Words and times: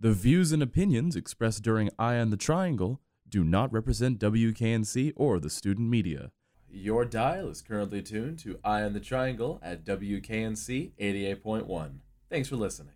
The 0.00 0.12
views 0.12 0.52
and 0.52 0.62
opinions 0.62 1.16
expressed 1.16 1.64
during 1.64 1.90
Eye 1.98 2.18
on 2.18 2.30
the 2.30 2.36
Triangle 2.36 3.00
do 3.28 3.42
not 3.42 3.72
represent 3.72 4.20
WKNC 4.20 5.12
or 5.16 5.40
the 5.40 5.50
student 5.50 5.90
media. 5.90 6.30
Your 6.70 7.04
dial 7.04 7.48
is 7.48 7.62
currently 7.62 8.00
tuned 8.00 8.38
to 8.40 8.60
Eye 8.62 8.82
on 8.82 8.92
the 8.92 9.00
Triangle 9.00 9.58
at 9.60 9.84
WKNC 9.84 10.92
88.1. 11.00 11.98
Thanks 12.30 12.48
for 12.48 12.54
listening. 12.54 12.92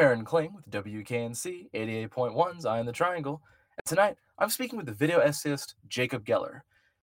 I'm 0.00 0.06
Aaron 0.06 0.24
Kling 0.24 0.54
with 0.54 0.70
WKNC 0.70 1.72
88.1's 1.74 2.64
Eye 2.64 2.80
in 2.80 2.86
the 2.86 2.90
Triangle, 2.90 3.42
and 3.76 3.84
tonight 3.84 4.16
I'm 4.38 4.48
speaking 4.48 4.78
with 4.78 4.86
the 4.86 4.94
video 4.94 5.18
essayist 5.18 5.74
Jacob 5.88 6.24
Geller. 6.24 6.60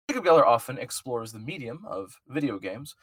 Jacob 0.08 0.24
Geller 0.24 0.46
often 0.46 0.78
explores 0.78 1.30
the 1.30 1.38
medium 1.38 1.84
of 1.86 2.18
video 2.28 2.58
games 2.58 2.94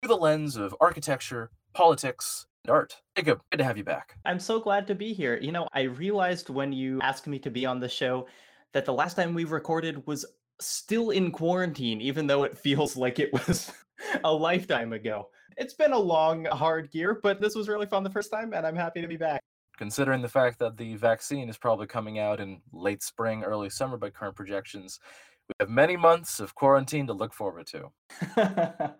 through 0.00 0.08
the 0.08 0.16
lens 0.16 0.56
of 0.56 0.74
architecture, 0.80 1.50
politics, 1.74 2.46
and 2.64 2.70
art. 2.70 2.96
Jacob, 3.14 3.42
good 3.50 3.58
to 3.58 3.64
have 3.64 3.76
you 3.76 3.84
back. 3.84 4.16
I'm 4.24 4.40
so 4.40 4.58
glad 4.58 4.86
to 4.86 4.94
be 4.94 5.12
here. 5.12 5.38
You 5.38 5.52
know, 5.52 5.68
I 5.74 5.82
realized 5.82 6.48
when 6.48 6.72
you 6.72 6.98
asked 7.02 7.26
me 7.26 7.38
to 7.40 7.50
be 7.50 7.66
on 7.66 7.78
the 7.78 7.90
show 7.90 8.26
that 8.72 8.86
the 8.86 8.94
last 8.94 9.16
time 9.16 9.34
we 9.34 9.44
recorded 9.44 10.06
was 10.06 10.24
still 10.62 11.10
in 11.10 11.30
quarantine, 11.30 12.00
even 12.00 12.26
though 12.26 12.44
it 12.44 12.56
feels 12.66 12.96
like 12.96 13.18
it 13.18 13.34
was 13.34 13.70
a 14.24 14.32
lifetime 14.32 14.94
ago. 14.94 15.28
It's 15.56 15.74
been 15.74 15.92
a 15.92 15.98
long, 15.98 16.44
hard 16.46 16.88
year, 16.92 17.18
but 17.22 17.40
this 17.40 17.54
was 17.54 17.68
really 17.68 17.86
fun 17.86 18.02
the 18.02 18.10
first 18.10 18.30
time, 18.30 18.52
and 18.52 18.66
I'm 18.66 18.76
happy 18.76 19.00
to 19.00 19.08
be 19.08 19.16
back. 19.16 19.40
Considering 19.78 20.22
the 20.22 20.28
fact 20.28 20.58
that 20.58 20.76
the 20.76 20.96
vaccine 20.96 21.48
is 21.48 21.56
probably 21.56 21.86
coming 21.86 22.18
out 22.18 22.40
in 22.40 22.60
late 22.72 23.02
spring, 23.02 23.42
early 23.42 23.70
summer 23.70 23.96
by 23.96 24.10
current 24.10 24.36
projections, 24.36 25.00
we 25.48 25.54
have 25.60 25.70
many 25.70 25.96
months 25.96 26.40
of 26.40 26.54
quarantine 26.54 27.06
to 27.06 27.12
look 27.12 27.32
forward 27.32 27.66
to. 27.68 27.90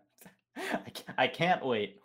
I 1.19 1.27
can't 1.29 1.65
wait. 1.65 2.01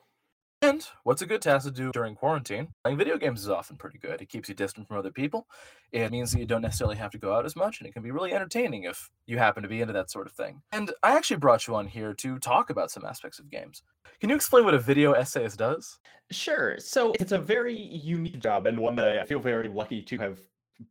And 0.64 0.86
what's 1.06 1.24
a 1.24 1.26
good 1.26 1.42
task 1.42 1.66
to 1.66 1.72
do 1.72 1.92
during 1.92 2.14
quarantine? 2.14 2.68
Playing 2.84 3.00
video 3.00 3.18
games 3.18 3.42
is 3.42 3.50
often 3.50 3.78
pretty 3.78 3.98
good. 3.98 4.22
It 4.22 4.30
keeps 4.30 4.48
you 4.48 4.54
distant 4.54 4.88
from 4.88 4.98
other 4.98 5.10
people. 5.10 5.48
It 5.92 6.12
means 6.12 6.32
that 6.32 6.40
you 6.40 6.46
don't 6.46 6.62
necessarily 6.62 6.98
have 6.98 7.10
to 7.12 7.18
go 7.18 7.34
out 7.34 7.48
as 7.48 7.56
much, 7.56 7.80
and 7.80 7.90
it 7.90 7.94
can 7.94 8.04
be 8.04 8.12
really 8.12 8.32
entertaining 8.32 8.84
if 8.84 9.10
you 9.26 9.40
happen 9.40 9.64
to 9.64 9.70
be 9.70 9.82
into 9.82 9.94
that 9.94 10.12
sort 10.12 10.28
of 10.28 10.34
thing. 10.34 10.62
And 10.72 10.92
I 11.02 11.18
actually 11.18 11.38
brought 11.38 11.66
you 11.66 11.74
on 11.74 11.88
here 11.88 12.14
to 12.14 12.38
talk 12.38 12.70
about 12.70 12.92
some 12.92 13.04
aspects 13.04 13.40
of 13.40 13.50
games. 13.50 13.82
Can 14.20 14.30
you 14.30 14.36
explain 14.36 14.64
what 14.64 14.76
a 14.76 14.80
video 14.80 15.14
essayist 15.14 15.58
does? 15.58 15.98
Sure. 16.30 16.78
So 16.78 17.14
it's 17.20 17.32
a 17.32 17.40
very 17.40 17.76
unique 17.76 18.38
job 18.38 18.68
and 18.68 18.78
one 18.78 18.96
that 18.98 19.18
I 19.18 19.26
feel 19.26 19.40
very 19.40 19.68
lucky 19.68 20.04
to 20.04 20.18
have 20.20 20.38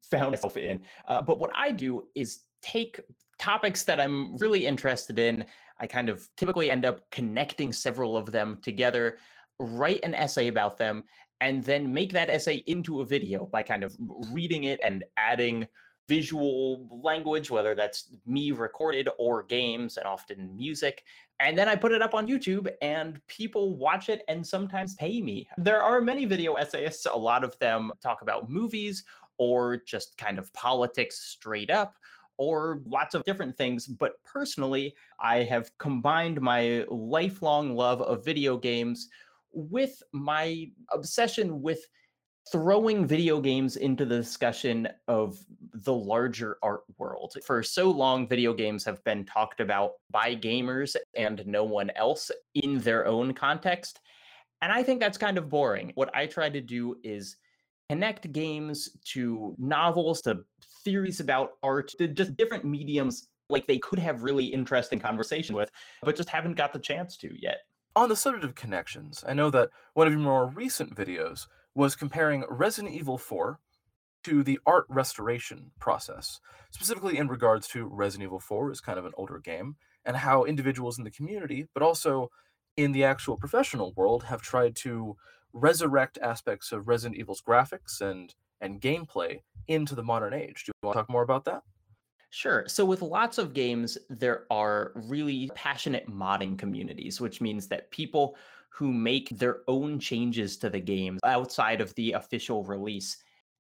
found 0.03 0.33
myself 0.33 0.57
in. 0.57 0.81
Uh, 1.07 1.23
but 1.23 1.39
what 1.39 1.51
I 1.55 1.71
do 1.71 2.09
is 2.17 2.41
take 2.61 3.01
topics 3.39 3.85
that 3.85 4.01
I'm 4.01 4.37
really 4.39 4.67
interested 4.67 5.21
in. 5.21 5.45
I 5.79 5.87
kind 5.87 6.09
of 6.09 6.29
typically 6.37 6.71
end 6.73 6.85
up 6.85 7.09
connecting 7.11 7.73
several 7.73 8.17
of 8.17 8.33
them 8.33 8.59
together, 8.63 9.17
write 9.61 10.01
an 10.03 10.15
essay 10.15 10.49
about 10.49 10.79
them, 10.79 11.05
and 11.41 11.63
then 11.63 11.93
make 11.93 12.13
that 12.13 12.31
essay 12.31 12.65
into 12.67 13.01
a 13.01 13.07
video 13.07 13.47
by 13.47 13.63
kind 13.63 13.85
of 13.85 13.97
reading 14.33 14.65
it 14.65 14.81
and 14.83 15.05
adding 15.17 15.67
visual 16.09 16.89
language, 17.05 17.53
whether 17.53 17.77
that's 17.77 18.11
me 18.27 18.51
recorded 18.51 19.09
or 19.17 19.45
games 19.45 19.97
and 19.97 20.07
often 20.07 20.55
music. 20.57 21.05
And 21.39 21.57
then 21.57 21.69
I 21.69 21.77
put 21.77 21.93
it 21.93 22.03
up 22.03 22.15
on 22.15 22.27
YouTube 22.27 22.69
and 22.83 23.25
people 23.29 23.77
watch 23.77 24.09
it 24.09 24.23
and 24.27 24.45
sometimes 24.45 24.95
pay 24.97 25.23
me. 25.23 25.49
There 25.57 25.81
are 25.81 26.01
many 26.01 26.25
video 26.25 26.57
essayists, 26.57 27.07
a 27.07 27.17
lot 27.17 27.45
of 27.45 27.57
them 27.61 27.93
talk 28.03 28.23
about 28.23 28.51
movies 28.51 29.05
or 29.39 29.77
just 29.77 30.19
kind 30.19 30.39
of 30.39 30.53
politics 30.53 31.21
straight 31.21 31.71
up 31.71 31.95
or 32.39 32.83
lots 32.87 33.15
of 33.15 33.23
different 33.25 33.57
things. 33.57 33.87
But 33.87 34.15
personally, 34.25 34.95
I 35.21 35.45
have 35.45 35.71
combined 35.79 36.41
my 36.41 36.85
lifelong 36.89 37.77
love 37.77 38.03
of 38.03 38.25
video 38.25 38.57
games 38.57 39.09
with 39.53 40.03
my 40.13 40.67
obsession 40.93 41.63
with 41.63 41.85
throwing 42.51 43.07
video 43.07 43.41
games 43.41 43.77
into 43.77 44.05
the 44.05 44.17
discussion 44.17 44.89
of 45.09 45.39
the 45.73 45.93
larger 45.93 46.57
art 46.63 46.83
world. 46.99 47.35
For 47.45 47.63
so 47.63 47.91
long, 47.91 48.27
video 48.27 48.53
games 48.55 48.85
have 48.85 49.03
been 49.05 49.25
talked 49.25 49.61
about 49.61 49.93
by 50.11 50.35
gamers 50.35 50.97
and 51.15 51.47
no 51.47 51.65
one 51.65 51.91
else 51.97 52.31
in 52.55 52.79
their 52.81 53.07
own 53.07 53.35
context. 53.35 54.01
And 54.63 54.73
I 54.73 54.83
think 54.83 55.01
that's 55.01 55.19
kind 55.19 55.39
of 55.39 55.49
boring. 55.49 55.93
What 55.95 56.15
I 56.15 56.27
try 56.27 56.49
to 56.49 56.61
do 56.61 56.97
is 57.05 57.37
connect 57.89 58.33
games 58.33 58.91
to 59.05 59.55
novels, 59.59 60.21
to 60.23 60.41
theories 60.85 61.21
about 61.21 61.53
art, 61.63 61.93
to 61.99 62.09
just 62.09 62.37
different 62.37 62.65
mediums 62.65 63.29
like 63.49 63.67
they 63.67 63.79
could 63.79 63.99
have 63.99 64.23
really 64.23 64.45
interesting 64.45 64.99
conversation 64.99 65.55
with, 65.55 65.71
but 66.03 66.17
just 66.17 66.29
haven't 66.29 66.57
got 66.57 66.73
the 66.73 66.79
chance 66.79 67.17
to 67.19 67.31
yet. 67.41 67.59
On 68.01 68.09
the 68.09 68.17
subject 68.17 68.45
of 68.45 68.55
connections, 68.55 69.23
I 69.29 69.35
know 69.35 69.51
that 69.51 69.69
one 69.93 70.07
of 70.07 70.15
your 70.15 70.23
more 70.23 70.47
recent 70.47 70.97
videos 70.97 71.49
was 71.75 71.95
comparing 71.95 72.47
Resident 72.49 72.95
Evil 72.95 73.19
4 73.19 73.59
to 74.25 74.43
the 74.43 74.59
art 74.65 74.87
restoration 74.89 75.73
process, 75.79 76.41
specifically 76.71 77.19
in 77.19 77.29
regards 77.29 77.69
to 77.69 77.85
Resident 77.85 78.29
Evil 78.29 78.41
4 78.41 78.71
is 78.71 78.81
kind 78.81 78.99
of 78.99 79.05
an 79.05 79.13
older 79.19 79.39
game, 79.39 79.77
and 80.03 80.17
how 80.17 80.45
individuals 80.45 80.97
in 80.97 81.05
the 81.05 81.11
community, 81.11 81.67
but 81.75 81.83
also 81.83 82.31
in 82.75 82.93
the 82.93 83.05
actual 83.05 83.37
professional 83.37 83.93
world, 83.93 84.25
have 84.25 84.41
tried 84.41 84.75
to 84.77 85.19
resurrect 85.53 86.17
aspects 86.23 86.73
of 86.73 86.89
Resident 86.89 87.21
Evil's 87.21 87.43
graphics 87.43 88.01
and 88.01 88.35
and 88.63 88.81
gameplay 88.81 89.41
into 89.69 89.95
the 89.95 90.03
modern 90.03 90.33
age. 90.33 90.65
Do 90.65 90.71
you 90.71 90.89
want 90.89 90.95
to 90.95 91.01
talk 91.01 91.11
more 91.11 91.23
about 91.23 91.45
that? 91.45 91.65
Sure. 92.31 92.65
So, 92.69 92.85
with 92.85 93.03
lots 93.03 93.39
of 93.39 93.55
games, 93.55 93.99
there 94.09 94.47
are 94.53 94.93
really 94.95 95.51
passionate 95.55 96.07
modding 96.07 96.57
communities, 96.57 97.21
which 97.21 97.41
means 97.41 97.67
that 97.69 97.91
people 97.91 98.37
who 98.69 98.93
make 98.93 99.31
their 99.31 99.63
own 99.67 99.99
changes 99.99 100.57
to 100.59 100.71
the 100.71 100.79
games 100.79 101.21
outside 101.25 101.81
of 101.81 101.93
the 101.97 102.13
official 102.13 102.63
release. 102.63 103.17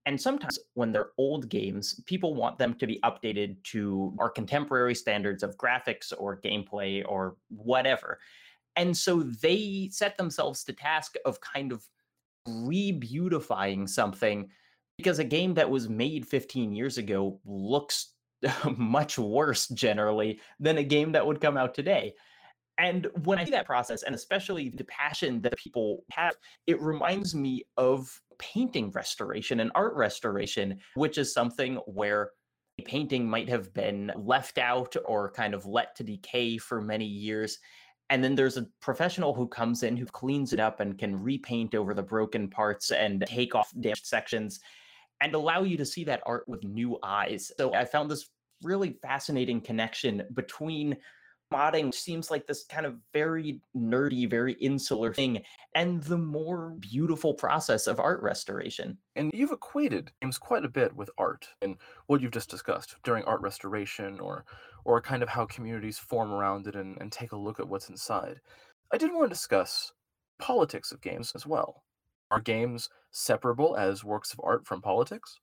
And 0.07 0.21
sometimes, 0.21 0.57
when 0.75 0.93
they're 0.93 1.11
old 1.19 1.49
games, 1.49 2.01
people 2.07 2.35
want 2.37 2.59
them 2.59 2.75
to 2.75 2.87
be 2.87 3.01
updated 3.01 3.63
to 3.65 4.15
our 4.21 4.31
contemporary 4.31 4.95
standards 4.95 5.43
of 5.43 5.57
graphics 5.57 6.13
or 6.17 6.41
gameplay 6.41 7.05
or 7.07 7.37
whatever. 7.49 8.21
And 8.77 8.97
so 8.97 9.23
they 9.23 9.89
set 9.93 10.17
themselves 10.19 10.65
the 10.65 10.73
task 10.75 11.17
of 11.25 11.41
kind 11.41 11.73
of 11.73 11.89
re-beautifying 12.47 13.87
something 13.87 14.51
because 14.97 15.19
a 15.19 15.25
game 15.25 15.55
that 15.55 15.71
was 15.71 15.89
made 15.89 16.27
15 16.27 16.73
years 16.73 16.99
ago 16.99 17.41
looks 17.45 18.15
much 18.77 19.19
worse 19.19 19.69
generally 19.69 20.41
than 20.59 20.79
a 20.79 20.85
game 20.85 21.13
that 21.13 21.27
would 21.27 21.41
come 21.41 21.57
out 21.57 21.75
today. 21.75 22.15
And 22.79 23.09
when 23.25 23.39
I 23.39 23.45
see 23.45 23.51
that 23.51 23.67
process, 23.67 24.05
and 24.05 24.15
especially 24.15 24.71
the 24.71 24.85
passion 24.85 25.43
that 25.43 25.57
people 25.59 26.05
have, 26.13 26.35
it 26.67 26.81
reminds 26.81 27.35
me 27.35 27.65
of 27.77 28.11
painting 28.39 28.91
restoration 28.93 29.61
and 29.61 29.71
art 29.75 29.95
restoration, 29.95 30.79
which 30.95 31.19
is 31.19 31.33
something 31.33 31.77
where 31.87 32.31
a 32.79 32.83
painting 32.83 33.29
might 33.29 33.51
have 33.51 33.75
been 33.75 34.11
left 34.17 34.57
out 34.57 34.97
or 35.05 35.31
kind 35.31 35.53
of 35.53 35.67
let 35.67 35.95
to 35.97 36.05
decay 36.05 36.57
for 36.57 36.81
many 36.81 37.05
years. 37.05 37.59
And 38.09 38.25
then 38.25 38.35
there's 38.35 38.57
a 38.57 38.67
professional 38.81 39.35
who 39.35 39.47
comes 39.47 39.83
in 39.83 39.97
who 39.97 40.07
cleans 40.07 40.55
it 40.55 40.61
up 40.61 40.81
and 40.81 40.99
can 40.99 41.23
repaint 41.23 41.75
over 41.75 41.93
the 41.93 42.03
broken 42.03 42.49
parts 42.49 42.91
and 42.93 43.25
take 43.27 43.55
off 43.55 43.71
damaged 43.79 44.07
sections 44.07 44.61
and 45.21 45.35
allow 45.35 45.63
you 45.63 45.77
to 45.77 45.85
see 45.85 46.05
that 46.05 46.23
art 46.27 46.49
with 46.49 46.65
new 46.65 46.99
eyes. 47.03 47.53
So 47.57 47.75
I 47.75 47.85
found 47.85 48.11
this 48.11 48.29
really 48.63 48.99
fascinating 49.03 49.61
connection 49.61 50.23
between 50.35 50.97
modding 51.53 51.93
seems 51.93 52.31
like 52.31 52.47
this 52.47 52.65
kind 52.65 52.87
of 52.87 52.95
very 53.13 53.61
nerdy 53.77 54.29
very 54.29 54.53
insular 54.55 55.13
thing 55.13 55.43
and 55.75 56.03
the 56.05 56.17
more 56.17 56.77
beautiful 56.79 57.35
process 57.35 57.87
of 57.87 57.99
art 57.99 58.23
restoration 58.23 58.97
And 59.17 59.31
you've 59.35 59.51
equated 59.51 60.13
games 60.23 60.39
quite 60.39 60.65
a 60.65 60.69
bit 60.69 60.95
with 60.95 61.11
art 61.19 61.49
and 61.63 61.77
what 62.07 62.21
you've 62.21 62.31
just 62.31 62.51
discussed 62.51 62.97
during 63.03 63.25
art 63.25 63.41
restoration 63.41 64.21
or 64.21 64.45
or 64.85 65.01
kind 65.01 65.23
of 65.23 65.29
how 65.29 65.45
communities 65.47 65.99
form 65.99 66.33
around 66.33 66.67
it 66.67 66.77
and, 66.77 66.97
and 67.01 67.13
take 67.13 67.33
a 67.33 67.37
look 67.37 67.61
at 67.61 67.69
what's 67.69 67.91
inside. 67.91 68.41
I 68.93 68.97
did 68.97 69.13
want 69.13 69.25
to 69.25 69.35
discuss 69.35 69.93
politics 70.39 70.91
of 70.91 71.03
games 71.03 71.33
as 71.35 71.47
well. 71.47 71.83
Are 72.31 72.41
games 72.41 72.89
separable 73.11 73.77
as 73.77 74.05
works 74.05 74.33
of 74.33 74.41
art 74.43 74.67
from 74.67 74.81
politics? 74.81 75.37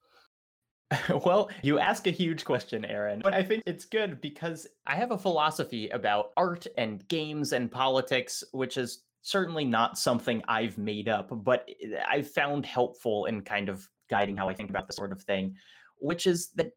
well, 1.25 1.49
you 1.61 1.79
ask 1.79 2.07
a 2.07 2.11
huge 2.11 2.45
question, 2.45 2.85
Aaron, 2.85 3.19
but 3.21 3.33
I 3.33 3.43
think 3.43 3.63
it's 3.65 3.85
good 3.85 4.21
because 4.21 4.67
I 4.85 4.95
have 4.95 5.11
a 5.11 5.17
philosophy 5.17 5.89
about 5.89 6.31
art 6.37 6.65
and 6.77 7.05
games 7.09 7.51
and 7.51 7.69
politics, 7.69 8.43
which 8.53 8.77
is 8.77 9.03
certainly 9.21 9.65
not 9.65 9.97
something 9.97 10.41
I've 10.47 10.77
made 10.77 11.09
up, 11.09 11.29
but 11.43 11.67
I've 12.07 12.31
found 12.31 12.65
helpful 12.65 13.25
in 13.25 13.41
kind 13.41 13.67
of 13.67 13.87
guiding 14.09 14.37
how 14.37 14.47
I 14.47 14.53
think 14.53 14.69
about 14.69 14.87
this 14.87 14.95
sort 14.95 15.11
of 15.11 15.21
thing, 15.21 15.55
which 15.99 16.25
is 16.25 16.51
that 16.55 16.71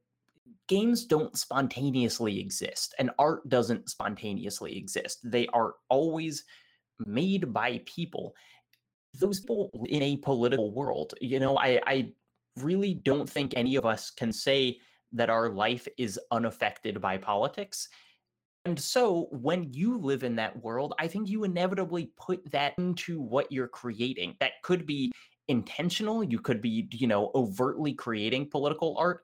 games 0.66 1.04
don't 1.04 1.38
spontaneously 1.38 2.40
exist 2.40 2.94
and 2.98 3.10
art 3.18 3.48
doesn't 3.48 3.88
spontaneously 3.88 4.76
exist. 4.76 5.20
They 5.22 5.46
are 5.48 5.74
always 5.88 6.44
made 6.98 7.52
by 7.52 7.82
people. 7.86 8.34
Those 9.14 9.40
people 9.40 9.70
in 9.88 10.02
a 10.02 10.16
political 10.16 10.72
world, 10.72 11.14
you 11.20 11.40
know, 11.40 11.58
I, 11.58 11.80
I 11.86 12.12
really 12.56 12.94
don't 12.94 13.28
think 13.28 13.54
any 13.56 13.76
of 13.76 13.84
us 13.86 14.10
can 14.10 14.32
say 14.32 14.78
that 15.12 15.30
our 15.30 15.50
life 15.50 15.88
is 15.98 16.18
unaffected 16.30 17.00
by 17.00 17.18
politics. 17.18 17.88
And 18.64 18.78
so 18.78 19.28
when 19.30 19.72
you 19.72 19.98
live 19.98 20.22
in 20.22 20.36
that 20.36 20.62
world, 20.62 20.94
I 20.98 21.06
think 21.06 21.28
you 21.28 21.44
inevitably 21.44 22.12
put 22.16 22.48
that 22.52 22.74
into 22.78 23.20
what 23.20 23.50
you're 23.50 23.68
creating. 23.68 24.36
That 24.38 24.62
could 24.62 24.86
be 24.86 25.10
intentional, 25.48 26.22
you 26.22 26.38
could 26.38 26.60
be, 26.62 26.88
you 26.92 27.06
know, 27.06 27.30
overtly 27.34 27.92
creating 27.92 28.50
political 28.50 28.96
art, 28.98 29.22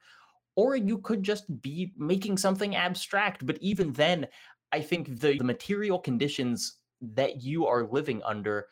or 0.56 0.75
you 0.75 0.99
could 0.99 1.23
just 1.23 1.44
be 1.62 1.93
making 1.97 2.38
something 2.38 2.75
abstract. 2.75 3.47
But 3.47 3.59
even 3.61 3.93
then, 3.93 4.27
I 4.73 4.81
think 4.81 5.21
the, 5.21 5.38
the 5.38 5.44
material 5.44 5.99
conditions 5.99 6.79
that 7.00 7.43
you 7.43 7.67
are 7.67 7.87
living 7.87 8.23
under 8.25 8.67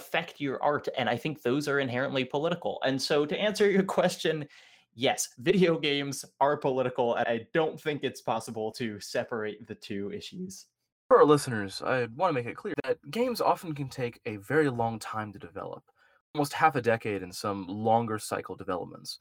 affect 0.00 0.40
your 0.40 0.62
art. 0.62 0.88
And 0.96 1.08
I 1.08 1.16
think 1.16 1.42
those 1.42 1.68
are 1.68 1.80
inherently 1.80 2.24
political. 2.24 2.80
And 2.84 3.00
so 3.00 3.26
to 3.26 3.38
answer 3.38 3.70
your 3.70 3.82
question, 3.98 4.46
yes, 4.94 5.28
video 5.38 5.78
games 5.78 6.24
are 6.40 6.56
political. 6.56 7.16
And 7.16 7.28
I 7.28 7.46
don't 7.52 7.78
think 7.80 8.02
it's 8.02 8.22
possible 8.22 8.72
to 8.72 8.98
separate 9.00 9.66
the 9.66 9.74
two 9.74 10.10
issues. 10.12 10.66
For 11.08 11.18
our 11.18 11.24
listeners, 11.24 11.82
I 11.84 12.06
want 12.16 12.30
to 12.30 12.32
make 12.32 12.46
it 12.46 12.56
clear 12.56 12.74
that 12.84 12.98
games 13.10 13.40
often 13.40 13.74
can 13.74 13.88
take 13.88 14.20
a 14.26 14.36
very 14.36 14.70
long 14.70 14.98
time 14.98 15.32
to 15.32 15.38
develop, 15.38 15.82
almost 16.34 16.52
half 16.52 16.76
a 16.76 16.82
decade 16.82 17.22
in 17.22 17.32
some 17.32 17.66
longer 17.66 18.18
cycle 18.18 18.54
developments. 18.54 19.18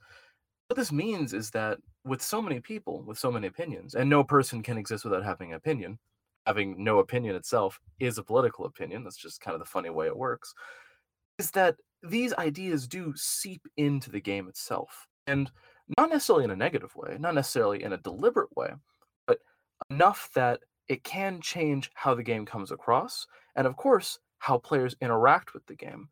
What 0.67 0.77
this 0.77 0.91
means 0.91 1.33
is 1.33 1.49
that 1.51 1.79
with 2.05 2.21
so 2.21 2.41
many 2.41 2.59
people, 2.59 3.03
with 3.03 3.17
so 3.17 3.31
many 3.31 3.47
opinions, 3.47 3.95
and 3.95 4.07
no 4.07 4.23
person 4.23 4.61
can 4.61 4.77
exist 4.77 5.03
without 5.03 5.25
having 5.25 5.51
an 5.51 5.57
opinion, 5.57 5.97
having 6.49 6.83
no 6.83 6.97
opinion 6.97 7.35
itself 7.35 7.79
is 7.99 8.17
a 8.17 8.23
political 8.23 8.65
opinion. 8.65 9.03
That's 9.03 9.15
just 9.15 9.39
kind 9.39 9.53
of 9.53 9.59
the 9.59 9.65
funny 9.65 9.91
way 9.91 10.07
it 10.07 10.17
works. 10.17 10.55
Is 11.37 11.51
that 11.51 11.75
these 12.01 12.33
ideas 12.33 12.87
do 12.87 13.13
seep 13.15 13.61
into 13.77 14.09
the 14.09 14.19
game 14.19 14.47
itself. 14.47 15.05
And 15.27 15.51
not 15.99 16.09
necessarily 16.09 16.45
in 16.45 16.49
a 16.49 16.55
negative 16.55 16.95
way, 16.95 17.17
not 17.19 17.35
necessarily 17.35 17.83
in 17.83 17.93
a 17.93 17.97
deliberate 17.97 18.49
way, 18.57 18.71
but 19.27 19.37
enough 19.91 20.31
that 20.33 20.61
it 20.87 21.03
can 21.03 21.39
change 21.39 21.91
how 21.93 22.15
the 22.15 22.23
game 22.23 22.47
comes 22.47 22.71
across, 22.71 23.27
and 23.55 23.67
of 23.67 23.77
course, 23.77 24.17
how 24.39 24.57
players 24.57 24.95
interact 25.01 25.53
with 25.53 25.63
the 25.67 25.75
game. 25.75 26.09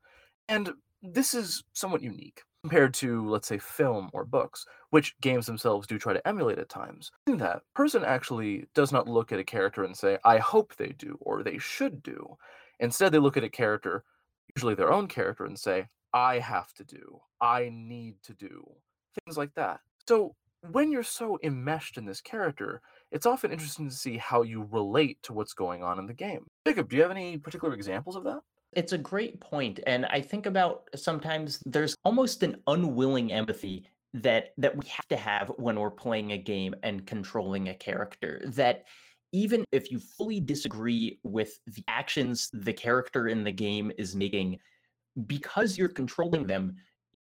And 0.50 0.70
this 1.02 1.34
is 1.34 1.64
somewhat 1.74 2.04
unique 2.04 2.44
compared 2.68 2.94
to, 2.94 3.26
let's 3.30 3.48
say, 3.48 3.58
film 3.58 4.10
or 4.12 4.26
books, 4.26 4.66
which 4.90 5.16
games 5.22 5.46
themselves 5.46 5.88
do 5.88 5.98
try 5.98 6.12
to 6.12 6.28
emulate 6.28 6.60
at 6.60 6.68
times. 6.68 7.12
In 7.26 7.38
that, 7.38 7.62
person 7.74 8.04
actually 8.04 8.66
does 8.76 8.92
not 8.92 9.08
look 9.08 9.32
at 9.32 9.40
a 9.40 9.44
character 9.44 9.86
and 9.86 9.96
say, 9.96 10.18
I 10.26 10.38
hope 10.40 10.76
they 10.76 10.94
do, 10.98 11.18
or 11.22 11.44
they 11.44 11.60
should 11.60 12.04
do. 12.04 12.38
Instead, 12.82 13.14
they 13.14 13.20
look 13.20 13.38
at 13.38 13.46
a 13.46 13.50
character, 13.50 14.04
usually 14.54 14.76
their 14.76 14.92
own 14.92 15.08
character, 15.08 15.46
and 15.46 15.58
say, 15.58 15.88
I 16.14 16.40
have 16.40 16.74
to 16.74 16.84
do, 16.84 17.22
I 17.40 17.70
need 17.72 18.16
to 18.24 18.34
do, 18.34 18.70
things 19.24 19.38
like 19.38 19.54
that. 19.56 19.80
So, 20.06 20.36
when 20.72 20.92
you're 20.92 21.04
so 21.04 21.40
enmeshed 21.44 21.98
in 21.98 22.04
this 22.04 22.20
character, 22.20 22.82
it's 23.12 23.26
often 23.26 23.54
interesting 23.54 23.88
to 23.88 23.96
see 23.96 24.18
how 24.18 24.42
you 24.42 24.68
relate 24.72 25.24
to 25.24 25.32
what's 25.32 25.54
going 25.54 25.84
on 25.84 26.00
in 26.00 26.06
the 26.06 26.14
game. 26.14 26.48
Jacob, 26.68 26.90
do 26.90 26.98
you 26.98 27.02
have 27.02 27.12
any 27.12 27.38
particular 27.38 27.74
examples 27.74 28.18
of 28.18 28.26
that? 28.26 28.42
It's 28.74 28.94
a 28.94 28.98
great 28.98 29.40
point, 29.40 29.80
and 29.88 30.06
I 30.06 30.22
think 30.22 30.46
about 30.46 30.90
sometimes 30.96 31.64
there's 31.66 31.96
almost 32.04 32.44
an 32.44 32.58
unwilling 32.68 33.32
empathy 33.32 33.88
that 34.14 34.54
that 34.58 34.76
we 34.76 34.86
have 34.88 35.08
to 35.08 35.18
have 35.18 35.52
when 35.58 35.80
we're 35.80 35.92
playing 35.92 36.32
a 36.32 36.38
game 36.38 36.76
and 36.84 37.06
controlling 37.06 37.70
a 37.70 37.74
character 37.74 38.42
that 38.46 38.86
even 39.34 39.66
if 39.72 39.92
you 39.92 40.00
fully 40.00 40.40
disagree 40.40 41.20
with 41.24 41.60
the 41.68 41.84
actions 41.88 42.50
the 42.54 42.74
character 42.74 43.28
in 43.28 43.44
the 43.44 43.52
game 43.52 43.92
is 43.98 44.16
making 44.16 44.58
because 45.26 45.78
you're 45.78 45.90
controlling 45.90 46.48
them 46.48 46.76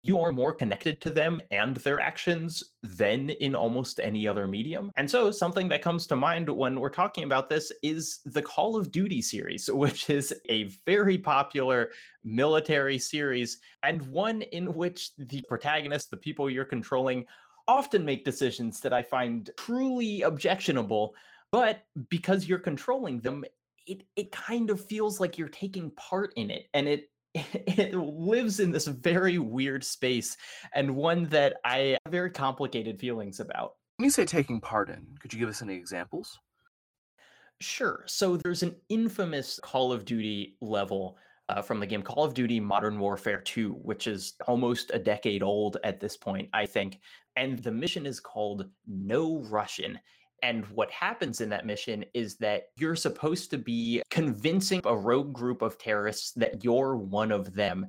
you 0.02 0.18
are 0.18 0.32
more 0.32 0.52
connected 0.52 1.00
to 1.00 1.10
them 1.10 1.40
and 1.50 1.76
their 1.78 2.00
actions 2.00 2.62
than 2.82 3.30
in 3.30 3.54
almost 3.54 4.00
any 4.00 4.26
other 4.26 4.48
medium. 4.48 4.90
And 4.96 5.08
so, 5.08 5.30
something 5.30 5.68
that 5.68 5.82
comes 5.82 6.06
to 6.08 6.16
mind 6.16 6.48
when 6.48 6.80
we're 6.80 6.90
talking 6.90 7.24
about 7.24 7.48
this 7.48 7.70
is 7.82 8.20
the 8.24 8.42
Call 8.42 8.76
of 8.76 8.90
Duty 8.90 9.22
series, 9.22 9.70
which 9.72 10.10
is 10.10 10.34
a 10.48 10.64
very 10.86 11.18
popular 11.18 11.90
military 12.24 12.98
series 12.98 13.58
and 13.82 14.02
one 14.06 14.42
in 14.42 14.74
which 14.74 15.10
the 15.18 15.42
protagonist, 15.48 16.10
the 16.10 16.16
people 16.16 16.50
you're 16.50 16.64
controlling, 16.64 17.24
often 17.68 18.04
make 18.04 18.24
decisions 18.24 18.80
that 18.80 18.92
I 18.92 19.02
find 19.02 19.50
truly 19.56 20.22
objectionable. 20.22 21.14
But 21.52 21.84
because 22.08 22.48
you're 22.48 22.58
controlling 22.58 23.20
them, 23.20 23.44
it, 23.86 24.02
it 24.16 24.32
kind 24.32 24.70
of 24.70 24.84
feels 24.84 25.20
like 25.20 25.38
you're 25.38 25.48
taking 25.48 25.90
part 25.92 26.32
in 26.36 26.50
it 26.50 26.66
and 26.74 26.88
it 26.88 27.10
it 27.34 27.94
lives 27.94 28.60
in 28.60 28.70
this 28.70 28.86
very 28.86 29.38
weird 29.38 29.84
space 29.84 30.36
and 30.74 30.94
one 30.94 31.24
that 31.26 31.56
I 31.64 31.96
have 32.04 32.12
very 32.12 32.30
complicated 32.30 32.98
feelings 33.00 33.40
about. 33.40 33.74
When 33.96 34.04
you 34.04 34.10
say 34.10 34.24
taking 34.24 34.60
part 34.60 34.90
in, 34.90 35.06
could 35.20 35.32
you 35.32 35.38
give 35.38 35.48
us 35.48 35.62
any 35.62 35.74
examples? 35.74 36.38
Sure. 37.60 38.02
So 38.06 38.36
there's 38.36 38.62
an 38.62 38.74
infamous 38.88 39.60
Call 39.62 39.92
of 39.92 40.04
Duty 40.04 40.56
level 40.60 41.16
uh, 41.48 41.62
from 41.62 41.80
the 41.80 41.86
game 41.86 42.02
Call 42.02 42.24
of 42.24 42.34
Duty 42.34 42.58
Modern 42.60 42.98
Warfare 42.98 43.40
2, 43.40 43.72
which 43.74 44.06
is 44.06 44.34
almost 44.46 44.90
a 44.92 44.98
decade 44.98 45.42
old 45.42 45.76
at 45.84 46.00
this 46.00 46.16
point, 46.16 46.48
I 46.52 46.66
think. 46.66 46.98
And 47.36 47.58
the 47.58 47.72
mission 47.72 48.04
is 48.04 48.20
called 48.20 48.68
No 48.86 49.38
Russian. 49.48 49.98
And 50.42 50.66
what 50.66 50.90
happens 50.90 51.40
in 51.40 51.48
that 51.50 51.66
mission 51.66 52.04
is 52.14 52.36
that 52.38 52.64
you're 52.76 52.96
supposed 52.96 53.50
to 53.50 53.58
be 53.58 54.02
convincing 54.10 54.80
a 54.84 54.96
rogue 54.96 55.32
group 55.32 55.62
of 55.62 55.78
terrorists 55.78 56.32
that 56.32 56.64
you're 56.64 56.96
one 56.96 57.30
of 57.30 57.54
them. 57.54 57.86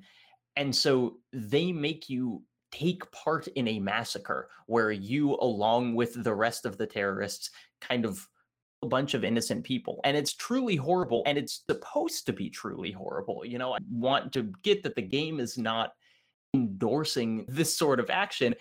And 0.55 0.75
so 0.75 1.17
they 1.31 1.71
make 1.71 2.09
you 2.09 2.43
take 2.71 3.11
part 3.11 3.47
in 3.47 3.67
a 3.67 3.79
massacre 3.79 4.49
where 4.67 4.91
you, 4.91 5.35
along 5.41 5.95
with 5.95 6.23
the 6.23 6.33
rest 6.33 6.65
of 6.65 6.77
the 6.77 6.87
terrorists, 6.87 7.49
kind 7.81 8.05
of 8.05 8.27
a 8.83 8.87
bunch 8.87 9.15
of 9.15 9.23
innocent 9.23 9.63
people. 9.63 9.99
And 10.03 10.15
it's 10.15 10.33
truly 10.33 10.75
horrible. 10.75 11.23
And 11.25 11.37
it's 11.37 11.63
supposed 11.67 12.27
to 12.27 12.33
be 12.33 12.49
truly 12.49 12.91
horrible. 12.91 13.43
You 13.45 13.57
know, 13.57 13.73
I 13.73 13.79
want 13.89 14.33
to 14.33 14.51
get 14.61 14.83
that 14.83 14.95
the 14.95 15.01
game 15.01 15.39
is 15.39 15.57
not 15.57 15.93
endorsing 16.53 17.45
this 17.47 17.75
sort 17.75 17.99
of 17.99 18.11
action. 18.11 18.53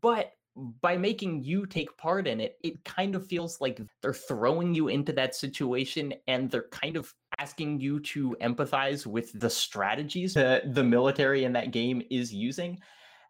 But 0.00 0.32
by 0.56 0.96
making 0.96 1.42
you 1.42 1.66
take 1.66 1.96
part 1.96 2.26
in 2.26 2.40
it, 2.40 2.58
it 2.62 2.84
kind 2.84 3.14
of 3.14 3.26
feels 3.26 3.60
like 3.60 3.80
they're 4.02 4.12
throwing 4.12 4.74
you 4.74 4.88
into 4.88 5.12
that 5.12 5.34
situation 5.34 6.12
and 6.26 6.50
they're 6.50 6.68
kind 6.70 6.96
of 6.96 7.12
asking 7.38 7.80
you 7.80 8.00
to 8.00 8.36
empathize 8.42 9.06
with 9.06 9.38
the 9.40 9.48
strategies 9.48 10.34
that 10.34 10.74
the 10.74 10.84
military 10.84 11.44
in 11.44 11.52
that 11.52 11.70
game 11.70 12.02
is 12.10 12.34
using. 12.34 12.78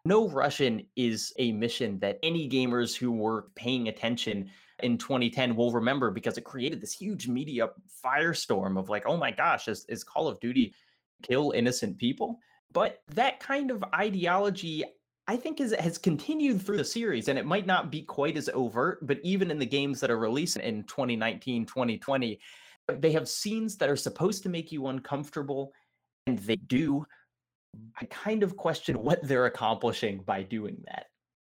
No 0.05 0.27
Russian 0.27 0.85
is 0.97 1.33
a 1.39 1.53
mission 1.53 1.97
that 1.99 2.19
any 2.23 2.49
gamers 2.49 2.95
who 2.95 3.11
were 3.11 3.47
paying 3.55 3.87
attention 3.87 4.49
in 4.81 4.97
2010 4.97 5.55
will 5.55 5.71
remember 5.71 6.11
because 6.11 6.37
it 6.37 6.43
created 6.43 6.81
this 6.81 6.93
huge 6.93 7.29
media 7.29 7.69
firestorm 8.03 8.77
of 8.77 8.89
like, 8.89 9.05
oh 9.05 9.15
my 9.15 9.31
gosh, 9.31 9.69
is, 9.69 9.85
is 9.87 10.03
Call 10.03 10.27
of 10.27 10.39
Duty 10.41 10.73
kill 11.21 11.51
innocent 11.51 11.97
people? 11.97 12.39
But 12.73 13.01
that 13.13 13.39
kind 13.39 13.71
of 13.71 13.83
ideology, 13.95 14.83
I 15.27 15.37
think 15.37 15.61
is 15.61 15.73
has 15.79 15.97
continued 15.97 16.61
through 16.61 16.77
the 16.77 16.83
series 16.83 17.29
and 17.29 17.39
it 17.39 17.45
might 17.45 17.65
not 17.65 17.91
be 17.91 18.01
quite 18.01 18.35
as 18.35 18.49
overt, 18.53 19.05
but 19.07 19.19
even 19.23 19.51
in 19.51 19.59
the 19.59 19.65
games 19.65 19.99
that 20.01 20.11
are 20.11 20.19
released 20.19 20.57
in 20.57 20.83
2019, 20.83 21.65
2020, 21.65 22.39
they 22.99 23.11
have 23.11 23.29
scenes 23.29 23.77
that 23.77 23.89
are 23.89 23.95
supposed 23.95 24.43
to 24.43 24.49
make 24.49 24.71
you 24.71 24.87
uncomfortable 24.87 25.71
and 26.27 26.39
they 26.39 26.57
do. 26.57 27.05
I 27.99 28.05
kind 28.05 28.43
of 28.43 28.57
question 28.57 29.01
what 29.01 29.19
they're 29.23 29.45
accomplishing 29.45 30.19
by 30.23 30.43
doing 30.43 30.83
that. 30.87 31.07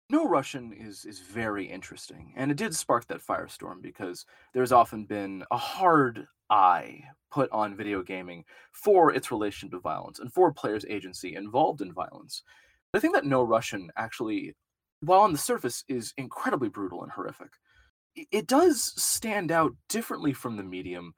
No 0.10 0.28
Russian 0.28 0.74
is 0.74 1.06
is 1.06 1.20
very 1.20 1.66
interesting, 1.66 2.34
and 2.36 2.52
it 2.52 2.58
did 2.58 2.76
spark 2.76 3.08
that 3.08 3.26
firestorm 3.26 3.82
because 3.82 4.26
there's 4.54 4.72
often 4.72 5.06
been 5.06 5.44
a 5.50 5.58
hard 5.58 6.28
eye 6.50 7.04
put 7.32 7.50
on 7.52 7.76
video 7.76 8.04
gaming 8.04 8.44
for 8.74 9.14
its 9.14 9.32
relation 9.32 9.72
to 9.72 9.80
violence 9.80 10.20
and 10.20 10.32
for 10.32 10.54
players' 10.54 10.86
agency 10.88 11.36
involved 11.36 11.82
in 11.82 11.92
violence. 11.92 12.44
I 12.94 13.00
think 13.00 13.14
that 13.16 13.26
No 13.26 13.44
Russian 13.44 13.90
actually, 13.98 14.56
while 15.02 15.22
on 15.22 15.32
the 15.32 15.38
surface 15.38 15.84
is 15.88 16.14
incredibly 16.18 16.70
brutal 16.70 17.04
and 17.04 17.12
horrific, 17.12 17.54
it 18.16 18.48
does 18.48 18.94
stand 19.02 19.52
out 19.52 19.74
differently 19.90 20.34
from 20.34 20.58
the 20.58 20.64
medium 20.64 21.14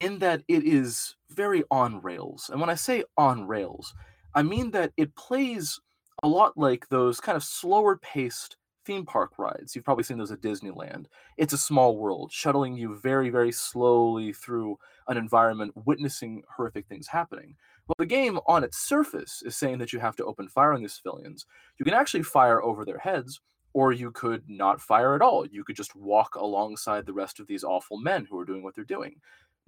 in 0.00 0.18
that 0.20 0.42
it 0.48 0.64
is 0.64 1.16
very 1.30 1.64
on 1.70 2.00
rails. 2.02 2.48
And 2.50 2.60
when 2.60 2.70
I 2.70 2.74
say 2.74 3.04
on 3.16 3.46
rails, 3.46 3.94
I 4.34 4.42
mean 4.42 4.70
that 4.72 4.92
it 4.96 5.16
plays 5.16 5.80
a 6.22 6.28
lot 6.28 6.56
like 6.56 6.88
those 6.88 7.20
kind 7.20 7.36
of 7.36 7.42
slower 7.42 7.96
paced 7.96 8.56
theme 8.84 9.04
park 9.04 9.32
rides. 9.38 9.74
You've 9.74 9.84
probably 9.84 10.04
seen 10.04 10.18
those 10.18 10.30
at 10.30 10.40
Disneyland. 10.40 11.06
It's 11.36 11.52
a 11.52 11.58
small 11.58 11.96
world, 11.96 12.30
shuttling 12.32 12.76
you 12.76 12.96
very, 12.96 13.30
very 13.30 13.50
slowly 13.50 14.32
through 14.32 14.78
an 15.08 15.16
environment, 15.16 15.72
witnessing 15.74 16.42
horrific 16.56 16.86
things 16.86 17.08
happening. 17.08 17.56
Well, 17.86 17.94
the 17.98 18.06
game 18.06 18.40
on 18.46 18.64
its 18.64 18.78
surface 18.78 19.42
is 19.44 19.56
saying 19.56 19.78
that 19.78 19.92
you 19.92 20.00
have 20.00 20.16
to 20.16 20.24
open 20.24 20.48
fire 20.48 20.72
on 20.72 20.82
the 20.82 20.88
civilians. 20.88 21.46
You 21.78 21.84
can 21.84 21.94
actually 21.94 22.24
fire 22.24 22.62
over 22.62 22.84
their 22.84 22.98
heads, 22.98 23.40
or 23.74 23.92
you 23.92 24.10
could 24.10 24.42
not 24.48 24.80
fire 24.80 25.14
at 25.14 25.22
all. 25.22 25.46
You 25.46 25.62
could 25.62 25.76
just 25.76 25.94
walk 25.94 26.34
alongside 26.34 27.06
the 27.06 27.12
rest 27.12 27.38
of 27.38 27.46
these 27.46 27.62
awful 27.62 27.98
men 27.98 28.26
who 28.28 28.38
are 28.38 28.44
doing 28.44 28.62
what 28.62 28.74
they're 28.74 28.84
doing. 28.84 29.16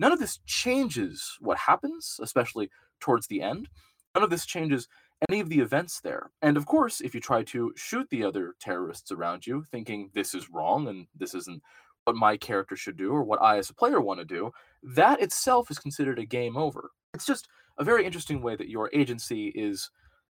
None 0.01 0.13
of 0.13 0.19
this 0.19 0.41
changes 0.47 1.37
what 1.41 1.59
happens, 1.59 2.19
especially 2.21 2.71
towards 3.01 3.27
the 3.29 3.43
end. 3.43 3.69
None 4.15 4.25
of 4.25 4.31
this 4.31 4.47
changes 4.47 4.89
any 5.29 5.41
of 5.41 5.49
the 5.49 5.61
events 5.61 6.01
there. 6.01 6.31
And 6.43 6.57
of 6.57 6.67
course, 6.67 7.01
if 7.01 7.15
you 7.15 7.21
try 7.21 7.43
to 7.45 7.73
shoot 7.77 8.09
the 8.11 8.25
other 8.25 8.55
terrorists 8.61 9.13
around 9.13 9.47
you, 9.47 9.65
thinking 9.71 10.11
this 10.15 10.35
is 10.35 10.51
wrong 10.51 10.89
and 10.89 11.07
this 11.17 11.35
isn't 11.35 11.63
what 12.05 12.17
my 12.17 12.37
character 12.37 12.77
should 12.77 12.97
do 12.97 13.13
or 13.13 13.23
what 13.23 13.43
I 13.43 13.59
as 13.59 13.71
a 13.71 13.75
player 13.75 14.01
want 14.01 14.21
to 14.21 14.25
do, 14.25 14.51
that 14.83 15.21
itself 15.21 15.71
is 15.71 15.79
considered 15.79 16.19
a 16.19 16.25
game 16.25 16.57
over. 16.57 16.91
It's 17.13 17.27
just 17.27 17.49
a 17.79 17.85
very 17.85 18.05
interesting 18.05 18.43
way 18.43 18.57
that 18.57 18.69
your 18.69 18.91
agency 18.93 19.49
is, 19.49 19.91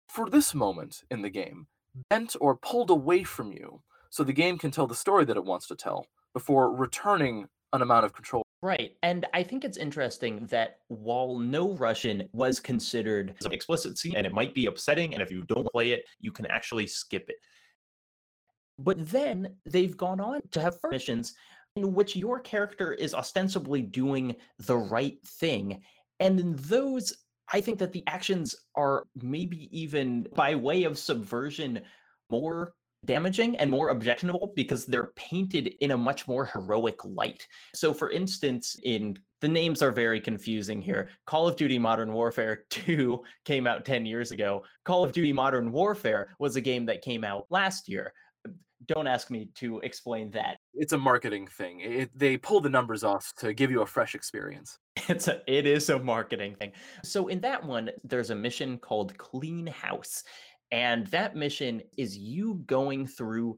for 0.08 0.30
this 0.30 0.54
moment 0.54 1.04
in 1.12 1.22
the 1.22 1.30
game, 1.30 1.68
bent 2.10 2.36
or 2.42 2.58
pulled 2.58 2.90
away 2.90 3.24
from 3.24 3.52
you 3.52 3.82
so 4.10 4.24
the 4.24 4.34
game 4.34 4.58
can 4.58 4.72
tell 4.72 4.88
the 4.88 4.96
story 4.96 5.26
that 5.26 5.38
it 5.38 5.44
wants 5.44 5.68
to 5.68 5.76
tell 5.76 6.06
before 6.34 6.76
returning 6.76 7.48
an 7.74 7.82
amount 7.82 8.06
of 8.06 8.14
control 8.14 8.44
Right. 8.62 8.98
And 9.04 9.26
I 9.34 9.44
think 9.44 9.64
it's 9.64 9.78
interesting 9.78 10.46
that 10.48 10.80
while 10.90 11.38
No 11.38 11.74
Russian 11.76 12.28
was 12.34 12.60
considered 12.60 13.36
an 13.46 13.54
explicit 13.54 13.98
scene 13.98 14.16
and 14.18 14.28
it 14.28 14.34
might 14.34 14.54
be 14.54 14.66
upsetting, 14.66 15.14
and 15.14 15.24
if 15.24 15.32
you 15.32 15.44
don't 15.44 15.72
play 15.72 15.92
it, 15.92 16.06
you 16.20 16.32
can 16.32 16.46
actually 16.48 16.86
skip 16.86 17.30
it. 17.30 17.38
But 18.78 19.10
then 19.10 19.56
they've 19.66 19.96
gone 19.96 20.20
on 20.20 20.42
to 20.52 20.62
have 20.62 20.78
missions 20.92 21.36
in 21.78 21.94
which 21.94 22.18
your 22.18 22.40
character 22.40 22.94
is 22.94 23.14
ostensibly 23.14 23.82
doing 23.82 24.36
the 24.60 24.78
right 24.78 25.18
thing. 25.26 25.82
And 26.20 26.38
in 26.40 26.56
those, 26.58 27.14
I 27.52 27.62
think 27.62 27.80
that 27.80 27.92
the 27.92 28.04
actions 28.08 28.56
are 28.76 29.06
maybe 29.22 29.70
even 29.72 30.28
by 30.36 30.56
way 30.56 30.84
of 30.84 30.98
subversion 30.98 31.82
more 32.30 32.74
damaging 33.06 33.56
and 33.58 33.72
more 33.72 33.90
objectionable 33.90 34.52
because 34.56 34.86
they're 34.86 35.12
painted 35.16 35.74
in 35.80 35.92
a 35.92 35.98
much 35.98 36.28
more 36.28 36.46
heroic 36.46 37.04
light. 37.06 37.48
So, 37.74 37.94
for 37.94 38.12
instance, 38.12 38.76
in 38.84 39.18
the 39.42 39.48
names 39.48 39.82
are 39.82 39.92
very 39.92 40.20
confusing 40.20 40.82
here. 40.82 41.10
Call 41.26 41.48
of 41.48 41.56
Duty 41.56 41.80
Modern 41.80 42.12
Warfare 42.12 42.66
2 42.70 43.22
came 43.46 43.68
out 43.68 43.86
10 43.86 44.06
years 44.06 44.32
ago. 44.32 44.64
Call 44.84 45.04
of 45.04 45.14
Duty 45.14 45.32
Modern 45.32 45.72
Warfare 45.72 46.36
was 46.40 46.56
a 46.56 46.62
game 46.62 46.86
that 46.88 47.02
came 47.02 47.24
out 47.24 47.46
last 47.50 47.88
year. 47.88 48.14
Don't 48.86 49.08
ask 49.08 49.30
me 49.30 49.50
to 49.56 49.80
explain 49.80 50.32
that. 50.32 50.58
It's 50.74 50.94
a 50.94 50.98
marketing 50.98 51.48
thing. 51.48 51.82
It, 51.82 52.10
they 52.18 52.38
pull 52.38 52.62
the 52.62 52.70
numbers 52.70 53.04
off 53.04 53.34
to 53.40 53.54
give 53.54 53.72
you 53.72 53.82
a 53.82 53.86
fresh 53.86 54.16
experience. 54.16 54.78
It's 55.08 55.28
a 55.28 55.42
it 55.48 55.66
is 55.66 55.90
a 55.90 55.98
marketing 55.98 56.56
thing. 56.56 56.72
So 57.04 57.30
in 57.30 57.40
that 57.42 57.64
one, 57.64 57.90
there's 58.04 58.30
a 58.30 58.36
mission 58.36 58.78
called 58.78 59.18
Clean 59.18 59.66
House. 59.66 60.24
And 60.72 61.08
that 61.08 61.36
mission 61.36 61.82
is 61.98 62.18
you 62.18 62.62
going 62.68 63.08
through 63.08 63.58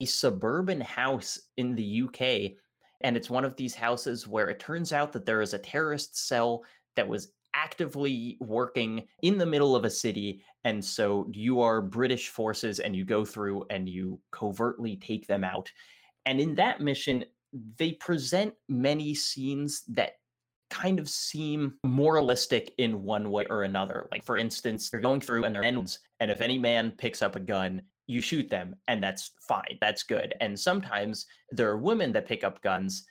a 0.00 0.06
suburban 0.06 0.80
house 0.80 1.38
in 1.56 1.74
the 1.74 2.02
UK. 2.02 2.56
And 3.02 3.16
it's 3.16 3.30
one 3.30 3.44
of 3.44 3.56
these 3.56 3.74
houses 3.74 4.26
where 4.26 4.48
it 4.48 4.58
turns 4.58 4.92
out 4.92 5.12
that 5.12 5.26
there 5.26 5.42
is 5.42 5.54
a 5.54 5.58
terrorist 5.58 6.26
cell 6.26 6.64
that 6.96 7.06
was 7.08 7.32
actively 7.62 8.36
working 8.40 9.06
in 9.22 9.38
the 9.38 9.46
middle 9.46 9.76
of 9.76 9.84
a 9.84 9.90
city. 9.90 10.42
And 10.64 10.84
so 10.84 11.28
you 11.32 11.60
are 11.60 11.80
British 11.80 12.28
forces 12.28 12.80
and 12.80 12.94
you 12.96 13.04
go 13.04 13.24
through 13.24 13.66
and 13.70 13.88
you 13.88 14.20
covertly 14.30 14.96
take 14.96 15.26
them 15.26 15.44
out. 15.44 15.70
And 16.26 16.40
in 16.40 16.54
that 16.56 16.80
mission, 16.80 17.24
they 17.78 17.92
present 17.92 18.54
many 18.68 19.14
scenes 19.14 19.82
that 19.88 20.12
kind 20.70 21.00
of 21.00 21.08
seem 21.08 21.74
moralistic 21.84 22.72
in 22.78 23.02
one 23.02 23.30
way 23.30 23.44
or 23.50 23.64
another. 23.64 24.08
Like, 24.12 24.24
for 24.24 24.38
instance, 24.38 24.88
they're 24.88 25.00
going 25.00 25.20
through 25.20 25.44
and 25.44 25.54
they're 25.54 25.64
ends, 25.64 25.98
and 26.20 26.30
if 26.30 26.40
any 26.40 26.58
man 26.58 26.92
picks 26.92 27.22
up 27.22 27.34
a 27.34 27.40
gun, 27.40 27.82
you 28.06 28.20
shoot 28.20 28.48
them, 28.48 28.76
and 28.88 29.02
that's 29.02 29.32
fine. 29.48 29.78
That's 29.80 30.04
good. 30.04 30.34
And 30.40 30.58
sometimes 30.58 31.26
there 31.50 31.70
are 31.70 31.78
women 31.78 32.12
that 32.12 32.26
pick 32.26 32.44
up 32.44 32.62
guns, 32.62 33.04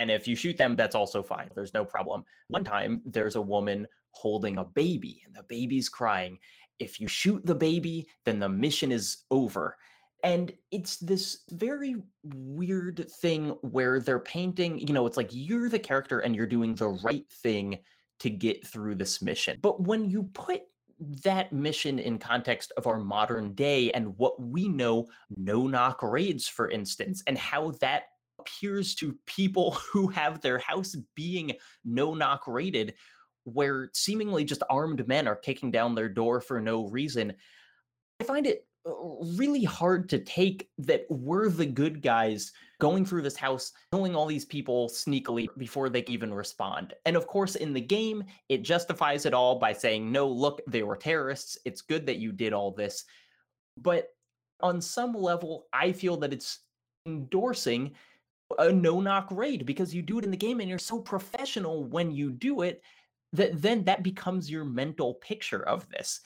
and 0.00 0.10
if 0.10 0.26
you 0.26 0.34
shoot 0.34 0.56
them, 0.56 0.74
that's 0.74 0.96
also 0.96 1.22
fine. 1.22 1.50
There's 1.54 1.74
no 1.74 1.84
problem. 1.84 2.24
One 2.48 2.64
time, 2.64 3.02
there's 3.04 3.36
a 3.36 3.42
woman 3.42 3.86
holding 4.12 4.58
a 4.58 4.64
baby, 4.64 5.22
and 5.24 5.34
the 5.34 5.44
baby's 5.44 5.88
crying. 5.88 6.38
If 6.78 6.98
you 6.98 7.06
shoot 7.06 7.44
the 7.44 7.54
baby, 7.54 8.08
then 8.24 8.40
the 8.40 8.48
mission 8.48 8.90
is 8.90 9.24
over 9.30 9.76
and 10.22 10.52
it's 10.70 10.98
this 10.98 11.44
very 11.50 11.96
weird 12.22 13.10
thing 13.20 13.50
where 13.62 14.00
they're 14.00 14.20
painting 14.20 14.78
you 14.78 14.92
know 14.92 15.06
it's 15.06 15.16
like 15.16 15.30
you're 15.32 15.68
the 15.68 15.78
character 15.78 16.20
and 16.20 16.34
you're 16.36 16.46
doing 16.46 16.74
the 16.74 16.88
right 16.88 17.26
thing 17.42 17.78
to 18.18 18.30
get 18.30 18.66
through 18.66 18.94
this 18.94 19.22
mission 19.22 19.58
but 19.62 19.82
when 19.82 20.08
you 20.08 20.24
put 20.34 20.62
that 21.24 21.50
mission 21.52 21.98
in 21.98 22.18
context 22.18 22.72
of 22.76 22.86
our 22.86 22.98
modern 22.98 23.54
day 23.54 23.90
and 23.92 24.16
what 24.18 24.40
we 24.40 24.68
know 24.68 25.06
no 25.36 25.66
knock 25.66 26.02
raids 26.02 26.46
for 26.46 26.68
instance 26.68 27.22
and 27.26 27.38
how 27.38 27.70
that 27.80 28.04
appears 28.40 28.94
to 28.96 29.16
people 29.26 29.72
who 29.92 30.08
have 30.08 30.40
their 30.40 30.58
house 30.58 30.96
being 31.14 31.52
no 31.84 32.14
knock 32.14 32.46
raided 32.46 32.94
where 33.44 33.90
seemingly 33.94 34.44
just 34.44 34.62
armed 34.68 35.06
men 35.08 35.26
are 35.26 35.36
kicking 35.36 35.70
down 35.70 35.94
their 35.94 36.08
door 36.08 36.40
for 36.40 36.60
no 36.60 36.86
reason 36.88 37.32
i 38.20 38.24
find 38.24 38.46
it 38.46 38.66
uh, 38.86 38.92
really 39.36 39.64
hard 39.64 40.08
to 40.08 40.18
take 40.18 40.70
that 40.78 41.04
we're 41.10 41.50
the 41.50 41.66
good 41.66 42.00
guys 42.00 42.52
going 42.80 43.04
through 43.04 43.20
this 43.20 43.36
house, 43.36 43.72
killing 43.92 44.16
all 44.16 44.24
these 44.24 44.46
people 44.46 44.88
sneakily 44.88 45.46
before 45.58 45.90
they 45.90 46.02
even 46.08 46.32
respond. 46.32 46.94
And 47.04 47.14
of 47.14 47.26
course, 47.26 47.56
in 47.56 47.74
the 47.74 47.80
game, 47.80 48.24
it 48.48 48.62
justifies 48.62 49.26
it 49.26 49.34
all 49.34 49.58
by 49.58 49.74
saying, 49.74 50.10
no, 50.10 50.26
look, 50.26 50.62
they 50.66 50.82
were 50.82 50.96
terrorists. 50.96 51.58
It's 51.66 51.82
good 51.82 52.06
that 52.06 52.16
you 52.16 52.32
did 52.32 52.54
all 52.54 52.70
this. 52.70 53.04
But 53.76 54.08
on 54.62 54.80
some 54.80 55.12
level, 55.12 55.66
I 55.74 55.92
feel 55.92 56.16
that 56.18 56.32
it's 56.32 56.60
endorsing 57.06 57.92
a 58.58 58.72
no 58.72 59.00
knock 59.00 59.28
raid 59.30 59.66
because 59.66 59.94
you 59.94 60.02
do 60.02 60.18
it 60.18 60.24
in 60.24 60.30
the 60.30 60.36
game 60.36 60.60
and 60.60 60.68
you're 60.68 60.78
so 60.78 60.98
professional 60.98 61.84
when 61.84 62.10
you 62.10 62.30
do 62.30 62.62
it 62.62 62.82
that 63.32 63.60
then 63.60 63.84
that 63.84 64.02
becomes 64.02 64.50
your 64.50 64.64
mental 64.64 65.14
picture 65.14 65.62
of 65.66 65.88
this. 65.88 66.20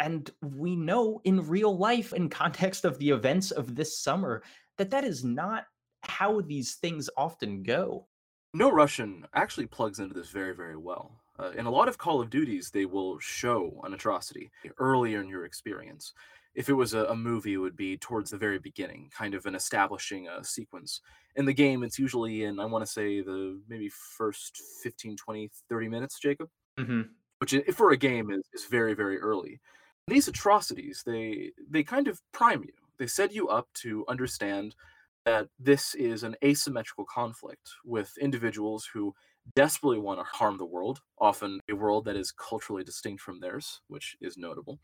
And 0.00 0.30
we 0.42 0.76
know 0.76 1.20
in 1.24 1.46
real 1.46 1.76
life 1.76 2.12
in 2.12 2.28
context 2.28 2.84
of 2.84 2.98
the 2.98 3.10
events 3.10 3.50
of 3.50 3.74
this 3.74 3.98
summer 3.98 4.42
that 4.78 4.90
that 4.90 5.04
is 5.04 5.24
not 5.24 5.64
how 6.02 6.40
these 6.40 6.74
things 6.74 7.08
often 7.16 7.62
go. 7.62 8.06
No 8.52 8.70
russian 8.70 9.26
actually 9.34 9.66
plugs 9.66 9.98
into 9.98 10.14
this 10.14 10.28
very 10.28 10.54
very 10.54 10.76
well. 10.76 11.20
Uh, 11.36 11.50
in 11.56 11.66
a 11.66 11.70
lot 11.70 11.88
of 11.88 11.98
call 11.98 12.20
of 12.20 12.30
duties 12.30 12.70
they 12.70 12.84
will 12.84 13.18
show 13.18 13.80
an 13.84 13.94
atrocity 13.94 14.50
earlier 14.78 15.20
in 15.20 15.28
your 15.28 15.44
experience 15.44 16.12
if 16.54 16.68
it 16.68 16.74
was 16.74 16.94
a, 16.94 17.04
a 17.06 17.16
movie 17.16 17.54
it 17.54 17.58
would 17.58 17.76
be 17.76 17.96
towards 17.96 18.30
the 18.30 18.36
very 18.36 18.58
beginning 18.58 19.10
kind 19.16 19.34
of 19.34 19.46
an 19.46 19.54
establishing 19.54 20.28
a 20.28 20.44
sequence. 20.44 21.00
In 21.36 21.44
the 21.44 21.52
game 21.52 21.82
it's 21.82 21.98
usually 21.98 22.44
in 22.44 22.60
i 22.60 22.64
want 22.64 22.84
to 22.84 22.90
say 22.90 23.20
the 23.20 23.60
maybe 23.68 23.88
first 23.88 24.60
15 24.82 25.16
20 25.16 25.50
30 25.68 25.88
minutes 25.88 26.18
jacob. 26.18 26.48
Mm-hmm. 26.78 27.02
Which 27.38 27.54
for 27.74 27.90
a 27.90 27.96
game 27.96 28.30
is, 28.30 28.44
is 28.52 28.64
very 28.66 28.94
very 28.94 29.18
early. 29.18 29.60
These 30.06 30.28
atrocities 30.28 31.02
they 31.04 31.52
they 31.68 31.82
kind 31.82 32.08
of 32.08 32.20
prime 32.32 32.62
you. 32.62 32.72
They 32.98 33.06
set 33.06 33.32
you 33.32 33.48
up 33.48 33.68
to 33.82 34.04
understand 34.08 34.76
that 35.24 35.48
this 35.58 35.94
is 35.94 36.22
an 36.22 36.36
asymmetrical 36.44 37.06
conflict 37.06 37.70
with 37.84 38.16
individuals 38.18 38.88
who 38.92 39.14
desperately 39.54 39.98
want 39.98 40.18
to 40.18 40.24
harm 40.24 40.56
the 40.58 40.64
world 40.64 41.00
often 41.18 41.60
a 41.68 41.74
world 41.74 42.04
that 42.06 42.16
is 42.16 42.32
culturally 42.32 42.82
distinct 42.82 43.20
from 43.20 43.40
theirs 43.40 43.82
which 43.88 44.16
is 44.20 44.38
notable 44.38 44.78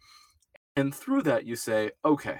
and 0.80 0.94
through 0.94 1.22
that 1.22 1.46
you 1.46 1.56
say 1.56 1.90
okay 2.04 2.38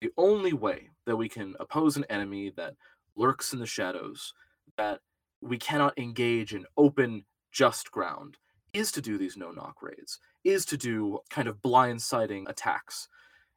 the 0.00 0.10
only 0.16 0.52
way 0.52 0.90
that 1.06 1.16
we 1.16 1.28
can 1.28 1.54
oppose 1.60 1.96
an 1.96 2.04
enemy 2.10 2.52
that 2.56 2.74
lurks 3.16 3.52
in 3.52 3.58
the 3.58 3.66
shadows 3.66 4.32
that 4.76 5.00
we 5.40 5.58
cannot 5.58 5.96
engage 5.98 6.54
in 6.54 6.64
open 6.76 7.24
just 7.52 7.90
ground 7.90 8.36
is 8.72 8.90
to 8.92 9.02
do 9.02 9.18
these 9.18 9.36
no 9.36 9.50
knock 9.50 9.82
raids, 9.82 10.18
is 10.44 10.64
to 10.64 10.76
do 10.76 11.18
kind 11.30 11.46
of 11.46 11.60
blindsiding 11.60 12.48
attacks. 12.48 13.08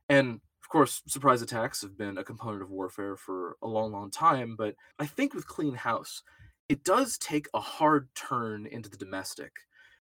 And 0.10 0.42
of 0.62 0.70
course, 0.70 1.02
surprise 1.08 1.42
attacks 1.42 1.82
have 1.82 1.98
been 1.98 2.18
a 2.18 2.24
component 2.24 2.64
of 2.64 2.70
warfare 2.70 3.16
for 3.16 3.56
a 3.62 3.68
long, 3.68 3.92
long 3.92 4.12
time. 4.12 4.56
But 4.58 4.76
I 5.00 5.06
think 5.06 5.34
with 5.34 5.48
Clean 5.48 5.76
House, 5.76 6.22
it 6.68 6.84
does 6.84 7.18
take 7.18 7.48
a 7.54 7.60
hard 7.60 8.10
turn 8.16 8.66
into 8.66 8.90
the 8.90 8.98
domestic. 8.98 9.52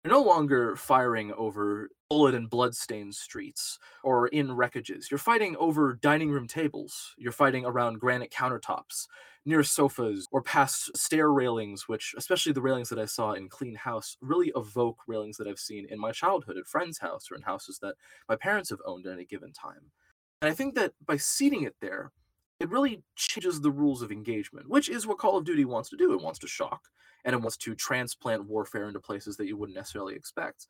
You're 0.04 0.14
no 0.14 0.24
longer 0.24 0.76
firing 0.76 1.32
over 1.34 1.90
bullet 2.10 2.34
and 2.34 2.50
blood-stained 2.50 3.14
streets 3.14 3.78
or 4.04 4.28
in 4.30 4.48
wreckages. 4.48 5.12
You're 5.12 5.20
fighting 5.20 5.56
over 5.58 5.94
dining 5.94 6.32
room 6.32 6.48
tables. 6.48 7.14
You're 7.20 7.32
fighting 7.32 7.66
around 7.66 8.00
granite 8.00 8.32
countertops 8.32 9.08
near 9.46 9.64
sofas 9.64 10.28
or 10.32 10.42
past 10.42 10.96
stair 10.98 11.32
railings, 11.32 11.88
which, 11.88 12.16
especially 12.18 12.52
the 12.52 12.62
railings 12.62 12.90
that 12.90 12.98
I 13.00 13.06
saw 13.06 13.34
in 13.34 13.48
Clean 13.48 13.76
House, 13.76 14.18
really 14.22 14.52
evoke 14.56 15.02
railings 15.06 15.38
that 15.38 15.48
I've 15.48 15.60
seen 15.60 15.86
in 15.90 16.00
my 16.00 16.12
childhood 16.12 16.58
at 16.58 16.66
friends' 16.66 16.98
house 16.98 17.30
or 17.32 17.36
in 17.36 17.44
houses 17.44 17.78
that 17.84 17.96
my 18.28 18.36
parents 18.36 18.72
have 18.72 18.82
owned 18.86 19.06
at 19.06 19.14
any 19.14 19.26
given 19.26 19.54
time. 19.54 19.92
And 20.42 20.52
I 20.52 20.56
think 20.56 20.74
that 20.76 20.94
by 21.06 21.18
seating 21.18 21.62
it 21.64 21.76
there, 21.80 22.12
it 22.62 22.70
really 22.70 23.04
changes 23.16 23.60
the 23.60 23.72
rules 23.72 24.04
of 24.04 24.12
engagement, 24.12 24.70
which 24.70 24.88
is 24.88 25.08
what 25.08 25.18
Call 25.18 25.36
of 25.36 25.46
Duty 25.46 25.66
wants 25.66 25.90
to 25.90 25.98
do. 25.98 26.14
It 26.14 26.22
wants 26.22 26.38
to 26.40 26.48
shock 26.48 26.82
and 27.26 27.34
it 27.34 27.42
wants 27.42 27.58
to 27.58 27.74
transplant 27.74 28.46
warfare 28.46 28.88
into 28.88 29.00
places 29.00 29.36
that 29.38 29.48
you 29.48 29.58
wouldn't 29.58 29.76
necessarily 29.76 30.16
expect. 30.16 30.68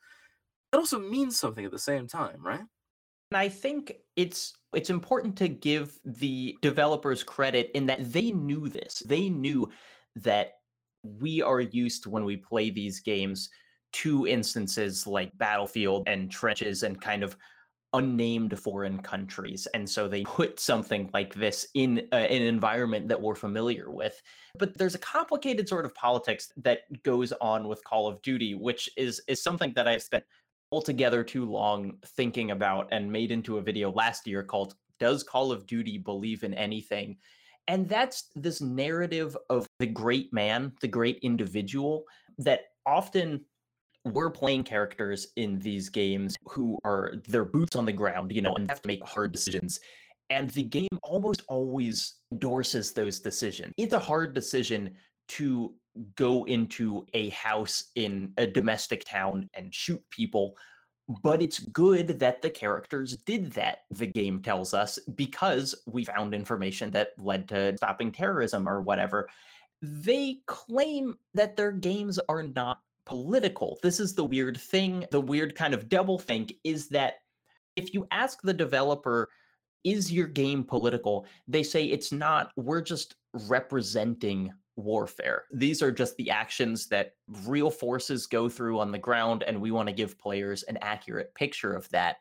It 0.72 0.78
also 0.78 1.00
means 1.00 1.38
something 1.38 1.66
at 1.66 1.72
the 1.72 1.78
same 1.78 2.08
time, 2.08 2.42
right? 2.42 2.62
And 3.32 3.38
I 3.38 3.50
think 3.50 3.94
it's 4.16 4.54
it's 4.74 4.90
important 4.90 5.38
to 5.38 5.50
give 5.50 6.00
the 6.06 6.58
developers 6.62 7.24
credit 7.24 7.72
in 7.74 7.86
that 7.88 8.14
they 8.14 8.32
knew 8.32 8.70
this. 8.70 9.04
They 9.06 9.28
knew 9.28 9.70
that 10.16 10.54
we 11.04 11.42
are 11.42 11.60
used 11.60 12.06
when 12.06 12.24
we 12.24 12.38
play 12.38 12.70
these 12.70 13.02
games 13.02 13.50
to 13.94 14.28
instances 14.28 15.06
like 15.06 15.38
Battlefield 15.38 16.08
and 16.08 16.32
trenches 16.32 16.84
and 16.84 17.02
kind 17.02 17.22
of 17.22 17.36
unnamed 17.94 18.58
foreign 18.58 19.02
countries 19.02 19.68
and 19.74 19.90
so 19.90 20.08
they 20.08 20.24
put 20.24 20.60
something 20.60 21.10
like 21.14 21.34
this 21.34 21.68
in 21.74 22.08
uh, 22.14 22.16
an 22.16 22.42
environment 22.42 23.08
that 23.10 23.22
we're 23.22 23.36
familiar 23.36 23.92
with. 23.92 24.22
But 24.58 24.78
there's 24.78 24.96
a 24.96 25.00
complicated 25.00 25.68
sort 25.68 25.86
of 25.86 25.94
politics 25.94 26.52
that 26.58 26.82
goes 27.04 27.34
on 27.42 27.68
with 27.68 27.84
call 27.84 28.08
of 28.08 28.22
duty 28.22 28.56
which 28.56 28.90
is 28.98 29.22
is 29.28 29.44
something 29.44 29.74
that 29.76 29.88
i've 29.88 30.04
spent 30.04 30.24
altogether 30.72 31.24
too 31.24 31.46
long 31.46 31.98
thinking 32.06 32.52
about 32.52 32.88
and 32.92 33.12
made 33.12 33.32
into 33.32 33.58
a 33.58 33.62
video 33.62 33.92
last 33.92 34.26
year 34.26 34.42
called 34.44 34.76
does 35.00 35.24
call 35.24 35.52
of 35.52 35.66
duty 35.66 35.98
believe 35.98 36.44
in 36.44 36.54
anything? 36.54 37.18
And 37.68 37.90
that's 37.90 38.30
this 38.36 38.62
narrative 38.62 39.36
of 39.50 39.68
the 39.80 39.88
great 39.88 40.32
man 40.32 40.74
the 40.82 40.88
great 40.88 41.20
individual 41.22 42.06
that 42.38 42.62
often 42.86 43.44
we're 44.06 44.30
playing 44.32 44.64
characters 44.64 45.28
in 45.36 45.60
these 45.60 45.90
games 45.90 46.36
who 46.46 46.78
are 46.84 47.14
their 47.28 47.46
boots 47.46 47.76
on 47.76 47.86
the 47.86 47.94
ground, 47.94 48.32
you 48.32 48.42
know, 48.42 48.54
and 48.56 48.70
have 48.70 48.82
to 48.82 48.88
make 48.88 49.04
hard 49.06 49.32
decisions. 49.32 49.80
And 50.30 50.50
the 50.52 50.64
game 50.64 50.98
almost 51.04 51.44
always 51.48 52.16
endorses 52.32 52.94
those 52.94 53.20
decisions. 53.20 53.74
It's 53.78 53.94
a 53.94 54.00
hard 54.00 54.34
decision 54.34 54.96
to 55.30 55.74
go 56.16 56.46
into 56.46 57.06
a 57.14 57.30
house 57.30 57.92
in 57.96 58.32
a 58.38 58.48
domestic 58.48 59.04
town 59.04 59.50
and 59.54 59.74
shoot 59.74 60.02
people, 60.10 60.56
but 61.22 61.42
it's 61.42 61.60
good 61.60 62.20
that 62.20 62.42
the 62.42 62.50
characters 62.50 63.18
did 63.26 63.52
that, 63.52 63.80
the 63.92 64.08
game 64.08 64.42
tells 64.42 64.74
us, 64.74 64.98
because 65.16 65.76
we 65.86 66.06
found 66.06 66.34
information 66.34 66.92
that 66.92 67.10
led 67.20 67.48
to 67.50 67.76
stopping 67.76 68.12
terrorism 68.12 68.68
or 68.68 68.82
whatever. 68.82 69.28
They 69.82 70.38
claim 70.48 71.18
that 71.34 71.58
their 71.58 71.72
games 71.72 72.20
are 72.30 72.44
not 72.44 72.80
political. 73.06 73.80
This 73.84 74.00
is 74.00 74.14
the 74.14 74.24
weird 74.24 74.58
thing. 74.58 75.06
The 75.12 75.22
weird 75.22 75.56
kind 75.56 75.74
of 75.74 75.90
double 75.90 76.20
think 76.20 76.54
is 76.64 76.88
that 76.90 77.16
if 77.76 77.94
you 77.94 78.08
ask 78.12 78.42
the 78.42 78.54
developer, 78.54 79.30
is 79.84 80.12
your 80.12 80.28
game 80.28 80.64
political? 80.64 81.26
They 81.48 81.64
say 81.64 81.86
it's 81.86 82.12
not. 82.12 82.52
We're 82.56 82.82
just 82.82 83.16
representing 83.34 84.52
warfare. 84.76 85.46
These 85.52 85.82
are 85.82 85.92
just 85.92 86.16
the 86.18 86.30
actions 86.30 86.88
that 86.88 87.14
real 87.46 87.72
forces 87.72 88.28
go 88.28 88.50
through 88.50 88.80
on 88.80 88.92
the 88.92 88.98
ground, 88.98 89.44
and 89.44 89.60
we 89.60 89.72
want 89.72 89.88
to 89.88 89.94
give 89.94 90.20
players 90.20 90.64
an 90.64 90.78
accurate 90.82 91.34
picture 91.36 91.74
of 91.74 91.90
that. 91.90 92.18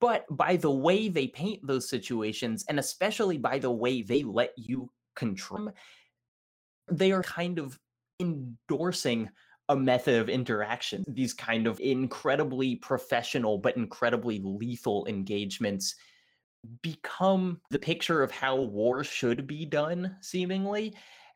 But 0.00 0.24
by 0.30 0.56
the 0.56 0.70
way 0.70 1.08
they 1.08 1.28
paint 1.28 1.66
those 1.66 1.88
situations, 1.88 2.64
and 2.68 2.78
especially 2.78 3.38
by 3.38 3.58
the 3.58 3.70
way 3.70 4.02
they 4.02 4.22
let 4.22 4.52
you 4.56 4.90
control, 5.16 5.70
they 6.90 7.12
are 7.12 7.22
kind 7.22 7.58
of 7.58 7.78
endorsing 8.20 9.30
a 9.70 9.76
method 9.76 10.16
of 10.16 10.28
interaction. 10.28 11.04
These 11.06 11.32
kind 11.32 11.68
of 11.68 11.78
incredibly 11.78 12.74
professional 12.76 13.56
but 13.56 13.76
incredibly 13.76 14.40
lethal 14.40 15.06
engagements 15.06 15.94
become 16.82 17.60
the 17.70 17.78
picture 17.78 18.22
of 18.22 18.32
how 18.32 18.56
war 18.56 19.04
should 19.04 19.46
be 19.46 19.64
done, 19.64 20.16
seemingly. 20.20 20.94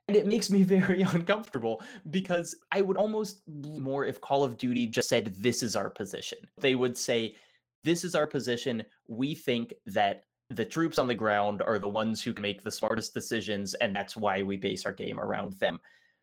And 0.08 0.16
it 0.16 0.26
makes 0.26 0.50
me 0.50 0.62
very 0.76 1.02
uncomfortable 1.02 1.80
because 2.10 2.56
I 2.72 2.80
would 2.80 2.96
almost 2.96 3.42
more 3.48 4.04
if 4.04 4.20
Call 4.20 4.42
of 4.42 4.58
Duty 4.58 4.88
just 4.88 5.08
said, 5.08 5.34
This 5.38 5.62
is 5.62 5.76
our 5.76 5.88
position. 5.88 6.38
They 6.58 6.74
would 6.74 6.98
say, 6.98 7.36
This 7.84 8.02
is 8.02 8.16
our 8.16 8.26
position. 8.26 8.82
We 9.06 9.36
think 9.36 9.74
that 9.86 10.24
the 10.50 10.64
troops 10.64 10.98
on 10.98 11.06
the 11.06 11.14
ground 11.14 11.62
are 11.62 11.78
the 11.78 11.88
ones 11.88 12.20
who 12.20 12.34
can 12.34 12.42
make 12.42 12.62
the 12.62 12.70
smartest 12.70 13.14
decisions, 13.14 13.74
and 13.74 13.94
that's 13.94 14.16
why 14.16 14.42
we 14.42 14.56
base 14.56 14.84
our 14.84 14.92
game 14.92 15.20
around 15.20 15.52
them. 15.60 15.78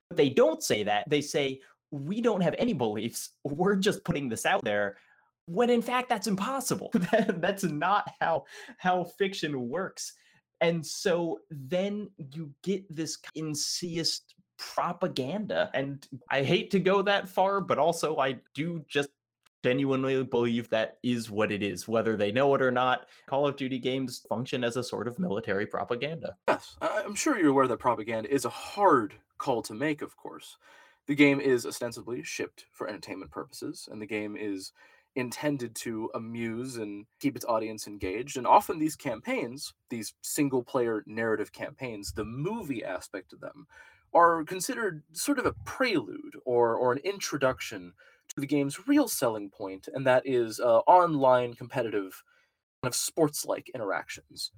But 0.09 0.17
they 0.17 0.29
don't 0.29 0.61
say 0.61 0.83
that. 0.83 1.09
They 1.09 1.21
say, 1.21 1.61
we 1.91 2.21
don't 2.21 2.41
have 2.41 2.55
any 2.57 2.73
beliefs. 2.73 3.31
We're 3.43 3.75
just 3.75 4.03
putting 4.03 4.29
this 4.29 4.45
out 4.45 4.63
there 4.63 4.97
when 5.45 5.69
in 5.69 5.81
fact 5.81 6.09
that's 6.09 6.27
impossible. 6.27 6.91
that's 7.27 7.63
not 7.63 8.09
how 8.19 8.45
how 8.77 9.03
fiction 9.03 9.69
works. 9.69 10.13
And 10.61 10.85
so 10.85 11.39
then 11.49 12.09
you 12.17 12.51
get 12.63 12.83
this 12.93 13.17
insidious 13.35 14.21
propaganda. 14.57 15.71
And 15.73 16.07
I 16.29 16.43
hate 16.43 16.69
to 16.71 16.79
go 16.79 17.01
that 17.01 17.27
far, 17.27 17.61
but 17.61 17.79
also 17.79 18.17
I 18.17 18.37
do 18.53 18.85
just 18.87 19.09
genuinely 19.63 20.23
believe 20.23 20.69
that 20.69 20.97
is 21.03 21.29
what 21.29 21.51
it 21.51 21.63
is, 21.63 21.87
whether 21.87 22.15
they 22.15 22.31
know 22.31 22.53
it 22.55 22.61
or 22.61 22.71
not. 22.71 23.07
Call 23.27 23.47
of 23.47 23.55
Duty 23.55 23.79
games 23.79 24.23
function 24.29 24.63
as 24.63 24.77
a 24.77 24.83
sort 24.83 25.07
of 25.07 25.19
military 25.19 25.65
propaganda. 25.65 26.35
Yes, 26.47 26.75
I'm 26.81 27.15
sure 27.15 27.37
you're 27.37 27.49
aware 27.49 27.67
that 27.67 27.77
propaganda 27.77 28.31
is 28.33 28.45
a 28.45 28.49
hard 28.49 29.13
call 29.37 29.61
to 29.63 29.73
make, 29.73 30.01
of 30.01 30.15
course. 30.15 30.57
The 31.11 31.15
game 31.15 31.41
is 31.41 31.65
ostensibly 31.65 32.23
shipped 32.23 32.67
for 32.71 32.87
entertainment 32.87 33.31
purposes, 33.31 33.89
and 33.91 34.01
the 34.01 34.05
game 34.05 34.37
is 34.39 34.71
intended 35.13 35.75
to 35.75 36.09
amuse 36.15 36.77
and 36.77 37.05
keep 37.19 37.35
its 37.35 37.43
audience 37.43 37.85
engaged. 37.85 38.37
And 38.37 38.47
often 38.47 38.79
these 38.79 38.95
campaigns, 38.95 39.73
these 39.89 40.13
single 40.21 40.63
player 40.63 41.03
narrative 41.05 41.51
campaigns, 41.51 42.13
the 42.13 42.23
movie 42.23 42.81
aspect 42.81 43.33
of 43.33 43.41
them, 43.41 43.67
are 44.13 44.45
considered 44.45 45.03
sort 45.11 45.37
of 45.37 45.45
a 45.45 45.53
prelude 45.65 46.37
or, 46.45 46.75
or 46.75 46.93
an 46.93 46.99
introduction 46.99 47.91
to 48.29 48.39
the 48.39 48.47
game's 48.47 48.87
real 48.87 49.09
selling 49.09 49.49
point, 49.49 49.89
and 49.93 50.07
that 50.07 50.25
is 50.25 50.61
uh, 50.61 50.77
online 50.87 51.55
competitive 51.55 52.23
kind 52.81 52.89
of 52.89 52.95
sports 52.95 53.43
like 53.45 53.69
interactions. 53.75 54.53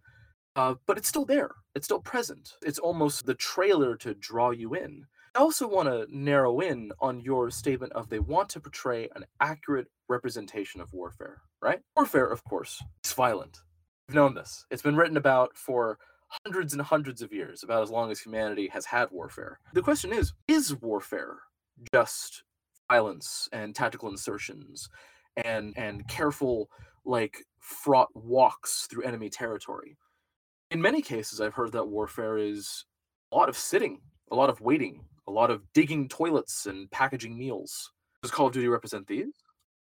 Uh, 0.55 0.75
but 0.85 0.99
it's 0.99 1.09
still 1.09 1.25
there. 1.25 1.49
It's 1.73 1.87
still 1.87 1.99
present. 1.99 2.51
It's 2.61 2.77
almost 2.77 3.25
the 3.25 3.33
trailer 3.33 3.95
to 3.95 4.13
draw 4.13 4.51
you 4.51 4.75
in. 4.75 5.07
I 5.36 5.39
also 5.39 5.67
want 5.67 5.89
to 5.89 6.06
narrow 6.15 6.60
in 6.60 6.91
on 7.00 7.19
your 7.19 7.50
statement 7.50 7.91
of 7.93 8.08
they 8.08 8.19
want 8.19 8.50
to 8.50 8.60
portray 8.60 9.10
an 9.15 9.26
accurate 9.39 9.88
representation 10.08 10.80
of 10.80 10.93
warfare, 10.93 11.41
right? 11.60 11.80
Warfare, 11.96 12.28
of 12.28 12.43
course, 12.43 12.80
is 13.04 13.13
violent. 13.13 13.58
We've 14.08 14.15
known 14.15 14.36
this. 14.36 14.65
It's 14.69 14.84
been 14.84 14.96
written 14.96 15.17
about 15.17 15.58
for 15.58 15.98
hundreds 16.46 16.74
and 16.74 16.82
hundreds 16.84 17.24
of 17.24 17.34
years, 17.34 17.63
about 17.63 17.82
as 17.82 17.89
long 17.89 18.12
as 18.12 18.19
humanity 18.19 18.67
has 18.67 18.86
had 18.86 19.10
warfare. 19.10 19.60
The 19.74 19.82
question 19.82 20.13
is 20.13 20.34
is 20.48 20.80
warfare 20.82 21.39
just 21.91 22.43
violence 22.91 23.50
and 23.52 23.74
tactical 23.74 24.10
insertions 24.10 24.88
and 25.38 25.74
and 25.76 26.08
careful 26.08 26.69
like 27.06 27.38
fraught 27.60 28.10
walks 28.13 28.86
through 28.86 29.04
enemy 29.04 29.32
territory? 29.32 29.98
In 30.69 30.80
many 30.80 31.02
cases 31.02 31.41
I've 31.41 31.56
heard 31.56 31.72
that 31.72 31.88
warfare 31.88 32.38
is 32.38 32.86
a 33.32 33.36
lot 33.36 33.50
of 33.50 33.58
sitting, 33.58 34.02
a 34.30 34.36
lot 34.36 34.52
of 34.52 34.62
waiting, 34.62 35.06
a 35.27 35.31
lot 35.31 35.51
of 35.51 35.62
digging 35.73 36.07
toilets 36.07 36.65
and 36.65 36.89
packaging 36.91 37.38
meals. 37.38 37.91
Does 38.21 38.31
Call 38.31 38.47
of 38.47 38.53
Duty 38.53 38.67
represent 38.67 39.07
these? 39.07 39.33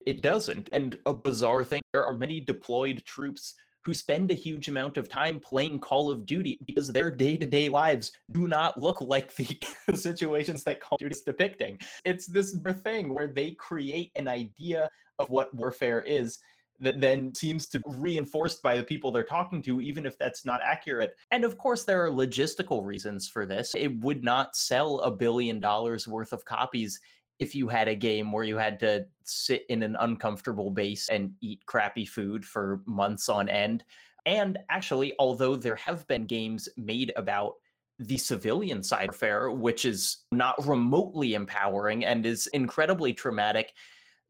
It 0.06 0.22
doesn't. 0.22 0.70
And 0.72 0.98
a 1.06 1.14
bizarre 1.14 1.64
thing, 1.64 1.82
there 1.92 2.06
are 2.06 2.14
many 2.14 2.40
deployed 2.40 3.04
troops 3.06 3.56
who 3.86 3.94
spend 3.94 4.32
a 4.32 4.36
huge 4.36 4.70
amount 4.70 4.98
of 4.98 5.10
time 5.10 5.40
playing 5.40 5.80
Call 5.80 6.10
of 6.10 6.26
Duty 6.26 6.58
because 6.66 6.88
their 6.88 7.12
day 7.12 7.36
to 7.38 7.46
day 7.46 7.68
lives 7.68 8.12
do 8.32 8.48
not 8.48 8.82
look 8.82 9.02
like 9.02 9.36
the 9.88 9.98
situations 9.98 10.64
that 10.64 10.80
Call 10.80 10.96
of 10.96 11.00
Duty 11.00 11.16
is 11.16 11.22
depicting. 11.22 11.78
It's 12.06 12.26
this 12.28 12.58
thing 12.84 13.14
where 13.14 13.28
they 13.28 13.52
create 13.52 14.12
an 14.16 14.28
idea 14.28 14.90
of 15.20 15.30
what 15.30 15.54
warfare 15.54 16.02
is 16.02 16.40
that 16.80 17.00
then 17.00 17.34
seems 17.34 17.68
to 17.68 17.80
be 17.80 17.86
reinforced 17.88 18.62
by 18.62 18.78
the 18.78 18.84
people 18.84 19.12
they're 19.12 19.24
talking 19.24 19.62
to, 19.64 19.82
even 19.82 20.06
if 20.06 20.18
that's 20.18 20.46
not 20.46 20.62
accurate. 20.64 21.16
And 21.32 21.44
of 21.44 21.58
course, 21.58 21.84
there 21.84 22.04
are 22.06 22.10
logistical 22.10 22.84
reasons 22.84 23.28
for 23.28 23.46
this. 23.46 23.74
It 23.76 24.00
would 24.00 24.24
not 24.24 24.56
sell 24.56 25.00
a 25.00 25.12
billion 25.12 25.60
dollars 25.60 26.08
worth 26.08 26.34
of 26.34 26.46
copies 26.46 27.00
if 27.40 27.56
you 27.56 27.68
had 27.68 27.88
a 27.88 27.96
game 27.96 28.32
where 28.32 28.44
you 28.44 28.58
had 28.58 28.80
to 28.80 29.06
sit 29.24 29.66
in 29.70 29.84
an 29.84 29.96
uncomfortable 30.00 30.70
base 30.70 31.10
and 31.10 31.32
eat 31.42 31.66
crappy 31.66 32.06
food 32.06 32.46
for 32.46 32.82
months 32.86 33.30
on 33.30 33.50
end. 33.50 33.84
And 34.26 34.58
actually, 34.70 35.14
although 35.20 35.56
there 35.56 35.76
have 35.76 36.08
been 36.08 36.26
games 36.26 36.70
made 36.78 37.12
about 37.16 37.56
the 38.00 38.18
civilian 38.18 38.82
side 38.84 39.10
affair, 39.10 39.52
which 39.52 39.86
is 39.86 40.24
not 40.32 40.66
remotely 40.66 41.34
empowering 41.34 42.06
and 42.06 42.26
is 42.26 42.48
incredibly 42.48 43.14
traumatic, 43.14 43.74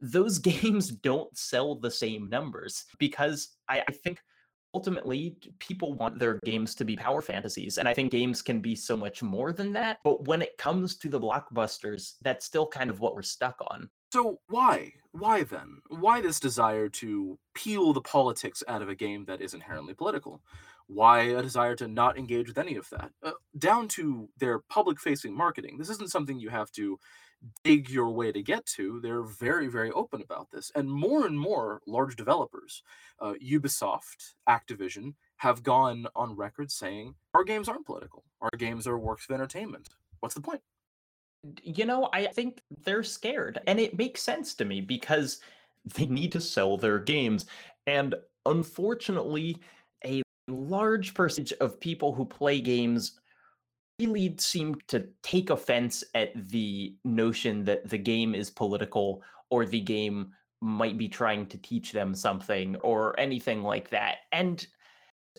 those 0.03 0.37
games 0.51 0.89
don't 0.89 1.35
sell 1.35 1.75
the 1.75 1.89
same 1.89 2.29
numbers 2.29 2.85
because 2.99 3.55
I, 3.69 3.83
I, 3.87 3.91
think 3.91 4.19
ultimately 4.73 5.37
people 5.59 5.93
want 5.93 6.19
their 6.19 6.39
games 6.43 6.75
to 6.75 6.83
be 6.83 6.95
power 6.95 7.21
fantasies 7.21 7.77
and 7.77 7.87
i 7.87 7.93
think 7.93 8.11
games 8.11 8.41
can 8.41 8.59
be 8.59 8.75
so 8.75 8.97
much 8.97 9.21
more 9.21 9.53
than 9.53 9.71
that 9.71 9.99
but 10.03 10.25
when 10.27 10.41
it 10.41 10.57
comes 10.57 10.95
to 10.97 11.09
the 11.09 11.19
blockbusters 11.19 12.13
that's 12.23 12.45
still 12.45 12.65
kind 12.65 12.89
of 12.89 12.99
what 12.99 13.13
we're 13.13 13.21
stuck 13.21 13.55
on 13.69 13.87
so 14.11 14.39
why 14.49 14.91
why 15.11 15.43
then 15.43 15.77
why 15.89 16.21
this 16.21 16.39
desire 16.39 16.89
to 16.89 17.37
peel 17.53 17.93
the 17.93 18.01
politics 18.01 18.63
out 18.67 18.81
of 18.81 18.89
a 18.89 18.95
game 18.95 19.25
that 19.25 19.41
is 19.41 19.53
inherently 19.53 19.93
political 19.93 20.41
Why 20.87 21.21
a 21.21 21.41
desire 21.41 21.75
to 21.77 21.87
not 21.87 22.17
engage 22.17 22.47
with 22.47 22.57
any 22.57 22.75
of 22.75 22.89
that? 22.89 23.11
Uh, 23.23 23.31
down 23.57 23.87
to 23.89 24.29
their 24.37 24.59
public 24.59 24.99
facing 24.99 25.35
marketing. 25.35 25.77
This 25.77 25.89
isn't 25.89 26.11
something 26.11 26.39
you 26.39 26.49
have 26.49 26.71
to 26.73 26.99
dig 27.63 27.89
your 27.89 28.09
way 28.09 28.31
to 28.31 28.41
get 28.41 28.65
to. 28.65 28.99
They're 29.01 29.23
very, 29.23 29.67
very 29.67 29.91
open 29.91 30.21
about 30.21 30.51
this. 30.51 30.71
And 30.75 30.89
more 30.89 31.25
and 31.25 31.39
more 31.39 31.81
large 31.87 32.15
developers, 32.15 32.83
uh, 33.19 33.33
Ubisoft, 33.43 34.33
Activision, 34.47 35.13
have 35.37 35.63
gone 35.63 36.07
on 36.15 36.35
record 36.35 36.71
saying 36.71 37.15
our 37.33 37.43
games 37.43 37.67
aren't 37.67 37.85
political. 37.85 38.23
Our 38.41 38.49
games 38.57 38.87
are 38.87 38.97
works 38.97 39.25
of 39.29 39.33
entertainment. 39.33 39.89
What's 40.19 40.35
the 40.35 40.41
point? 40.41 40.61
You 41.63 41.85
know, 41.85 42.09
I 42.13 42.27
think 42.27 42.61
they're 42.83 43.03
scared. 43.03 43.59
And 43.67 43.79
it 43.79 43.97
makes 43.97 44.21
sense 44.21 44.53
to 44.55 44.65
me 44.65 44.79
because 44.79 45.39
they 45.95 46.05
need 46.05 46.31
to 46.31 46.41
sell 46.41 46.77
their 46.77 46.99
games. 46.99 47.45
And 47.87 48.15
unfortunately, 48.45 49.57
a 50.05 50.21
large 50.47 51.13
percentage 51.13 51.53
of 51.59 51.79
people 51.79 52.13
who 52.13 52.25
play 52.25 52.61
games 52.61 53.19
really 54.07 54.35
seem 54.37 54.75
to 54.87 55.07
take 55.21 55.49
offense 55.49 56.03
at 56.15 56.31
the 56.49 56.95
notion 57.03 57.63
that 57.65 57.89
the 57.89 57.97
game 57.97 58.35
is 58.35 58.49
political 58.49 59.21
or 59.49 59.65
the 59.65 59.81
game 59.81 60.31
might 60.61 60.97
be 60.97 61.09
trying 61.09 61.45
to 61.47 61.57
teach 61.57 61.91
them 61.91 62.15
something 62.15 62.75
or 62.77 63.19
anything 63.19 63.63
like 63.63 63.89
that. 63.89 64.17
And 64.31 64.65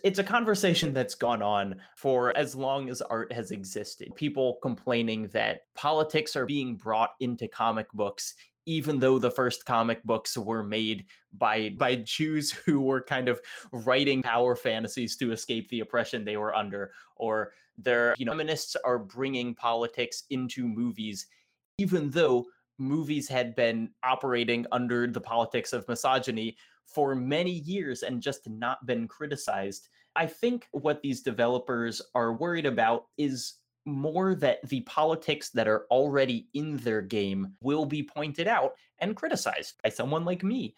it's 0.03 0.19
a 0.19 0.25
conversation 0.25 0.93
that's 0.93 1.15
gone 1.15 1.41
on 1.41 1.77
for 1.97 2.37
as 2.37 2.55
long 2.55 2.91
as 2.91 3.01
art 3.01 3.33
has 3.33 3.51
existed. 3.51 4.15
People 4.17 4.59
complaining 4.61 5.29
that 5.29 5.63
politics 5.75 6.37
are 6.37 6.47
being 6.47 6.77
brought 6.77 7.11
into 7.21 7.49
comic 7.49 7.91
books 7.93 8.35
even 8.67 8.99
though 8.99 9.19
the 9.19 9.31
first 9.31 9.65
comic 9.65 10.03
books 10.05 10.37
were 10.37 10.63
made 10.63 11.07
by 11.33 11.75
by 11.79 11.97
Jews 11.97 12.51
who 12.67 12.81
were 12.81 13.03
kind 13.03 13.29
of 13.29 13.41
writing 13.73 14.23
power 14.23 14.57
fantasies 14.57 15.17
to 15.17 15.33
escape 15.33 15.69
the 15.69 15.81
oppression 15.81 16.25
they 16.25 16.37
were 16.37 16.55
under 16.55 16.93
or 17.17 17.53
their 17.77 18.15
you 18.19 18.25
know 18.25 18.33
feminists 18.33 18.77
are 18.85 18.99
bringing 18.99 19.55
politics 19.55 20.25
into 20.31 20.67
movies 20.69 21.27
even 21.79 22.11
though 22.11 22.47
movies 22.79 23.29
had 23.29 23.55
been 23.55 23.91
operating 24.03 24.67
under 24.73 25.07
the 25.07 25.21
politics 25.21 25.73
of 25.73 25.87
misogyny 25.89 26.57
for 26.87 27.15
many 27.15 27.51
years 27.51 28.03
and 28.03 28.21
just 28.21 28.49
not 28.49 28.85
been 28.87 29.09
criticized. 29.09 29.89
I 30.17 30.27
think 30.27 30.69
what 30.73 31.03
these 31.03 31.23
developers 31.23 32.01
are 32.15 32.35
worried 32.35 32.67
about 32.67 33.07
is 33.19 33.55
more 33.87 34.35
that 34.35 34.67
the 34.69 34.81
politics 34.83 35.51
that 35.51 35.69
are 35.69 35.87
already 35.91 36.49
in 36.55 36.77
their 36.79 37.03
game 37.03 37.53
will 37.61 37.85
be 37.85 38.03
pointed 38.03 38.49
out 38.49 38.73
and 38.99 39.17
criticized 39.17 39.75
by 39.83 39.91
someone 39.91 40.25
like 40.25 40.43
me. 40.43 40.75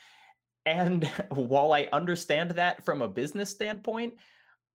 And 0.65 1.05
while 1.31 1.73
I 1.73 1.89
understand 1.93 2.51
that 2.53 2.85
from 2.85 3.03
a 3.03 3.09
business 3.09 3.51
standpoint, 3.51 4.15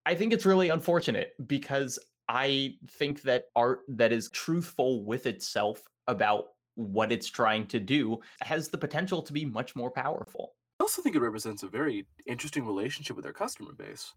I 0.06 0.16
think 0.16 0.34
it's 0.34 0.46
really 0.46 0.70
unfortunate 0.70 1.34
because 1.48 2.00
I 2.28 2.76
think 2.92 3.22
that 3.24 3.46
art 3.56 3.82
that 3.90 4.12
is 4.12 4.30
truthful 4.30 5.04
with 5.04 5.26
itself 5.26 5.82
about 6.08 6.46
what 6.76 7.12
it's 7.12 7.28
trying 7.28 7.68
to 7.68 7.80
do 7.80 8.20
has 8.40 8.70
the 8.70 8.78
potential 8.78 9.22
to 9.22 9.34
be 9.34 9.46
much 9.46 9.76
more 9.76 9.92
powerful. 9.92 10.54
I 10.80 10.84
also 10.84 11.02
think 11.02 11.16
it 11.16 11.22
represents 11.22 11.64
a 11.64 11.68
very 11.68 12.08
interesting 12.26 12.66
relationship 12.66 13.16
with 13.16 13.24
their 13.24 13.34
customer 13.34 13.74
base. 13.74 14.14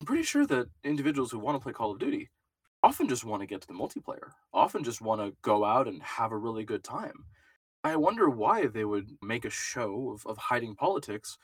I'm 0.00 0.06
pretty 0.06 0.22
sure 0.22 0.46
that 0.46 0.68
individuals 0.84 1.30
who 1.30 1.38
want 1.38 1.56
to 1.56 1.60
play 1.60 1.72
Call 1.72 1.90
of 1.90 1.98
Duty 1.98 2.30
often 2.84 3.08
just 3.08 3.24
want 3.24 3.40
to 3.40 3.46
get 3.46 3.62
to 3.62 3.66
the 3.66 3.72
multiplayer, 3.72 4.28
often 4.52 4.84
just 4.84 5.00
want 5.00 5.18
to 5.18 5.34
go 5.40 5.64
out 5.64 5.88
and 5.88 6.02
have 6.02 6.32
a 6.32 6.36
really 6.36 6.64
good 6.64 6.84
time. 6.84 7.24
I 7.82 7.96
wonder 7.96 8.28
why 8.28 8.66
they 8.66 8.84
would 8.84 9.10
make 9.22 9.46
a 9.46 9.50
show 9.50 10.10
of, 10.12 10.26
of 10.26 10.36
hiding 10.36 10.74
politics 10.74 11.38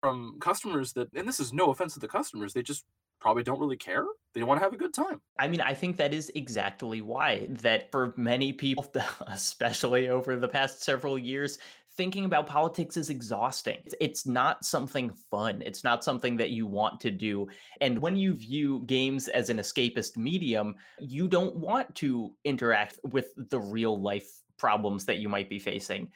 from 0.00 0.38
customers 0.40 0.94
that, 0.94 1.08
and 1.14 1.28
this 1.28 1.38
is 1.38 1.52
no 1.52 1.70
offense 1.70 1.94
to 1.94 2.00
the 2.00 2.08
customers, 2.08 2.54
they 2.54 2.62
just 2.62 2.84
probably 3.20 3.42
don't 3.42 3.60
really 3.60 3.76
care. 3.76 4.06
They 4.34 4.42
want 4.42 4.58
to 4.58 4.64
have 4.64 4.72
a 4.72 4.78
good 4.78 4.94
time. 4.94 5.20
I 5.38 5.48
mean, 5.48 5.60
I 5.60 5.74
think 5.74 5.98
that 5.98 6.14
is 6.14 6.32
exactly 6.34 7.02
why 7.02 7.46
that 7.62 7.90
for 7.90 8.14
many 8.16 8.54
people, 8.54 8.90
especially 9.26 10.08
over 10.08 10.36
the 10.36 10.48
past 10.48 10.82
several 10.82 11.18
years, 11.18 11.58
thinking 11.96 12.24
about 12.24 12.46
politics 12.46 12.96
is 12.96 13.10
exhausting. 13.10 13.78
It's 14.00 14.26
not 14.26 14.64
something 14.64 15.10
fun. 15.30 15.62
It's 15.64 15.82
not 15.82 16.04
something 16.04 16.36
that 16.36 16.50
you 16.50 16.66
want 16.66 17.00
to 17.00 17.10
do. 17.10 17.48
And 17.80 17.98
when 17.98 18.16
you 18.16 18.34
view 18.34 18.82
games 18.86 19.28
as 19.28 19.50
an 19.50 19.58
escapist 19.58 20.16
medium, 20.16 20.74
you 21.00 21.28
don't 21.28 21.56
want 21.56 21.94
to 21.96 22.32
interact 22.44 22.98
with 23.04 23.28
the 23.36 23.60
real 23.60 24.00
life 24.00 24.28
problems 24.58 25.04
that 25.06 25.18
you 25.18 25.28
might 25.28 25.48
be 25.48 25.58
facing. 25.58 26.08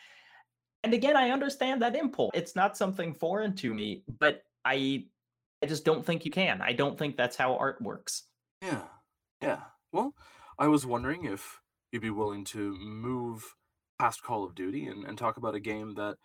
And 0.82 0.94
again, 0.94 1.16
I 1.16 1.30
understand 1.30 1.82
that 1.82 1.96
impulse. 1.96 2.30
It's 2.34 2.56
not 2.56 2.76
something 2.76 3.14
foreign 3.14 3.54
to 3.56 3.74
me, 3.74 4.02
but 4.18 4.42
I 4.64 5.06
I 5.62 5.66
just 5.66 5.84
don't 5.84 6.04
think 6.04 6.24
you 6.24 6.30
can. 6.30 6.62
I 6.62 6.72
don't 6.72 6.98
think 6.98 7.16
that's 7.16 7.36
how 7.36 7.56
art 7.56 7.82
works. 7.82 8.24
Yeah. 8.62 8.82
Yeah. 9.42 9.60
Well, 9.92 10.14
I 10.58 10.68
was 10.68 10.86
wondering 10.86 11.24
if 11.24 11.60
you'd 11.92 12.02
be 12.02 12.10
willing 12.10 12.44
to 12.46 12.76
move 12.78 13.44
past 14.00 14.22
Call 14.22 14.44
of 14.44 14.54
Duty 14.54 14.86
and, 14.86 15.04
and 15.04 15.18
talk 15.18 15.36
about 15.36 15.54
a 15.54 15.60
game 15.60 15.94
that, 15.94 16.16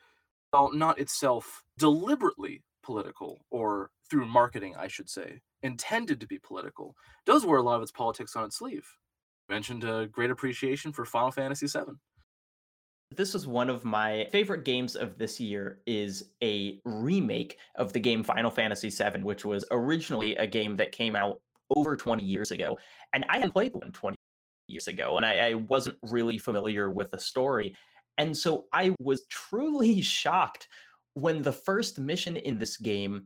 while 0.52 0.72
not 0.74 1.00
itself 1.00 1.64
deliberately 1.78 2.64
political, 2.82 3.40
or 3.52 3.90
through 4.10 4.26
marketing, 4.26 4.76
I 4.78 4.88
should 4.88 5.10
say, 5.10 5.42
intended 5.64 6.20
to 6.22 6.28
be 6.28 6.40
political, 6.40 6.96
does 7.26 7.46
wear 7.46 7.60
a 7.60 7.64
lot 7.64 7.76
of 7.76 7.82
its 7.82 7.92
politics 7.92 8.36
on 8.36 8.46
its 8.46 8.58
sleeve. 8.58 8.88
You 9.50 9.56
mentioned 9.56 9.84
a 9.84 10.08
great 10.08 10.32
appreciation 10.32 10.94
for 10.94 11.06
Final 11.06 11.32
Fantasy 11.32 11.68
VII 11.68 11.96
this 13.16 13.34
was 13.34 13.48
one 13.48 13.70
of 13.70 13.86
my 13.86 14.28
favorite 14.32 14.66
games 14.66 14.96
of 14.96 15.18
this 15.18 15.40
year 15.40 15.80
is 15.86 16.32
a 16.44 16.80
remake 16.86 17.58
of 17.76 17.94
the 17.94 18.00
game 18.00 18.24
Final 18.24 18.52
Fantasy 18.52 18.90
VII, 18.90 19.22
which 19.22 19.46
was 19.46 19.64
originally 19.72 20.36
a 20.36 20.48
game 20.48 20.76
that 20.78 20.92
came 20.92 21.16
out 21.16 21.40
over 21.76 21.96
20 21.96 22.24
years 22.24 22.52
ago. 22.52 22.78
And 23.14 23.26
I 23.30 23.40
had 23.40 23.54
played 23.54 23.74
one 23.74 23.92
20 23.92 24.18
years 24.68 24.88
ago, 24.88 25.18
and 25.18 25.26
I, 25.26 25.50
I 25.50 25.54
wasn't 25.54 25.98
really 26.04 26.38
familiar 26.38 26.90
with 26.90 27.12
the 27.12 27.20
story. 27.20 27.76
And 28.18 28.36
so 28.36 28.66
I 28.74 28.96
was 29.00 29.26
truly 29.28 30.02
shocked 30.02 30.68
when 31.14 31.42
the 31.42 31.52
first 31.52 32.00
mission 32.00 32.38
in 32.38 32.58
this 32.58 32.78
game 32.78 33.26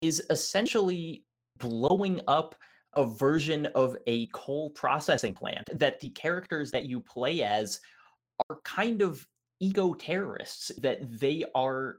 is 0.00 0.22
essentially 0.30 1.24
blowing 1.58 2.20
up 2.28 2.54
a 2.94 3.04
version 3.04 3.66
of 3.74 3.96
a 4.06 4.26
coal 4.28 4.70
processing 4.70 5.34
plant 5.34 5.68
that 5.72 5.98
the 6.00 6.10
characters 6.10 6.70
that 6.70 6.84
you 6.86 7.00
play 7.00 7.42
as 7.42 7.80
are 8.48 8.58
kind 8.64 9.02
of 9.02 9.26
eco 9.60 9.94
terrorists, 9.94 10.70
that 10.78 10.98
they 11.18 11.44
are 11.54 11.96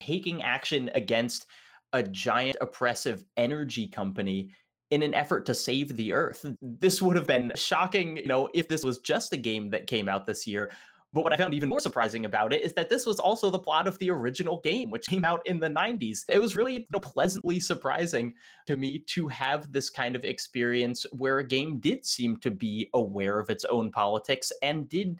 taking 0.00 0.42
action 0.42 0.90
against 0.94 1.46
a 1.92 2.02
giant 2.02 2.56
oppressive 2.60 3.24
energy 3.36 3.86
company 3.86 4.50
in 4.92 5.02
an 5.02 5.14
effort 5.14 5.46
to 5.46 5.54
save 5.54 5.96
the 5.96 6.12
earth. 6.12 6.44
This 6.60 7.00
would 7.00 7.16
have 7.16 7.26
been 7.26 7.50
shocking, 7.54 8.18
you 8.18 8.26
know, 8.26 8.50
if 8.52 8.68
this 8.68 8.84
was 8.84 8.98
just 8.98 9.32
a 9.32 9.38
game 9.38 9.70
that 9.70 9.86
came 9.86 10.06
out 10.06 10.26
this 10.26 10.46
year. 10.46 10.70
But 11.14 11.24
what 11.24 11.32
I 11.32 11.38
found 11.38 11.54
even 11.54 11.70
more 11.70 11.80
surprising 11.80 12.26
about 12.26 12.52
it 12.52 12.60
is 12.60 12.74
that 12.74 12.90
this 12.90 13.06
was 13.06 13.18
also 13.18 13.48
the 13.48 13.58
plot 13.58 13.88
of 13.88 13.98
the 13.98 14.10
original 14.10 14.60
game, 14.60 14.90
which 14.90 15.06
came 15.06 15.24
out 15.24 15.40
in 15.46 15.58
the 15.58 15.68
90s. 15.68 16.24
It 16.28 16.40
was 16.40 16.56
really 16.56 16.74
you 16.74 16.86
know, 16.92 17.00
pleasantly 17.00 17.58
surprising 17.58 18.34
to 18.66 18.76
me 18.76 18.98
to 19.08 19.28
have 19.28 19.72
this 19.72 19.88
kind 19.88 20.14
of 20.14 20.26
experience 20.26 21.06
where 21.12 21.38
a 21.38 21.46
game 21.46 21.78
did 21.78 22.04
seem 22.04 22.36
to 22.38 22.50
be 22.50 22.90
aware 22.92 23.38
of 23.38 23.48
its 23.48 23.64
own 23.64 23.90
politics 23.90 24.52
and 24.60 24.90
did 24.90 25.18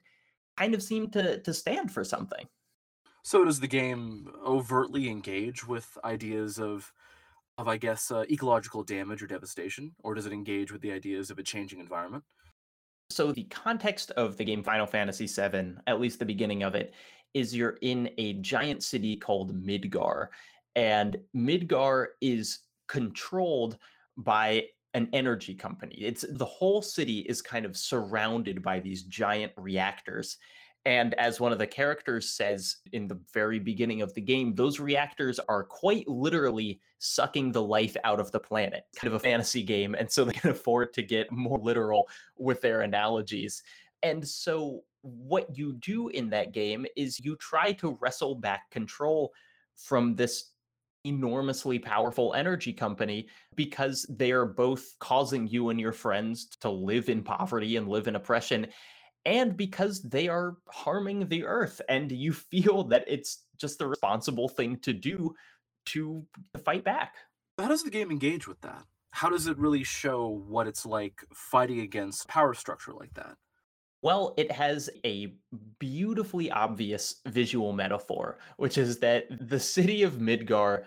kind 0.59 0.75
of 0.75 0.83
seem 0.83 1.09
to 1.13 1.41
to 1.41 1.55
stand 1.55 1.91
for 1.91 2.05
something. 2.05 2.47
So 3.23 3.43
does 3.47 3.59
the 3.59 3.69
game 3.69 4.31
overtly 4.45 5.09
engage 5.09 5.67
with 5.67 5.97
ideas 6.05 6.59
of 6.59 6.93
of 7.59 7.69
I 7.69 7.77
guess 7.77 8.11
uh, 8.11 8.25
ecological 8.31 8.83
damage 8.83 9.23
or 9.23 9.27
devastation, 9.27 9.93
or 10.03 10.15
does 10.15 10.27
it 10.27 10.33
engage 10.33 10.73
with 10.73 10.81
the 10.81 10.93
ideas 10.93 11.31
of 11.31 11.39
a 11.39 11.43
changing 11.43 11.81
environment? 11.81 12.25
So 13.11 13.31
the 13.31 13.45
context 13.45 14.11
of 14.13 14.37
the 14.37 14.45
game 14.45 14.63
Final 14.63 14.87
Fantasy 14.87 15.27
VII, 15.27 15.75
at 15.87 16.01
least 16.01 16.19
the 16.19 16.25
beginning 16.25 16.63
of 16.63 16.75
it, 16.75 16.95
is 17.35 17.55
you're 17.55 17.79
in 17.83 18.11
a 18.19 18.35
giant 18.35 18.83
city 18.83 19.17
called 19.17 19.55
Midgar, 19.55 20.29
and 20.77 21.19
Midgar 21.37 22.07
is 22.21 22.61
controlled 22.89 23.77
by 24.17 24.65
an 24.95 25.09
energy 25.13 25.55
company. 25.55 25.97
It's 25.99 26.25
the 26.29 26.45
whole 26.45 26.83
city 26.83 27.21
is 27.21 27.41
kind 27.41 27.65
of 27.65 27.77
surrounded 27.77 28.63
by 28.63 28.81
these 28.81 29.05
giant 29.05 29.53
reactors. 29.57 30.37
And 30.85 31.15
as 31.15 31.39
one 31.41 31.53
of 31.53 31.59
the 31.59 31.67
characters 31.67 32.31
says 32.31 32.79
in 32.93 33.07
the 33.07 33.21
very 33.33 33.61
beginning 33.61 34.03
of 34.03 34.13
the 34.15 34.21
game, 34.21 34.55
those 34.55 34.81
reactors 34.81 35.39
are 35.49 35.63
quite 35.63 36.09
literally 36.09 36.81
sucking 36.99 37.53
the 37.53 37.63
life 37.63 37.97
out 38.03 38.19
of 38.19 38.33
the 38.33 38.41
planet. 38.41 38.85
Kind 38.97 39.13
of 39.13 39.15
a 39.15 39.23
fantasy 39.23 39.63
game. 39.63 39.95
And 39.95 40.11
so 40.11 40.25
they 40.25 40.33
can 40.33 40.51
afford 40.51 40.93
to 40.95 41.03
get 41.03 41.31
more 41.31 41.59
literal 41.59 42.09
with 42.37 42.61
their 42.61 42.81
analogies. 42.81 43.63
And 44.03 44.27
so 44.27 44.83
what 45.03 45.57
you 45.57 45.75
do 45.75 46.09
in 46.09 46.31
that 46.31 46.53
game 46.53 46.85
is 46.97 47.21
you 47.21 47.37
try 47.37 47.73
to 47.75 47.97
wrestle 48.01 48.35
back 48.35 48.71
control 48.71 49.33
from 49.77 50.17
this 50.17 50.51
enormously 51.05 51.79
powerful 51.79 52.33
energy 52.35 52.73
company 52.73 53.27
because 53.57 54.07
they 54.09 54.31
are 54.31 54.47
both 54.47 54.95
causing 55.01 55.49
you 55.49 55.71
and 55.71 55.81
your 55.81 55.93
friends 55.93 56.47
to 56.61 56.71
live 56.71 57.09
in 57.09 57.23
poverty 57.23 57.77
and 57.77 57.89
live 57.89 58.07
in 58.07 58.15
oppression 58.15 58.67
and 59.25 59.57
because 59.57 60.03
they 60.03 60.29
are 60.29 60.57
harming 60.69 61.29
the 61.29 61.45
earth 61.45 61.81
and 61.89 62.11
you 62.11 62.33
feel 62.51 62.85
that 62.85 63.05
it's 63.07 63.45
just 63.57 63.79
the 63.79 63.87
responsible 63.87 64.49
thing 64.49 64.77
to 64.79 64.93
do 64.93 65.35
to 65.85 66.25
fight 66.65 66.85
back 66.85 67.15
how 67.59 67.69
does 67.69 67.83
the 67.83 67.91
game 67.91 68.11
engage 68.11 68.47
with 68.49 68.61
that 68.61 68.85
how 69.13 69.29
does 69.29 69.47
it 69.47 69.59
really 69.59 69.85
show 69.85 70.43
what 70.49 70.67
it's 70.67 70.85
like 70.85 71.25
fighting 71.35 71.81
against 71.81 72.27
power 72.29 72.55
structure 72.55 72.93
like 72.93 73.13
that? 73.15 73.37
Well, 74.01 74.35
it 74.37 74.51
has 74.51 74.91
a 75.05 75.35
beautifully 75.79 76.51
obvious 76.51 77.21
visual 77.29 77.73
metaphor, 77.73 78.39
which 78.57 78.79
is 78.79 78.99
that 78.99 79.27
the 79.49 79.61
city 79.61 80.03
of 80.03 80.15
Midgar 80.15 80.85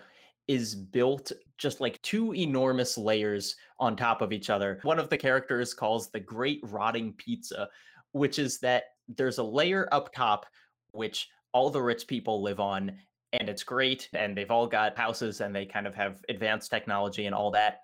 is 0.48 0.74
built 0.74 1.32
just 1.56 1.80
like 1.80 2.02
two 2.02 2.34
enormous 2.34 2.98
layers 2.98 3.56
on 3.78 3.96
top 3.96 4.20
of 4.20 4.32
each 4.32 4.50
other. 4.50 4.80
One 4.82 4.98
of 4.98 5.08
the 5.08 5.16
characters 5.16 5.72
calls 5.72 6.10
the 6.10 6.20
Great 6.20 6.60
Rotting 6.64 7.14
Pizza, 7.14 7.68
which 8.16 8.38
is 8.38 8.58
that 8.60 8.84
there's 9.08 9.38
a 9.38 9.42
layer 9.42 9.88
up 9.92 10.12
top 10.14 10.46
which 10.92 11.28
all 11.52 11.70
the 11.70 11.82
rich 11.82 12.06
people 12.06 12.42
live 12.42 12.60
on, 12.60 12.96
and 13.32 13.48
it's 13.48 13.62
great, 13.62 14.08
and 14.14 14.36
they've 14.36 14.50
all 14.50 14.66
got 14.66 14.96
houses 14.96 15.40
and 15.40 15.54
they 15.54 15.66
kind 15.66 15.86
of 15.86 15.94
have 15.94 16.22
advanced 16.28 16.70
technology 16.70 17.26
and 17.26 17.34
all 17.34 17.50
that. 17.50 17.80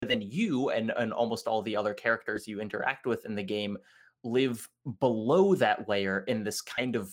But 0.00 0.08
then 0.08 0.22
you 0.22 0.70
and, 0.70 0.92
and 0.96 1.12
almost 1.12 1.46
all 1.46 1.62
the 1.62 1.76
other 1.76 1.94
characters 1.94 2.48
you 2.48 2.60
interact 2.60 3.06
with 3.06 3.24
in 3.26 3.34
the 3.34 3.42
game 3.42 3.76
live 4.24 4.66
below 5.00 5.54
that 5.54 5.88
layer 5.88 6.24
in 6.26 6.42
this 6.42 6.60
kind 6.60 6.96
of 6.96 7.10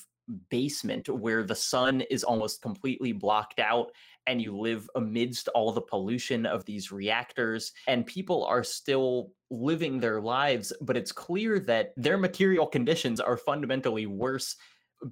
basement 0.49 1.09
where 1.09 1.43
the 1.43 1.55
sun 1.55 2.01
is 2.09 2.23
almost 2.23 2.61
completely 2.61 3.11
blocked 3.11 3.59
out 3.59 3.91
and 4.25 4.41
you 4.41 4.57
live 4.57 4.89
amidst 4.95 5.49
all 5.49 5.71
the 5.71 5.81
pollution 5.81 6.45
of 6.45 6.63
these 6.65 6.91
reactors 6.91 7.73
and 7.87 8.05
people 8.05 8.45
are 8.45 8.63
still 8.63 9.31
living 9.51 9.99
their 9.99 10.21
lives 10.21 10.71
but 10.81 10.95
it's 10.95 11.11
clear 11.11 11.59
that 11.59 11.91
their 11.97 12.17
material 12.17 12.65
conditions 12.65 13.19
are 13.19 13.37
fundamentally 13.37 14.05
worse 14.05 14.55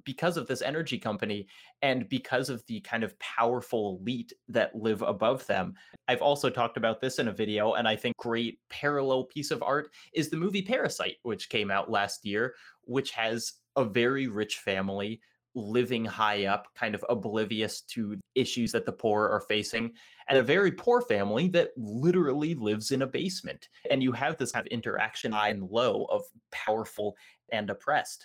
because 0.04 0.36
of 0.36 0.46
this 0.46 0.62
energy 0.62 0.98
company 0.98 1.46
and 1.82 2.08
because 2.08 2.48
of 2.48 2.64
the 2.66 2.80
kind 2.80 3.04
of 3.04 3.18
powerful 3.18 3.98
elite 4.00 4.32
that 4.48 4.74
live 4.74 5.02
above 5.02 5.46
them. 5.46 5.74
I've 6.08 6.22
also 6.22 6.50
talked 6.50 6.76
about 6.76 7.00
this 7.00 7.18
in 7.18 7.28
a 7.28 7.32
video, 7.32 7.74
and 7.74 7.86
I 7.86 7.96
think 7.96 8.16
great 8.16 8.58
parallel 8.70 9.24
piece 9.24 9.50
of 9.50 9.62
art 9.62 9.90
is 10.14 10.30
the 10.30 10.36
movie 10.36 10.62
Parasite, 10.62 11.16
which 11.22 11.48
came 11.48 11.70
out 11.70 11.90
last 11.90 12.24
year, 12.24 12.54
which 12.84 13.10
has 13.12 13.52
a 13.76 13.84
very 13.84 14.26
rich 14.26 14.58
family 14.58 15.20
living 15.54 16.04
high 16.04 16.46
up, 16.46 16.66
kind 16.74 16.94
of 16.94 17.04
oblivious 17.08 17.82
to 17.82 18.18
issues 18.34 18.72
that 18.72 18.86
the 18.86 18.92
poor 18.92 19.28
are 19.28 19.40
facing, 19.40 19.92
and 20.28 20.38
a 20.38 20.42
very 20.42 20.72
poor 20.72 21.02
family 21.02 21.48
that 21.48 21.70
literally 21.76 22.54
lives 22.54 22.90
in 22.90 23.02
a 23.02 23.06
basement. 23.06 23.68
And 23.90 24.02
you 24.02 24.12
have 24.12 24.38
this 24.38 24.52
kind 24.52 24.66
of 24.66 24.72
interaction 24.72 25.32
high 25.32 25.50
and 25.50 25.68
low 25.68 26.06
of 26.10 26.22
powerful 26.50 27.16
and 27.50 27.68
oppressed. 27.70 28.24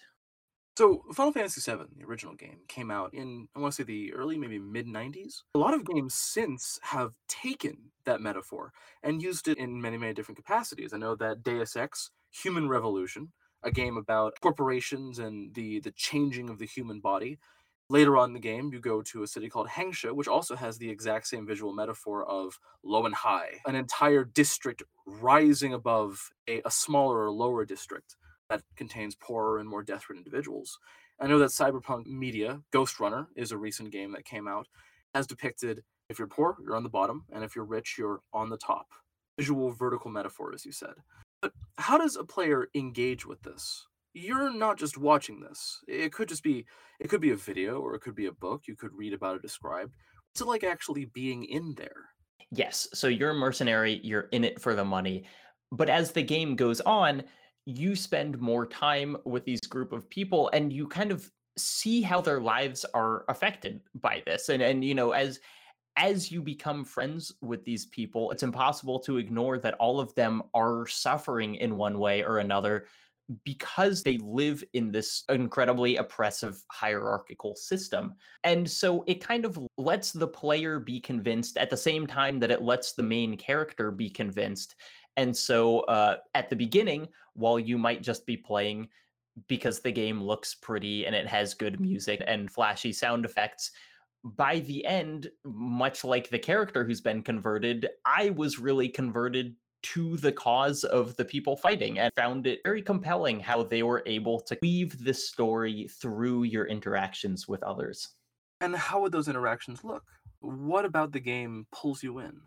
So, 0.77 1.01
Final 1.11 1.33
Fantasy 1.33 1.59
VII, 1.59 1.85
the 1.97 2.05
original 2.05 2.35
game, 2.35 2.59
came 2.67 2.91
out 2.91 3.11
in, 3.15 3.47
I 3.55 3.59
want 3.59 3.73
to 3.73 3.77
say, 3.77 3.83
the 3.83 4.13
early, 4.13 4.37
maybe 4.37 4.59
mid 4.59 4.85
90s. 4.85 5.41
A 5.55 5.57
lot 5.57 5.73
of 5.73 5.83
games 5.83 6.13
since 6.13 6.79
have 6.83 7.15
taken 7.27 7.77
that 8.05 8.21
metaphor 8.21 8.73
and 9.01 9.21
used 9.21 9.47
it 9.47 9.57
in 9.57 9.81
many, 9.81 9.97
many 9.97 10.13
different 10.13 10.37
capacities. 10.37 10.93
I 10.93 10.97
know 10.97 11.15
that 11.15 11.41
Deus 11.41 11.75
Ex, 11.75 12.11
Human 12.43 12.69
Revolution, 12.69 13.31
a 13.63 13.71
game 13.71 13.97
about 13.97 14.39
corporations 14.41 15.19
and 15.19 15.53
the, 15.53 15.79
the 15.79 15.91
changing 15.91 16.49
of 16.49 16.59
the 16.59 16.65
human 16.65 16.99
body. 16.99 17.39
Later 17.89 18.17
on 18.17 18.31
in 18.31 18.33
the 18.33 18.39
game, 18.39 18.69
you 18.73 18.79
go 18.79 19.01
to 19.01 19.23
a 19.23 19.27
city 19.27 19.49
called 19.49 19.69
Hengsha, 19.69 20.11
which 20.11 20.27
also 20.27 20.55
has 20.55 20.77
the 20.77 20.89
exact 20.89 21.27
same 21.27 21.47
visual 21.47 21.73
metaphor 21.73 22.25
of 22.25 22.59
low 22.83 23.05
and 23.05 23.15
high, 23.15 23.51
an 23.65 23.75
entire 23.75 24.25
district 24.25 24.83
rising 25.05 25.73
above 25.73 26.19
a, 26.49 26.61
a 26.65 26.71
smaller 26.71 27.23
or 27.23 27.31
lower 27.31 27.63
district 27.63 28.17
that 28.49 28.61
contains 28.75 29.15
poorer 29.15 29.59
and 29.59 29.69
more 29.69 29.83
desperate 29.83 30.17
individuals. 30.17 30.79
I 31.19 31.27
know 31.27 31.39
that 31.39 31.49
Cyberpunk 31.49 32.05
Media, 32.05 32.61
Ghostrunner, 32.73 33.27
is 33.35 33.51
a 33.51 33.57
recent 33.57 33.91
game 33.91 34.11
that 34.11 34.25
came 34.25 34.47
out, 34.47 34.67
has 35.15 35.25
depicted 35.25 35.83
if 36.09 36.19
you're 36.19 36.27
poor, 36.27 36.57
you're 36.63 36.75
on 36.75 36.83
the 36.83 36.89
bottom, 36.89 37.25
and 37.31 37.43
if 37.43 37.55
you're 37.55 37.65
rich, 37.65 37.95
you're 37.97 38.21
on 38.33 38.49
the 38.49 38.57
top. 38.57 38.87
Visual 39.37 39.71
vertical 39.71 40.09
metaphor, 40.09 40.53
as 40.53 40.65
you 40.65 40.71
said. 40.71 40.93
But 41.41 41.51
how 41.77 41.97
does 41.97 42.15
a 42.15 42.23
player 42.23 42.67
engage 42.75 43.25
with 43.25 43.41
this? 43.41 43.85
You're 44.13 44.51
not 44.51 44.77
just 44.77 44.97
watching 44.97 45.39
this. 45.39 45.79
It 45.87 46.11
could 46.11 46.29
just 46.29 46.43
be 46.43 46.65
it 46.99 47.09
could 47.09 47.21
be 47.21 47.31
a 47.31 47.35
video 47.35 47.79
or 47.79 47.95
it 47.95 48.01
could 48.01 48.15
be 48.15 48.25
a 48.25 48.31
book. 48.31 48.63
You 48.67 48.75
could 48.75 48.91
read 48.93 49.13
about 49.13 49.35
it 49.35 49.41
described. 49.41 49.93
What's 50.31 50.41
it 50.41 50.47
like 50.47 50.63
actually 50.63 51.05
being 51.05 51.43
in 51.45 51.75
there? 51.75 52.05
Yes. 52.51 52.87
So 52.93 53.07
you're 53.07 53.31
a 53.31 53.35
mercenary, 53.35 53.99
you're 54.03 54.29
in 54.31 54.43
it 54.43 54.59
for 54.59 54.73
the 54.73 54.85
money. 54.85 55.25
But 55.71 55.89
as 55.89 56.11
the 56.11 56.23
game 56.23 56.55
goes 56.55 56.81
on, 56.81 57.23
you 57.65 57.95
spend 57.95 58.39
more 58.39 58.65
time 58.65 59.17
with 59.25 59.43
these 59.43 59.61
group 59.61 59.91
of 59.91 60.09
people 60.09 60.49
and 60.53 60.71
you 60.71 60.87
kind 60.87 61.11
of 61.11 61.29
see 61.57 62.01
how 62.01 62.21
their 62.21 62.39
lives 62.39 62.85
are 62.93 63.25
affected 63.27 63.81
by 63.95 64.21
this 64.25 64.49
and 64.49 64.61
and 64.61 64.85
you 64.85 64.93
know 64.93 65.11
as 65.11 65.39
as 65.97 66.31
you 66.31 66.41
become 66.41 66.85
friends 66.85 67.33
with 67.41 67.65
these 67.65 67.87
people 67.87 68.31
it's 68.31 68.43
impossible 68.43 68.99
to 68.99 69.17
ignore 69.17 69.57
that 69.57 69.73
all 69.75 69.99
of 69.99 70.13
them 70.15 70.41
are 70.53 70.87
suffering 70.87 71.55
in 71.55 71.75
one 71.75 71.99
way 71.99 72.23
or 72.23 72.37
another 72.37 72.85
because 73.43 74.03
they 74.03 74.17
live 74.19 74.63
in 74.71 74.89
this 74.89 75.25
incredibly 75.27 75.97
oppressive 75.97 76.63
hierarchical 76.71 77.57
system. 77.57 78.13
And 78.45 78.69
so 78.69 79.03
it 79.05 79.21
kind 79.21 79.43
of 79.43 79.59
lets 79.77 80.13
the 80.13 80.29
player 80.29 80.79
be 80.79 81.01
convinced 81.01 81.57
at 81.57 81.69
the 81.69 81.75
same 81.75 82.07
time 82.07 82.39
that 82.39 82.51
it 82.51 82.61
lets 82.61 82.93
the 82.93 83.03
main 83.03 83.35
character 83.35 83.91
be 83.91 84.09
convinced 84.09 84.75
and 85.17 85.35
so 85.35 85.79
uh, 85.81 86.17
at 86.35 86.49
the 86.49 86.55
beginning, 86.55 87.07
while 87.33 87.59
you 87.59 87.77
might 87.77 88.03
just 88.03 88.25
be 88.25 88.37
playing 88.37 88.87
because 89.47 89.79
the 89.79 89.91
game 89.91 90.21
looks 90.21 90.55
pretty 90.55 91.05
and 91.05 91.15
it 91.15 91.27
has 91.27 91.53
good 91.53 91.79
music 91.79 92.23
and 92.25 92.49
flashy 92.49 92.93
sound 92.93 93.25
effects, 93.25 93.71
by 94.23 94.59
the 94.59 94.85
end, 94.85 95.29
much 95.45 96.03
like 96.03 96.29
the 96.29 96.39
character 96.39 96.83
who's 96.83 97.01
been 97.01 97.21
converted, 97.21 97.87
I 98.05 98.31
was 98.31 98.59
really 98.59 98.89
converted 98.89 99.55
to 99.83 100.17
the 100.17 100.31
cause 100.31 100.83
of 100.83 101.15
the 101.17 101.25
people 101.25 101.55
fighting 101.55 101.99
and 101.99 102.11
found 102.15 102.47
it 102.47 102.59
very 102.63 102.81
compelling 102.81 103.39
how 103.39 103.63
they 103.63 103.83
were 103.83 104.03
able 104.05 104.39
to 104.41 104.57
weave 104.61 105.03
this 105.03 105.29
story 105.29 105.87
through 106.01 106.43
your 106.43 106.65
interactions 106.65 107.47
with 107.47 107.63
others. 107.63 108.09
And 108.59 108.75
how 108.75 109.01
would 109.01 109.11
those 109.11 109.27
interactions 109.27 109.83
look? 109.83 110.03
What 110.39 110.85
about 110.85 111.11
the 111.11 111.19
game 111.19 111.67
pulls 111.71 112.03
you 112.03 112.19
in? 112.19 112.41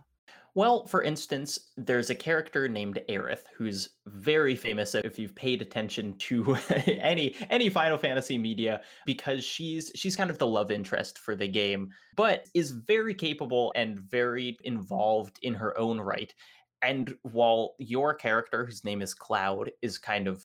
Well, 0.54 0.86
for 0.86 1.02
instance, 1.02 1.58
there's 1.76 2.10
a 2.10 2.14
character 2.14 2.68
named 2.68 3.00
Aerith 3.08 3.44
who's 3.56 3.90
very 4.06 4.56
famous 4.56 4.94
if 4.94 5.18
you've 5.18 5.34
paid 5.34 5.62
attention 5.62 6.16
to 6.18 6.56
any 6.86 7.36
any 7.50 7.68
Final 7.68 7.98
Fantasy 7.98 8.36
media 8.36 8.80
because 9.06 9.44
she's 9.44 9.92
she's 9.94 10.16
kind 10.16 10.30
of 10.30 10.38
the 10.38 10.46
love 10.46 10.70
interest 10.72 11.18
for 11.18 11.36
the 11.36 11.46
game, 11.46 11.90
but 12.16 12.46
is 12.54 12.72
very 12.72 13.14
capable 13.14 13.72
and 13.76 13.98
very 13.98 14.56
involved 14.64 15.38
in 15.42 15.54
her 15.54 15.78
own 15.78 16.00
right. 16.00 16.34
And 16.82 17.14
while 17.22 17.74
your 17.78 18.14
character, 18.14 18.64
whose 18.64 18.84
name 18.84 19.02
is 19.02 19.14
Cloud, 19.14 19.70
is 19.82 19.98
kind 19.98 20.26
of 20.26 20.44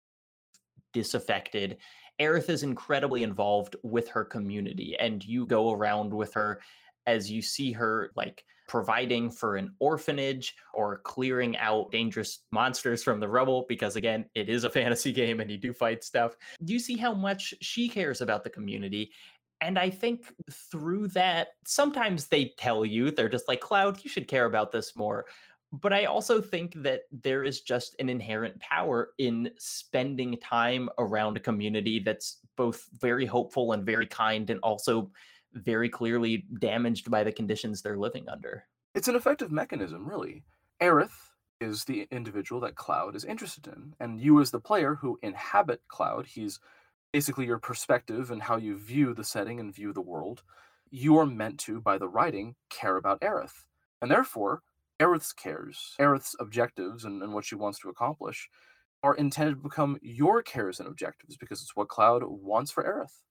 disaffected, 0.93 1.77
Aerith 2.19 2.49
is 2.49 2.63
incredibly 2.63 3.23
involved 3.23 3.75
with 3.83 4.07
her 4.09 4.23
community, 4.23 4.95
and 4.99 5.23
you 5.25 5.47
go 5.47 5.71
around 5.71 6.13
with 6.13 6.33
her 6.35 6.61
as 7.07 7.31
you 7.31 7.41
see 7.41 7.71
her 7.71 8.11
like 8.15 8.43
providing 8.67 9.29
for 9.29 9.55
an 9.55 9.73
orphanage 9.79 10.55
or 10.73 10.99
clearing 10.99 11.55
out 11.57 11.91
dangerous 11.91 12.39
monsters 12.51 13.03
from 13.03 13.19
the 13.19 13.27
rubble 13.27 13.65
because 13.69 13.95
again 13.95 14.25
it 14.35 14.49
is 14.49 14.63
a 14.63 14.69
fantasy 14.79 15.11
game 15.11 15.39
and 15.39 15.51
you 15.51 15.57
do 15.57 15.73
fight 15.73 16.03
stuff. 16.03 16.35
You 16.59 16.79
see 16.79 16.97
how 16.97 17.13
much 17.13 17.53
she 17.61 17.87
cares 17.87 18.21
about 18.21 18.43
the 18.43 18.49
community? 18.49 19.11
And 19.61 19.79
i 19.79 19.89
think 19.89 20.25
through 20.51 21.07
that 21.09 21.49
sometimes 21.65 22.27
they 22.27 22.53
tell 22.57 22.85
you 22.85 23.09
they're 23.09 23.29
just 23.29 23.47
like 23.47 23.61
cloud 23.61 24.03
you 24.03 24.09
should 24.09 24.27
care 24.27 24.45
about 24.45 24.71
this 24.71 24.95
more. 24.95 25.25
But 25.71 25.93
i 25.93 26.05
also 26.05 26.41
think 26.41 26.73
that 26.83 27.01
there 27.11 27.43
is 27.43 27.61
just 27.61 27.95
an 27.99 28.09
inherent 28.09 28.59
power 28.59 29.11
in 29.17 29.51
spending 29.57 30.37
time 30.37 30.89
around 30.97 31.37
a 31.37 31.39
community 31.39 31.99
that's 31.99 32.39
both 32.57 32.87
very 32.99 33.25
hopeful 33.25 33.73
and 33.73 33.85
very 33.85 34.07
kind 34.07 34.49
and 34.49 34.59
also 34.61 35.11
very 35.55 35.89
clearly 35.89 36.45
damaged 36.59 37.09
by 37.09 37.23
the 37.23 37.31
conditions 37.31 37.81
they're 37.81 37.97
living 37.97 38.27
under. 38.29 38.65
It's 38.93 39.07
an 39.07 39.15
effective 39.15 39.51
mechanism, 39.51 40.07
really. 40.07 40.43
Aerith 40.81 41.31
is 41.61 41.85
the 41.85 42.07
individual 42.11 42.61
that 42.61 42.75
Cloud 42.75 43.15
is 43.15 43.25
interested 43.25 43.67
in, 43.67 43.93
and 43.99 44.19
you, 44.19 44.41
as 44.41 44.51
the 44.51 44.59
player 44.59 44.95
who 44.95 45.17
inhabit 45.23 45.81
Cloud, 45.87 46.27
he's 46.27 46.59
basically 47.13 47.45
your 47.45 47.59
perspective 47.59 48.31
and 48.31 48.41
how 48.41 48.57
you 48.57 48.77
view 48.77 49.13
the 49.13 49.23
setting 49.23 49.59
and 49.59 49.73
view 49.73 49.93
the 49.93 50.01
world. 50.01 50.43
You 50.91 51.17
are 51.17 51.25
meant 51.25 51.59
to, 51.61 51.79
by 51.79 51.97
the 51.97 52.09
writing, 52.09 52.55
care 52.69 52.97
about 52.97 53.21
Aerith. 53.21 53.67
And 54.01 54.11
therefore, 54.11 54.61
Aerith's 54.99 55.33
cares, 55.33 55.95
Aerith's 55.99 56.35
objectives, 56.39 57.05
and, 57.05 57.21
and 57.23 57.33
what 57.33 57.45
she 57.45 57.55
wants 57.55 57.79
to 57.79 57.89
accomplish 57.89 58.49
are 59.03 59.15
intended 59.15 59.55
to 59.55 59.61
become 59.61 59.97
your 60.01 60.41
cares 60.41 60.79
and 60.79 60.87
objectives 60.87 61.37
because 61.37 61.61
it's 61.61 61.75
what 61.75 61.89
Cloud 61.89 62.23
wants 62.25 62.71
for 62.71 62.83
Aerith. 62.83 63.21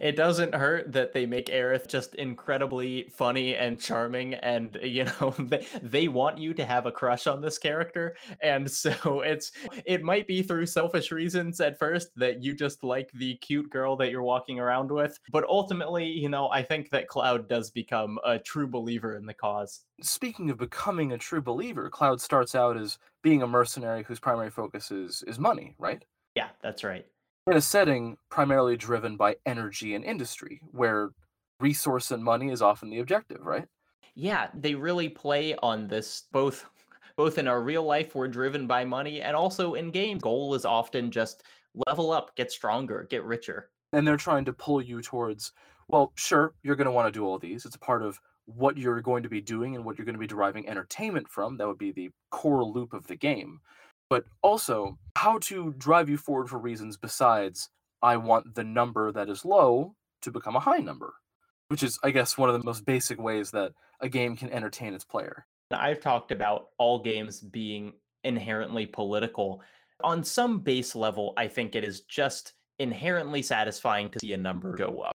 It 0.00 0.16
doesn't 0.16 0.54
hurt 0.54 0.92
that 0.92 1.12
they 1.12 1.26
make 1.26 1.46
Aerith 1.46 1.86
just 1.86 2.14
incredibly 2.16 3.04
funny 3.04 3.56
and 3.56 3.80
charming, 3.80 4.34
and 4.34 4.78
you 4.82 5.04
know 5.04 5.34
they, 5.38 5.66
they 5.82 6.08
want 6.08 6.38
you 6.38 6.54
to 6.54 6.64
have 6.64 6.86
a 6.86 6.92
crush 6.92 7.26
on 7.26 7.40
this 7.40 7.58
character, 7.58 8.16
and 8.42 8.70
so 8.70 9.20
it's 9.24 9.52
it 9.86 10.02
might 10.02 10.26
be 10.26 10.42
through 10.42 10.66
selfish 10.66 11.10
reasons 11.10 11.60
at 11.60 11.78
first 11.78 12.10
that 12.16 12.42
you 12.42 12.54
just 12.54 12.84
like 12.84 13.10
the 13.12 13.36
cute 13.36 13.70
girl 13.70 13.96
that 13.96 14.10
you're 14.10 14.22
walking 14.22 14.60
around 14.60 14.90
with, 14.90 15.18
but 15.30 15.44
ultimately, 15.44 16.06
you 16.06 16.28
know, 16.28 16.48
I 16.50 16.62
think 16.62 16.90
that 16.90 17.08
Cloud 17.08 17.48
does 17.48 17.70
become 17.70 18.18
a 18.24 18.38
true 18.38 18.66
believer 18.66 19.16
in 19.16 19.26
the 19.26 19.34
cause. 19.34 19.80
Speaking 20.02 20.50
of 20.50 20.58
becoming 20.58 21.12
a 21.12 21.18
true 21.18 21.42
believer, 21.42 21.88
Cloud 21.88 22.20
starts 22.20 22.54
out 22.54 22.76
as 22.76 22.98
being 23.22 23.42
a 23.42 23.46
mercenary 23.46 24.02
whose 24.02 24.20
primary 24.20 24.50
focus 24.50 24.90
is 24.90 25.22
is 25.26 25.38
money, 25.38 25.74
right? 25.78 26.04
Yeah, 26.34 26.48
that's 26.62 26.84
right 26.84 27.06
in 27.46 27.56
a 27.56 27.60
setting 27.60 28.16
primarily 28.30 28.76
driven 28.76 29.16
by 29.16 29.36
energy 29.46 29.94
and 29.94 30.04
industry, 30.04 30.60
where 30.70 31.10
resource 31.60 32.10
and 32.10 32.22
money 32.22 32.50
is 32.50 32.62
often 32.62 32.90
the 32.90 33.00
objective, 33.00 33.44
right? 33.44 33.66
Yeah, 34.14 34.48
they 34.54 34.74
really 34.74 35.08
play 35.08 35.54
on 35.56 35.88
this 35.88 36.24
both 36.32 36.66
both 37.16 37.38
in 37.38 37.46
our 37.46 37.62
real 37.62 37.82
life 37.82 38.14
we're 38.14 38.26
driven 38.26 38.66
by 38.66 38.84
money 38.84 39.20
and 39.20 39.36
also 39.36 39.74
in 39.74 39.90
game 39.90 40.16
goal 40.16 40.54
is 40.54 40.64
often 40.64 41.10
just 41.10 41.42
level 41.86 42.10
up, 42.10 42.34
get 42.36 42.50
stronger, 42.50 43.06
get 43.10 43.22
richer. 43.24 43.70
And 43.92 44.06
they're 44.06 44.16
trying 44.16 44.46
to 44.46 44.52
pull 44.52 44.80
you 44.80 45.02
towards 45.02 45.52
well, 45.88 46.12
sure, 46.14 46.54
you're 46.62 46.76
going 46.76 46.86
to 46.86 46.92
want 46.92 47.12
to 47.12 47.18
do 47.18 47.26
all 47.26 47.38
these. 47.38 47.66
It's 47.66 47.76
a 47.76 47.80
part 47.80 48.02
of 48.02 48.18
what 48.46 48.78
you're 48.78 49.02
going 49.02 49.22
to 49.22 49.28
be 49.28 49.40
doing 49.40 49.76
and 49.76 49.84
what 49.84 49.98
you're 49.98 50.06
going 50.06 50.14
to 50.14 50.20
be 50.20 50.26
deriving 50.26 50.68
entertainment 50.68 51.28
from. 51.28 51.56
That 51.56 51.66
would 51.66 51.78
be 51.78 51.92
the 51.92 52.10
core 52.30 52.64
loop 52.64 52.94
of 52.94 53.06
the 53.06 53.16
game 53.16 53.60
but 54.12 54.24
also 54.42 54.98
how 55.16 55.38
to 55.38 55.72
drive 55.78 56.06
you 56.06 56.18
forward 56.18 56.46
for 56.46 56.58
reasons 56.58 56.98
besides 56.98 57.70
I 58.02 58.18
want 58.18 58.54
the 58.54 58.62
number 58.62 59.10
that 59.10 59.30
is 59.30 59.42
low 59.42 59.94
to 60.20 60.30
become 60.30 60.54
a 60.54 60.60
high 60.60 60.80
number, 60.80 61.14
which 61.68 61.82
is, 61.82 61.98
I 62.04 62.10
guess, 62.10 62.36
one 62.36 62.50
of 62.50 62.60
the 62.60 62.62
most 62.62 62.84
basic 62.84 63.18
ways 63.18 63.50
that 63.52 63.72
a 64.02 64.10
game 64.10 64.36
can 64.36 64.52
entertain 64.52 64.92
its 64.92 65.02
player. 65.02 65.46
I've 65.70 66.00
talked 66.00 66.30
about 66.30 66.66
all 66.76 66.98
games 66.98 67.40
being 67.40 67.94
inherently 68.22 68.84
political. 68.84 69.62
On 70.04 70.22
some 70.22 70.58
base 70.58 70.94
level, 70.94 71.32
I 71.38 71.48
think 71.48 71.74
it 71.74 71.82
is 71.82 72.02
just 72.02 72.52
inherently 72.78 73.40
satisfying 73.40 74.10
to 74.10 74.18
see 74.18 74.34
a 74.34 74.36
number 74.36 74.76
go 74.76 75.06
up. 75.06 75.16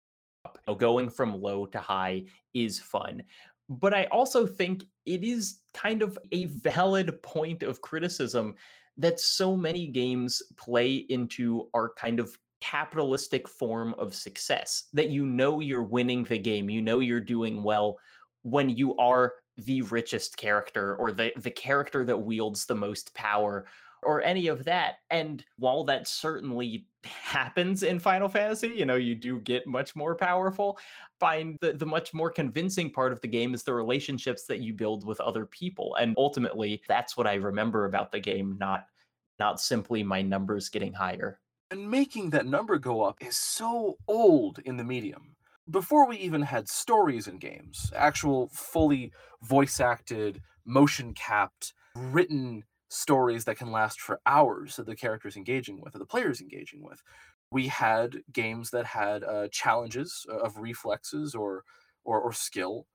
Going 0.77 1.09
from 1.09 1.41
low 1.41 1.65
to 1.65 1.79
high 1.79 2.25
is 2.53 2.77
fun. 2.77 3.23
But 3.69 3.95
I 3.95 4.03
also 4.11 4.45
think 4.45 4.83
it 5.07 5.23
is 5.23 5.61
kind 5.73 6.03
of 6.03 6.19
a 6.31 6.45
valid 6.45 7.23
point 7.23 7.63
of 7.63 7.81
criticism 7.81 8.53
that 8.97 9.19
so 9.19 9.55
many 9.55 9.87
games 9.87 10.41
play 10.57 11.05
into 11.09 11.69
our 11.73 11.91
kind 11.97 12.19
of 12.19 12.37
capitalistic 12.61 13.47
form 13.47 13.93
of 13.97 14.15
success 14.15 14.85
that 14.93 15.09
you 15.09 15.25
know 15.25 15.59
you're 15.59 15.83
winning 15.83 16.23
the 16.23 16.37
game, 16.37 16.69
you 16.69 16.81
know 16.81 16.99
you're 16.99 17.19
doing 17.19 17.63
well 17.63 17.97
when 18.43 18.69
you 18.69 18.95
are 18.97 19.33
the 19.57 19.81
richest 19.83 20.37
character 20.37 20.95
or 20.95 21.11
the 21.11 21.31
the 21.37 21.51
character 21.51 22.03
that 22.03 22.17
wields 22.17 22.65
the 22.65 22.75
most 22.75 23.13
power 23.13 23.65
or 24.03 24.21
any 24.21 24.47
of 24.47 24.63
that. 24.65 24.95
And 25.09 25.43
while 25.57 25.83
that 25.85 26.07
certainly 26.07 26.85
happens 27.03 27.83
in 27.83 27.99
Final 27.99 28.29
Fantasy, 28.29 28.69
you 28.69 28.85
know, 28.85 28.95
you 28.95 29.15
do 29.15 29.39
get 29.39 29.67
much 29.67 29.95
more 29.95 30.15
powerful. 30.15 30.77
Find 31.19 31.57
the, 31.61 31.73
the 31.73 31.85
much 31.85 32.13
more 32.13 32.29
convincing 32.29 32.91
part 32.91 33.11
of 33.11 33.21
the 33.21 33.27
game 33.27 33.53
is 33.53 33.63
the 33.63 33.73
relationships 33.73 34.45
that 34.45 34.59
you 34.59 34.73
build 34.73 35.05
with 35.05 35.19
other 35.21 35.45
people. 35.45 35.95
And 35.95 36.15
ultimately, 36.17 36.81
that's 36.87 37.17
what 37.17 37.27
I 37.27 37.35
remember 37.35 37.85
about 37.85 38.11
the 38.11 38.19
game, 38.19 38.57
not 38.59 38.85
not 39.39 39.59
simply 39.59 40.03
my 40.03 40.21
numbers 40.21 40.69
getting 40.69 40.93
higher. 40.93 41.39
And 41.71 41.89
making 41.89 42.29
that 42.29 42.45
number 42.45 42.77
go 42.77 43.01
up 43.01 43.17
is 43.19 43.35
so 43.35 43.97
old 44.07 44.59
in 44.65 44.77
the 44.77 44.83
medium. 44.83 45.35
Before 45.69 46.07
we 46.07 46.17
even 46.17 46.41
had 46.41 46.69
stories 46.69 47.27
in 47.27 47.39
games, 47.39 47.91
actual 47.95 48.49
fully 48.53 49.11
voice 49.41 49.79
acted, 49.79 50.41
motion 50.65 51.13
capped, 51.13 51.73
written 51.95 52.63
stories 52.93 53.45
that 53.45 53.57
can 53.57 53.71
last 53.71 53.99
for 53.99 54.21
hours 54.25 54.75
that 54.75 54.85
the 54.85 54.95
characters 54.95 55.35
engaging 55.35 55.81
with 55.81 55.95
or 55.95 55.99
the 55.99 56.05
players 56.05 56.41
engaging 56.41 56.83
with. 56.83 57.01
We 57.51 57.67
had 57.67 58.21
games 58.31 58.69
that 58.71 58.85
had 58.85 59.23
uh, 59.23 59.47
challenges 59.51 60.25
of 60.29 60.57
reflexes 60.57 61.35
or, 61.35 61.63
or 62.03 62.19
or 62.19 62.33
skill, 62.33 62.87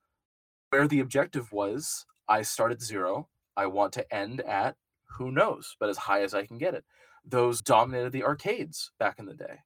where 0.70 0.88
the 0.88 1.00
objective 1.00 1.52
was 1.52 2.04
I 2.28 2.42
start 2.42 2.72
at 2.72 2.82
zero. 2.82 3.28
I 3.56 3.66
want 3.66 3.92
to 3.94 4.14
end 4.14 4.40
at 4.42 4.76
who 5.16 5.32
knows, 5.32 5.76
but 5.80 5.88
as 5.88 5.96
high 5.96 6.22
as 6.22 6.34
I 6.34 6.46
can 6.46 6.58
get 6.58 6.74
it. 6.74 6.84
Those 7.24 7.60
dominated 7.62 8.12
the 8.12 8.24
arcades 8.24 8.92
back 8.98 9.18
in 9.18 9.26
the 9.26 9.34
day. 9.34 9.58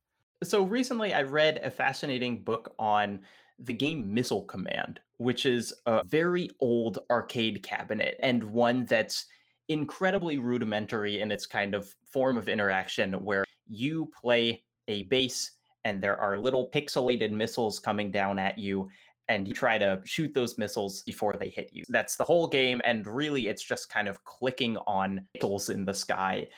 So 0.43 0.63
recently 0.63 1.13
I 1.13 1.23
read 1.23 1.61
a 1.63 1.71
fascinating 1.71 2.43
book 2.43 2.75
on 2.79 3.21
the 3.59 3.73
game 3.73 4.13
Missile 4.13 4.45
Command, 4.45 5.01
which 5.19 5.47
is 5.47 5.73
a 5.87 6.03
very 6.05 6.51
old 6.61 7.01
arcade 7.11 7.63
cabinet 7.63 8.17
and 8.21 8.43
one 8.43 8.87
that's 8.87 9.27
incredibly 9.69 10.39
rudimentary 10.39 11.21
in 11.21 11.31
its 11.31 11.47
kind 11.47 11.75
of 11.75 11.95
form 12.05 12.37
of 12.37 12.49
interaction 12.49 13.13
where 13.25 13.45
you 13.69 14.11
play 14.21 14.63
a 14.89 15.05
base 15.05 15.53
and 15.85 16.03
there 16.03 16.17
are 16.17 16.39
little 16.39 16.71
pixelated 16.71 17.31
missiles 17.31 17.79
coming 17.79 18.11
down 18.11 18.39
at 18.39 18.59
you 18.59 18.89
and 19.29 19.47
you 19.47 19.55
try 19.55 19.79
to 19.79 20.01
shoot 20.05 20.35
those 20.35 20.59
missiles 20.59 21.03
before 21.03 21.35
they 21.39 21.49
hit 21.49 21.71
you. 21.73 21.85
That's 21.89 22.17
the 22.17 22.25
whole 22.25 22.47
game 22.47 22.81
and 22.85 23.07
really 23.07 23.49
it's 23.49 23.63
just 23.63 23.89
kind 23.89 24.09
of 24.09 24.23
clicking 24.25 24.77
on 24.87 25.27
missiles 25.35 25.71
in 25.71 25.85
the 25.85 25.95
sky. 25.95 26.49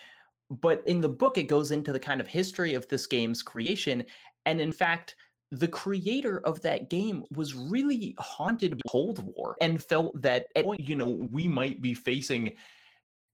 But 0.51 0.83
in 0.87 1.01
the 1.01 1.09
book 1.09 1.39
it 1.39 1.45
goes 1.45 1.71
into 1.71 1.93
the 1.93 2.01
kind 2.01 2.21
of 2.21 2.27
history 2.27 2.75
of 2.75 2.89
this 2.89 3.07
game's 3.07 3.43
creation 3.43 4.05
and 4.47 4.61
in 4.61 4.73
fact 4.73 5.17
the 5.51 5.69
creator 5.69 6.41
of 6.41 6.61
that 6.63 6.91
game 6.91 7.25
was 7.33 7.55
really 7.55 8.15
haunted 8.19 8.73
by 8.73 8.81
Cold 8.89 9.25
War 9.37 9.57
and 9.61 9.83
felt 9.83 10.21
that 10.21 10.47
you 10.79 10.97
know 10.97 11.29
we 11.31 11.47
might 11.47 11.81
be 11.81 11.95
facing 11.95 12.53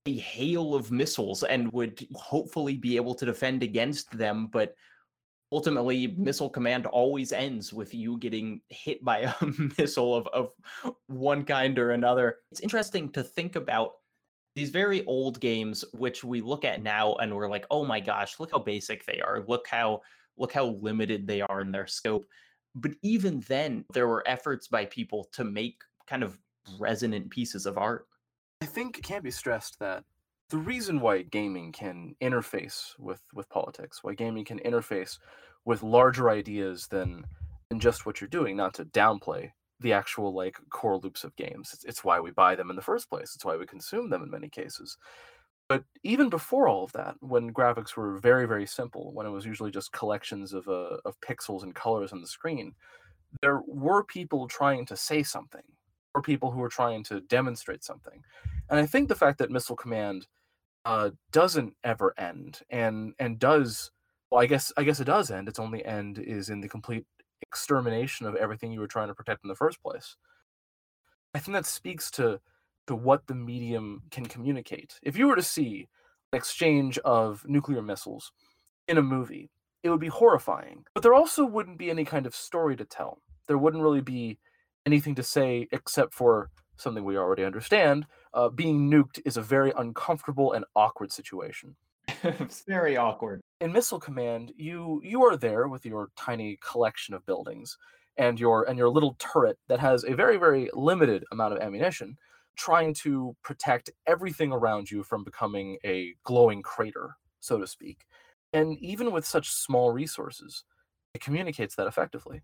a 0.05 0.17
hail 0.17 0.73
of 0.73 0.91
missiles 0.91 1.43
and 1.43 1.71
would 1.73 2.05
hopefully 2.15 2.75
be 2.75 2.95
able 2.95 3.13
to 3.15 3.25
defend 3.25 3.63
against 3.63 4.15
them. 4.17 4.47
But 4.47 4.75
ultimately, 5.51 6.07
Missile 6.17 6.49
Command 6.49 6.85
always 6.87 7.31
ends 7.31 7.71
with 7.71 7.93
you 7.93 8.17
getting 8.17 8.61
hit 8.69 9.03
by 9.03 9.19
a 9.19 9.33
missile 9.77 10.15
of, 10.15 10.27
of 10.27 10.53
one 11.07 11.43
kind 11.43 11.77
or 11.77 11.91
another. 11.91 12.37
It's 12.51 12.61
interesting 12.61 13.11
to 13.11 13.23
think 13.23 13.55
about 13.55 13.91
these 14.55 14.69
very 14.69 15.05
old 15.05 15.39
games, 15.39 15.85
which 15.93 16.23
we 16.23 16.41
look 16.41 16.65
at 16.65 16.83
now 16.83 17.15
and 17.15 17.33
we're 17.33 17.49
like, 17.49 17.65
oh 17.69 17.85
my 17.85 17.99
gosh, 17.99 18.39
look 18.39 18.51
how 18.51 18.59
basic 18.59 19.05
they 19.05 19.21
are. 19.21 19.43
Look 19.47 19.67
how 19.67 20.01
look 20.37 20.51
how 20.51 20.77
limited 20.81 21.27
they 21.27 21.41
are 21.41 21.61
in 21.61 21.71
their 21.71 21.87
scope. 21.87 22.25
But 22.73 22.91
even 23.03 23.41
then, 23.41 23.85
there 23.93 24.07
were 24.07 24.27
efforts 24.27 24.67
by 24.67 24.85
people 24.85 25.27
to 25.33 25.43
make 25.43 25.81
kind 26.07 26.23
of 26.23 26.37
resonant 26.79 27.29
pieces 27.29 27.65
of 27.65 27.77
art. 27.77 28.07
I 28.61 28.65
think 28.65 28.97
it 28.97 29.03
can't 29.03 29.23
be 29.23 29.31
stressed 29.31 29.79
that 29.79 30.03
the 30.49 30.57
reason 30.57 30.99
why 30.99 31.23
gaming 31.23 31.71
can 31.71 32.15
interface 32.21 32.91
with 32.99 33.21
with 33.33 33.49
politics, 33.49 34.03
why 34.03 34.13
gaming 34.13 34.45
can 34.45 34.59
interface 34.59 35.17
with 35.65 35.81
larger 35.81 36.29
ideas 36.29 36.87
than 36.87 37.25
than 37.69 37.79
just 37.79 38.05
what 38.05 38.21
you're 38.21 38.27
doing, 38.27 38.55
not 38.55 38.73
to 38.75 38.85
downplay 38.85 39.51
the 39.79 39.93
actual 39.93 40.33
like 40.33 40.57
core 40.69 40.97
loops 40.97 41.23
of 41.23 41.35
games. 41.37 41.71
It's, 41.73 41.85
it's 41.85 42.03
why 42.03 42.19
we 42.19 42.29
buy 42.31 42.55
them 42.55 42.69
in 42.69 42.75
the 42.75 42.81
first 42.83 43.09
place. 43.09 43.33
It's 43.33 43.45
why 43.45 43.57
we 43.57 43.65
consume 43.65 44.11
them 44.11 44.21
in 44.21 44.29
many 44.29 44.47
cases. 44.49 44.97
But 45.67 45.83
even 46.03 46.29
before 46.29 46.67
all 46.67 46.83
of 46.83 46.91
that, 46.91 47.15
when 47.21 47.53
graphics 47.53 47.95
were 47.95 48.17
very 48.19 48.47
very 48.47 48.67
simple, 48.67 49.11
when 49.13 49.25
it 49.25 49.31
was 49.31 49.45
usually 49.45 49.71
just 49.71 49.91
collections 49.91 50.53
of 50.53 50.67
uh, 50.67 50.97
of 51.05 51.19
pixels 51.21 51.63
and 51.63 51.73
colors 51.73 52.11
on 52.11 52.21
the 52.21 52.27
screen, 52.27 52.75
there 53.41 53.61
were 53.65 54.03
people 54.03 54.47
trying 54.47 54.85
to 54.85 54.95
say 54.95 55.23
something 55.23 55.63
or 56.13 56.21
people 56.21 56.51
who 56.51 56.61
are 56.61 56.69
trying 56.69 57.03
to 57.05 57.21
demonstrate 57.21 57.83
something. 57.83 58.23
And 58.69 58.79
I 58.79 58.85
think 58.85 59.07
the 59.07 59.15
fact 59.15 59.37
that 59.39 59.51
Missile 59.51 59.75
Command 59.75 60.27
uh, 60.85 61.11
doesn't 61.31 61.75
ever 61.83 62.13
end 62.17 62.59
and 62.69 63.13
and 63.19 63.37
does 63.37 63.91
well, 64.31 64.41
I 64.41 64.45
guess 64.45 64.71
I 64.77 64.83
guess 64.83 64.99
it 64.99 65.05
does 65.05 65.29
end. 65.29 65.47
Its 65.47 65.59
only 65.59 65.85
end 65.85 66.17
is 66.17 66.49
in 66.49 66.61
the 66.61 66.69
complete 66.69 67.05
extermination 67.41 68.25
of 68.25 68.35
everything 68.35 68.71
you 68.71 68.79
were 68.79 68.87
trying 68.87 69.09
to 69.09 69.15
protect 69.15 69.43
in 69.43 69.49
the 69.49 69.55
first 69.55 69.81
place. 69.81 70.15
I 71.33 71.39
think 71.39 71.55
that 71.55 71.65
speaks 71.65 72.09
to 72.11 72.39
to 72.87 72.95
what 72.95 73.27
the 73.27 73.35
medium 73.35 74.03
can 74.09 74.25
communicate. 74.25 74.99
If 75.03 75.17
you 75.17 75.27
were 75.27 75.35
to 75.35 75.43
see 75.43 75.87
an 76.33 76.37
exchange 76.37 76.97
of 76.99 77.43
nuclear 77.47 77.81
missiles 77.81 78.31
in 78.87 78.97
a 78.97 79.01
movie, 79.01 79.51
it 79.83 79.89
would 79.89 79.99
be 79.99 80.07
horrifying. 80.07 80.83
But 80.93 81.03
there 81.03 81.13
also 81.13 81.45
wouldn't 81.45 81.77
be 81.77 81.89
any 81.89 82.05
kind 82.05 82.25
of 82.25 82.35
story 82.35 82.75
to 82.77 82.85
tell. 82.85 83.21
There 83.47 83.57
wouldn't 83.57 83.83
really 83.83 84.01
be 84.01 84.39
anything 84.85 85.15
to 85.15 85.23
say 85.23 85.67
except 85.71 86.13
for 86.13 86.49
something 86.77 87.03
we 87.03 87.17
already 87.17 87.43
understand. 87.43 88.05
Uh, 88.33 88.49
being 88.49 88.89
nuked 88.89 89.19
is 89.25 89.37
a 89.37 89.41
very 89.41 89.71
uncomfortable 89.77 90.53
and 90.53 90.65
awkward 90.75 91.11
situation. 91.11 91.75
it's 92.23 92.63
very 92.67 92.97
awkward. 92.97 93.41
In 93.59 93.71
Missile 93.71 93.99
Command, 93.99 94.51
you 94.57 95.01
you 95.03 95.23
are 95.23 95.37
there 95.37 95.67
with 95.67 95.85
your 95.85 96.09
tiny 96.15 96.57
collection 96.67 97.13
of 97.13 97.25
buildings 97.25 97.77
and 98.17 98.39
your 98.39 98.63
and 98.67 98.77
your 98.77 98.89
little 98.89 99.15
turret 99.19 99.57
that 99.67 99.79
has 99.79 100.03
a 100.03 100.15
very 100.15 100.37
very 100.37 100.69
limited 100.73 101.23
amount 101.31 101.53
of 101.53 101.61
ammunition, 101.61 102.17
trying 102.55 102.93
to 102.95 103.35
protect 103.43 103.91
everything 104.07 104.51
around 104.51 104.89
you 104.89 105.03
from 105.03 105.23
becoming 105.23 105.77
a 105.85 106.13
glowing 106.23 106.61
crater, 106.61 107.15
so 107.39 107.59
to 107.59 107.67
speak. 107.67 108.05
And 108.53 108.77
even 108.79 109.11
with 109.11 109.25
such 109.25 109.49
small 109.49 109.91
resources, 109.91 110.63
it 111.13 111.21
communicates 111.21 111.75
that 111.75 111.87
effectively. 111.87 112.41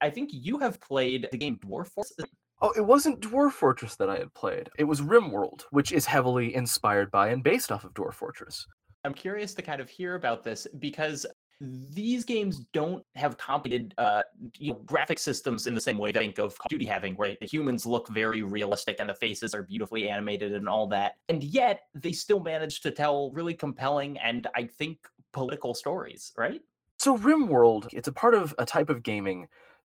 I 0.00 0.10
think 0.10 0.30
you 0.32 0.58
have 0.58 0.80
played 0.80 1.28
the 1.30 1.38
game 1.38 1.58
Dwarf 1.64 1.88
Force. 1.88 2.12
Oh, 2.60 2.72
it 2.76 2.82
wasn't 2.82 3.20
Dwarf 3.20 3.52
Fortress 3.52 3.96
that 3.96 4.08
I 4.08 4.16
had 4.16 4.32
played. 4.34 4.70
It 4.78 4.84
was 4.84 5.00
RimWorld, 5.00 5.62
which 5.70 5.92
is 5.92 6.06
heavily 6.06 6.54
inspired 6.54 7.10
by 7.10 7.28
and 7.28 7.42
based 7.42 7.72
off 7.72 7.84
of 7.84 7.94
Dwarf 7.94 8.14
Fortress. 8.14 8.66
I'm 9.04 9.14
curious 9.14 9.54
to 9.54 9.62
kind 9.62 9.80
of 9.80 9.88
hear 9.90 10.14
about 10.14 10.44
this 10.44 10.66
because 10.78 11.26
these 11.60 12.24
games 12.24 12.64
don't 12.72 13.04
have 13.14 13.36
complicated 13.38 13.94
uh, 13.98 14.22
you 14.58 14.72
know, 14.72 14.80
graphic 14.86 15.18
systems 15.18 15.66
in 15.66 15.74
the 15.74 15.80
same 15.80 15.98
way 15.98 16.10
that 16.12 16.20
I 16.20 16.22
think 16.22 16.38
of 16.38 16.56
Call 16.58 16.66
of 16.66 16.70
Duty 16.70 16.84
having, 16.84 17.14
where 17.14 17.36
the 17.40 17.46
humans 17.46 17.86
look 17.86 18.08
very 18.08 18.42
realistic 18.42 18.96
and 18.98 19.08
the 19.08 19.14
faces 19.14 19.54
are 19.54 19.62
beautifully 19.62 20.08
animated 20.08 20.52
and 20.52 20.68
all 20.68 20.86
that. 20.88 21.14
And 21.28 21.42
yet 21.42 21.82
they 21.94 22.12
still 22.12 22.40
manage 22.40 22.80
to 22.80 22.90
tell 22.90 23.30
really 23.32 23.54
compelling 23.54 24.18
and 24.18 24.46
I 24.54 24.64
think 24.64 24.98
political 25.32 25.74
stories, 25.74 26.32
right? 26.36 26.60
So 26.98 27.18
RimWorld, 27.18 27.88
it's 27.92 28.08
a 28.08 28.12
part 28.12 28.34
of 28.34 28.54
a 28.58 28.64
type 28.64 28.88
of 28.88 29.02
gaming 29.02 29.48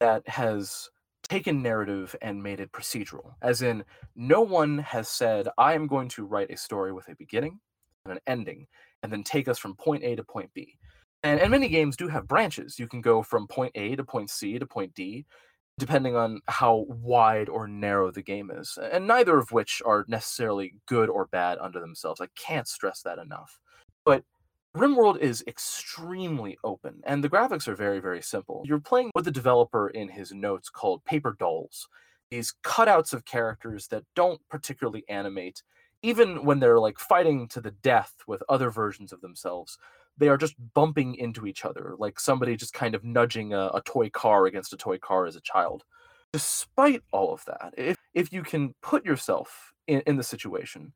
that 0.04 0.28
has 0.28 0.90
taken 1.22 1.62
narrative 1.62 2.14
and 2.20 2.42
made 2.42 2.60
it 2.60 2.70
procedural. 2.72 3.32
As 3.40 3.62
in, 3.62 3.82
no 4.14 4.42
one 4.42 4.76
has 4.80 5.08
said, 5.08 5.48
I 5.56 5.72
am 5.72 5.86
going 5.86 6.10
to 6.10 6.26
write 6.26 6.50
a 6.50 6.58
story 6.58 6.92
with 6.92 7.08
a 7.08 7.14
beginning 7.14 7.58
and 8.04 8.12
an 8.12 8.20
ending, 8.26 8.66
and 9.02 9.10
then 9.10 9.22
take 9.22 9.48
us 9.48 9.58
from 9.58 9.74
point 9.76 10.04
A 10.04 10.14
to 10.14 10.22
point 10.22 10.50
B. 10.52 10.76
And, 11.22 11.40
and 11.40 11.50
many 11.50 11.70
games 11.70 11.96
do 11.96 12.06
have 12.08 12.28
branches. 12.28 12.78
You 12.78 12.86
can 12.86 13.00
go 13.00 13.22
from 13.22 13.48
point 13.48 13.72
A 13.76 13.96
to 13.96 14.04
point 14.04 14.28
C 14.28 14.58
to 14.58 14.66
point 14.66 14.94
D, 14.94 15.24
depending 15.78 16.16
on 16.16 16.42
how 16.48 16.84
wide 16.86 17.48
or 17.48 17.66
narrow 17.66 18.10
the 18.10 18.22
game 18.22 18.50
is. 18.50 18.78
And 18.92 19.06
neither 19.06 19.38
of 19.38 19.52
which 19.52 19.80
are 19.86 20.04
necessarily 20.06 20.74
good 20.84 21.08
or 21.08 21.28
bad 21.28 21.56
under 21.62 21.80
themselves. 21.80 22.20
I 22.20 22.28
can't 22.36 22.68
stress 22.68 23.00
that 23.04 23.18
enough. 23.18 23.58
But 24.04 24.22
RimWorld 24.76 25.18
is 25.18 25.44
extremely 25.46 26.58
open, 26.64 27.00
and 27.04 27.22
the 27.22 27.30
graphics 27.30 27.68
are 27.68 27.76
very, 27.76 28.00
very 28.00 28.20
simple. 28.20 28.62
You're 28.64 28.80
playing 28.80 29.10
with 29.14 29.24
the 29.24 29.30
developer 29.30 29.88
in 29.88 30.08
his 30.08 30.32
notes 30.32 30.68
called 30.68 31.04
Paper 31.04 31.36
Dolls, 31.38 31.88
these 32.30 32.54
cutouts 32.64 33.12
of 33.12 33.24
characters 33.24 33.86
that 33.88 34.04
don't 34.16 34.40
particularly 34.48 35.04
animate, 35.08 35.62
even 36.02 36.44
when 36.44 36.58
they're 36.58 36.80
like 36.80 36.98
fighting 36.98 37.46
to 37.48 37.60
the 37.60 37.70
death 37.70 38.14
with 38.26 38.42
other 38.48 38.70
versions 38.70 39.12
of 39.12 39.20
themselves 39.20 39.78
they 40.16 40.28
are 40.28 40.36
just 40.36 40.54
bumping 40.74 41.14
into 41.16 41.46
each 41.46 41.64
other, 41.64 41.94
like 41.98 42.20
somebody 42.20 42.56
just 42.56 42.74
kind 42.74 42.94
of 42.94 43.04
nudging 43.04 43.52
a, 43.52 43.70
a 43.74 43.82
toy 43.84 44.08
car 44.10 44.46
against 44.46 44.72
a 44.72 44.76
toy 44.76 44.98
car 44.98 45.26
as 45.26 45.36
a 45.36 45.40
child. 45.40 45.84
Despite 46.32 47.02
all 47.12 47.32
of 47.32 47.44
that, 47.46 47.74
if, 47.76 47.96
if 48.12 48.32
you 48.32 48.42
can 48.42 48.74
put 48.80 49.04
yourself 49.04 49.72
in, 49.86 50.02
in 50.06 50.16
the 50.16 50.22
situation, 50.22 50.92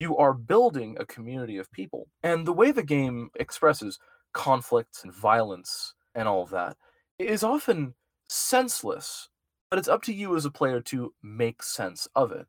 you 0.00 0.16
are 0.16 0.34
building 0.34 0.96
a 0.98 1.06
community 1.06 1.56
of 1.58 1.70
people. 1.72 2.08
And 2.22 2.46
the 2.46 2.52
way 2.52 2.72
the 2.72 2.82
game 2.82 3.30
expresses 3.36 3.98
conflict 4.32 5.00
and 5.04 5.12
violence 5.12 5.94
and 6.14 6.26
all 6.26 6.42
of 6.42 6.50
that 6.50 6.76
is 7.18 7.44
often 7.44 7.94
senseless, 8.28 9.28
but 9.70 9.78
it's 9.78 9.88
up 9.88 10.02
to 10.02 10.12
you 10.12 10.36
as 10.36 10.44
a 10.44 10.50
player 10.50 10.80
to 10.80 11.12
make 11.22 11.62
sense 11.62 12.08
of 12.14 12.32
it. 12.32 12.46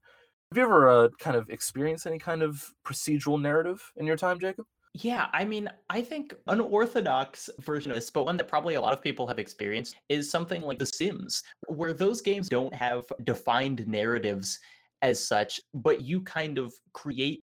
Have 0.52 0.58
you 0.58 0.64
ever 0.64 0.90
uh, 0.90 1.10
kind 1.20 1.36
of 1.36 1.50
experienced 1.50 2.06
any 2.06 2.20
kind 2.20 2.44
of 2.44 2.74
procedural 2.86 3.42
narrative 3.42 3.82
in 3.98 4.06
your 4.06 4.18
time, 4.18 4.40
Jacob? 4.40 4.66
Yeah, 4.96 5.26
I 5.34 5.44
mean, 5.44 5.68
I 5.90 6.02
think 6.02 6.36
unorthodox 6.46 7.50
version 7.62 7.90
of 7.90 7.96
this, 7.96 8.12
but 8.12 8.26
one 8.26 8.38
that 8.38 8.48
probably 8.48 8.76
a 8.76 8.82
lot 8.82 8.94
of 8.94 9.02
people 9.02 9.26
have 9.26 9.40
experienced 9.40 9.96
is 10.08 10.30
something 10.30 10.62
like 10.62 10.78
The 10.78 10.86
Sims, 10.86 11.42
where 11.68 11.94
those 11.94 12.22
games 12.22 12.48
don't 12.48 12.74
have 12.76 13.06
defined 13.24 13.88
narratives 13.88 14.60
as 15.04 15.28
such, 15.28 15.60
but 15.76 16.02
you 16.02 16.22
kind 16.22 16.58
of 16.58 16.74
create 16.94 17.44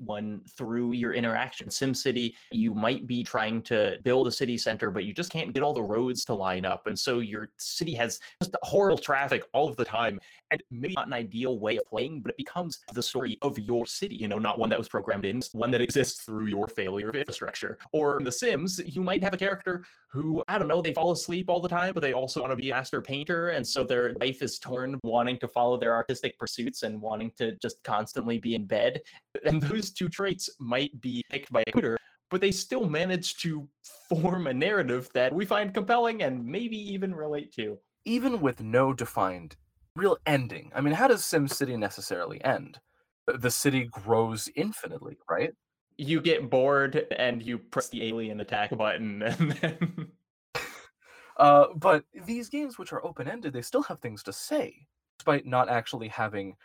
one 0.00 0.40
through 0.56 0.92
your 0.92 1.12
interaction. 1.12 1.68
SimCity, 1.68 2.34
you 2.50 2.74
might 2.74 3.06
be 3.06 3.22
trying 3.22 3.62
to 3.62 3.98
build 4.02 4.26
a 4.26 4.32
city 4.32 4.58
center, 4.58 4.90
but 4.90 5.04
you 5.04 5.12
just 5.12 5.30
can't 5.30 5.52
get 5.52 5.62
all 5.62 5.74
the 5.74 5.82
roads 5.82 6.24
to 6.26 6.34
line 6.34 6.64
up. 6.64 6.86
And 6.86 6.98
so 6.98 7.20
your 7.20 7.50
city 7.58 7.94
has 7.94 8.20
just 8.42 8.54
horrible 8.62 8.98
traffic 8.98 9.44
all 9.52 9.68
of 9.68 9.76
the 9.76 9.84
time. 9.84 10.20
And 10.52 10.62
maybe 10.72 10.94
not 10.94 11.06
an 11.06 11.12
ideal 11.12 11.60
way 11.60 11.76
of 11.76 11.86
playing, 11.86 12.22
but 12.22 12.30
it 12.30 12.36
becomes 12.36 12.80
the 12.92 13.02
story 13.02 13.38
of 13.40 13.56
your 13.56 13.86
city, 13.86 14.16
you 14.16 14.26
know, 14.26 14.38
not 14.38 14.58
one 14.58 14.68
that 14.70 14.78
was 14.78 14.88
programmed 14.88 15.24
in, 15.24 15.40
one 15.52 15.70
that 15.70 15.80
exists 15.80 16.24
through 16.24 16.46
your 16.46 16.66
failure 16.66 17.08
of 17.08 17.14
infrastructure. 17.14 17.78
Or 17.92 18.18
in 18.18 18.24
The 18.24 18.32
Sims, 18.32 18.80
you 18.84 19.00
might 19.00 19.22
have 19.22 19.32
a 19.32 19.36
character 19.36 19.84
who, 20.08 20.42
I 20.48 20.58
don't 20.58 20.66
know, 20.66 20.82
they 20.82 20.92
fall 20.92 21.12
asleep 21.12 21.48
all 21.48 21.60
the 21.60 21.68
time, 21.68 21.94
but 21.94 22.00
they 22.00 22.14
also 22.14 22.40
want 22.40 22.50
to 22.50 22.56
be 22.56 22.70
a 22.70 22.74
master 22.74 23.00
painter. 23.00 23.50
And 23.50 23.64
so 23.64 23.84
their 23.84 24.14
life 24.14 24.42
is 24.42 24.58
torn, 24.58 24.98
wanting 25.04 25.38
to 25.38 25.46
follow 25.46 25.78
their 25.78 25.94
artistic 25.94 26.36
pursuits 26.36 26.82
and 26.82 27.00
wanting 27.00 27.30
to 27.36 27.54
just 27.56 27.80
constantly 27.84 28.38
be 28.38 28.56
in 28.56 28.64
bed. 28.64 29.02
And 29.44 29.62
those 29.62 29.89
two 29.92 30.08
traits 30.08 30.50
might 30.58 30.98
be 31.00 31.22
picked 31.30 31.52
by 31.52 31.62
a 31.62 31.70
computer, 31.70 31.96
but 32.30 32.40
they 32.40 32.52
still 32.52 32.88
manage 32.88 33.36
to 33.38 33.68
form 34.08 34.46
a 34.46 34.54
narrative 34.54 35.10
that 35.14 35.32
we 35.34 35.44
find 35.44 35.74
compelling 35.74 36.22
and 36.22 36.44
maybe 36.44 36.76
even 36.76 37.14
relate 37.14 37.52
to. 37.54 37.78
Even 38.04 38.40
with 38.40 38.60
no 38.60 38.92
defined 38.92 39.56
real 39.96 40.16
ending, 40.26 40.70
I 40.74 40.80
mean, 40.80 40.94
how 40.94 41.08
does 41.08 41.22
SimCity 41.22 41.78
necessarily 41.78 42.42
end? 42.44 42.78
The 43.26 43.50
city 43.50 43.88
grows 43.90 44.48
infinitely, 44.56 45.18
right? 45.28 45.52
You 45.96 46.20
get 46.20 46.48
bored 46.48 47.06
and 47.16 47.42
you 47.42 47.58
press 47.58 47.88
the 47.88 48.06
alien 48.08 48.40
attack 48.40 48.76
button 48.76 49.22
and 49.22 49.52
then. 49.52 50.08
uh, 51.36 51.66
but 51.76 52.04
these 52.24 52.48
games, 52.48 52.78
which 52.78 52.92
are 52.92 53.04
open 53.04 53.28
ended, 53.28 53.52
they 53.52 53.62
still 53.62 53.82
have 53.82 54.00
things 54.00 54.22
to 54.22 54.32
say, 54.32 54.86
despite 55.18 55.46
not 55.46 55.68
actually 55.68 56.08
having 56.08 56.56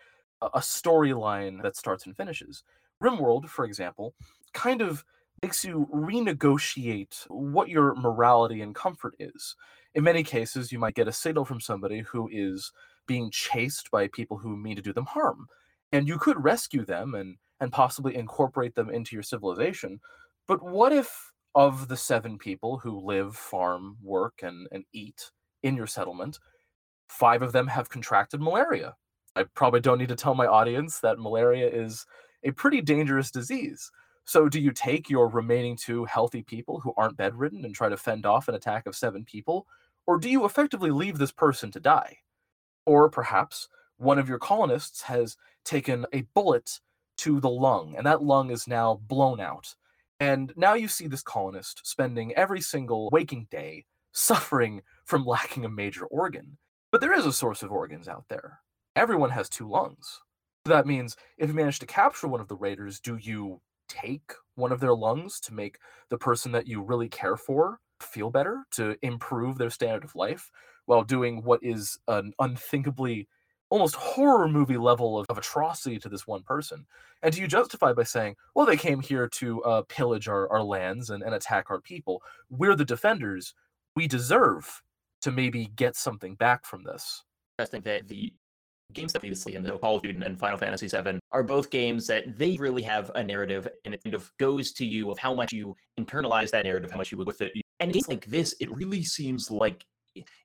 a 0.42 0.60
storyline 0.60 1.62
that 1.62 1.76
starts 1.76 2.06
and 2.06 2.16
finishes. 2.16 2.64
RimWorld, 3.06 3.48
for 3.48 3.66
example, 3.66 4.14
kind 4.54 4.82
of 4.82 5.04
makes 5.42 5.64
you 5.64 5.88
renegotiate 5.94 7.26
what 7.28 7.70
your 7.70 7.94
morality 7.96 8.62
and 8.62 8.74
comfort 8.74 9.16
is. 9.20 9.56
In 9.94 10.04
many 10.04 10.24
cases, 10.24 10.72
you 10.72 10.80
might 10.80 10.96
get 10.96 11.08
a 11.08 11.14
signal 11.14 11.46
from 11.46 11.62
somebody 11.62 12.00
who 12.00 12.30
is 12.32 12.72
being 13.08 13.30
chased 13.30 13.92
by 13.92 14.08
people 14.08 14.38
who 14.38 14.58
mean 14.58 14.76
to 14.76 14.82
do 14.82 14.94
them 14.94 15.06
harm. 15.06 15.48
And 15.92 16.08
you 16.08 16.18
could 16.18 16.44
rescue 16.44 16.84
them 16.84 17.14
and, 17.14 17.38
and 17.60 17.72
possibly 17.72 18.16
incorporate 18.16 18.76
them 18.76 18.90
into 18.90 19.16
your 19.16 19.24
civilization. 19.24 20.00
But 20.48 20.64
what 20.64 20.92
if, 20.92 21.32
of 21.54 21.88
the 21.88 21.98
seven 21.98 22.38
people 22.38 22.78
who 22.80 23.00
live, 23.00 23.36
farm, 23.36 23.98
work, 24.04 24.42
and, 24.42 24.68
and 24.72 24.84
eat 24.94 25.32
in 25.64 25.76
your 25.76 25.88
settlement, 25.88 26.40
five 27.08 27.42
of 27.42 27.52
them 27.52 27.68
have 27.68 27.90
contracted 27.90 28.42
malaria? 28.42 28.96
I 29.36 29.44
probably 29.44 29.82
don't 29.82 30.00
need 30.00 30.10
to 30.10 30.16
tell 30.16 30.34
my 30.34 30.48
audience 30.48 31.00
that 31.00 31.20
malaria 31.20 31.70
is 31.70 32.06
a 32.46 32.52
pretty 32.52 32.82
dangerous 32.82 33.32
disease. 33.32 33.92
So, 34.24 34.48
do 34.50 34.60
you 34.60 34.72
take 34.72 35.10
your 35.10 35.28
remaining 35.28 35.76
two 35.76 36.06
healthy 36.06 36.42
people 36.42 36.80
who 36.80 36.94
aren't 36.98 37.18
bedridden 37.18 37.66
and 37.66 37.76
try 37.76 37.90
to 37.90 37.98
fend 37.98 38.26
off 38.26 38.48
an 38.48 38.56
attack 38.56 38.88
of 38.88 38.96
seven 38.96 39.26
people? 39.26 39.68
Or 40.08 40.18
do 40.18 40.30
you 40.30 40.46
effectively 40.46 40.92
leave 40.92 41.18
this 41.18 41.32
person 41.32 41.72
to 41.72 41.80
die? 41.80 42.20
Or 42.86 43.10
perhaps 43.10 43.68
one 43.98 44.20
of 44.20 44.30
your 44.30 44.40
colonists 44.40 45.02
has 45.04 45.38
taken 45.64 46.06
a 46.14 46.22
bullet 46.34 46.80
to 47.18 47.40
the 47.40 47.50
lung, 47.50 47.96
and 47.98 48.06
that 48.06 48.24
lung 48.24 48.52
is 48.52 48.68
now 48.68 49.00
blown 49.08 49.40
out. 49.40 49.76
And 50.20 50.54
now 50.56 50.74
you 50.74 50.88
see 50.88 51.08
this 51.08 51.24
colonist 51.24 51.86
spending 51.86 52.34
every 52.34 52.62
single 52.62 53.10
waking 53.12 53.48
day 53.52 53.86
suffering 54.12 54.82
from 55.04 55.26
lacking 55.26 55.66
a 55.66 55.70
major 55.70 56.06
organ. 56.06 56.58
But 56.92 57.02
there 57.02 57.14
is 57.14 57.26
a 57.26 57.34
source 57.34 57.64
of 57.64 57.72
organs 57.72 58.08
out 58.08 58.26
there. 58.30 58.60
Everyone 58.96 59.32
has 59.32 59.50
two 59.50 59.68
lungs. 59.68 60.22
That 60.66 60.88
means 60.88 61.16
if 61.38 61.50
you 61.50 61.56
manage 61.56 61.80
to 61.80 61.86
capture 61.86 62.28
one 62.28 62.42
of 62.42 62.48
the 62.48 62.56
raiders, 62.56 63.00
do 63.00 63.18
you 63.18 63.62
take 63.88 64.34
one 64.56 64.72
of 64.72 64.80
their 64.80 64.96
lungs 64.96 65.40
to 65.42 65.54
make 65.54 65.78
the 66.10 66.18
person 66.18 66.52
that 66.54 66.68
you 66.68 66.82
really 66.82 67.08
care 67.08 67.38
for 67.38 67.80
feel 68.02 68.30
better, 68.30 68.66
to 68.72 68.98
improve 69.04 69.58
their 69.58 69.70
standard 69.70 70.04
of 70.04 70.16
life, 70.16 70.52
while 70.86 71.04
doing 71.04 71.44
what 71.44 71.64
is 71.64 71.98
an 72.08 72.34
unthinkably 72.40 73.28
almost 73.70 73.96
horror 73.96 74.48
movie 74.48 74.78
level 74.78 75.18
of, 75.20 75.26
of 75.30 75.38
atrocity 75.38 76.00
to 76.00 76.10
this 76.10 76.28
one 76.28 76.44
person? 76.44 76.86
And 77.22 77.34
do 77.34 77.42
you 77.42 77.48
justify 77.48 77.94
by 77.94 78.04
saying, 78.04 78.36
well, 78.56 78.66
they 78.66 78.78
came 78.78 79.02
here 79.02 79.28
to 79.30 79.64
uh, 79.64 79.82
pillage 79.84 80.28
our, 80.28 80.52
our 80.52 80.64
lands 80.64 81.10
and, 81.10 81.24
and 81.24 81.36
attack 81.36 81.70
our 81.70 81.80
people? 81.80 82.22
We're 82.50 82.76
the 82.76 82.86
defenders. 82.86 83.54
We 83.96 84.08
deserve 84.08 84.82
to 85.22 85.32
maybe 85.32 85.72
get 85.76 85.96
something 85.96 86.36
back 86.36 86.66
from 86.66 86.84
this. 86.84 87.24
I 87.60 87.66
think 87.66 87.86
that 87.86 88.08
the 88.08 88.34
games 88.94 89.14
that 89.14 89.20
previously 89.20 89.56
the 89.58 89.78
Call 89.78 89.98
of 89.98 90.04
Duty 90.04 90.20
and 90.24 90.40
Final 90.40 90.58
Fantasy 90.58 90.88
VII 90.88 91.20
are 91.32 91.44
both 91.44 91.70
games 91.70 92.08
that 92.08 92.38
they 92.38 92.58
really 92.58 92.84
have 92.84 93.12
a 93.16 93.24
narrative 93.24 93.68
and 93.84 93.94
it 93.94 94.04
kind 94.04 94.14
of 94.14 94.32
goes 94.40 94.72
to 94.74 94.86
you 94.86 95.12
of 95.12 95.18
how 95.18 95.34
much 95.34 95.52
you 95.52 95.76
internalize 96.00 96.52
that 96.52 96.66
narrative, 96.66 96.92
how 96.92 96.98
much 96.98 97.12
you 97.12 97.18
live 97.18 97.28
with 97.28 97.42
it. 97.42 97.52
And 97.80 97.92
games 97.92 98.08
like 98.08 98.26
this, 98.26 98.56
it 98.60 98.74
really 98.76 99.04
seems 99.04 99.52
like 99.52 99.86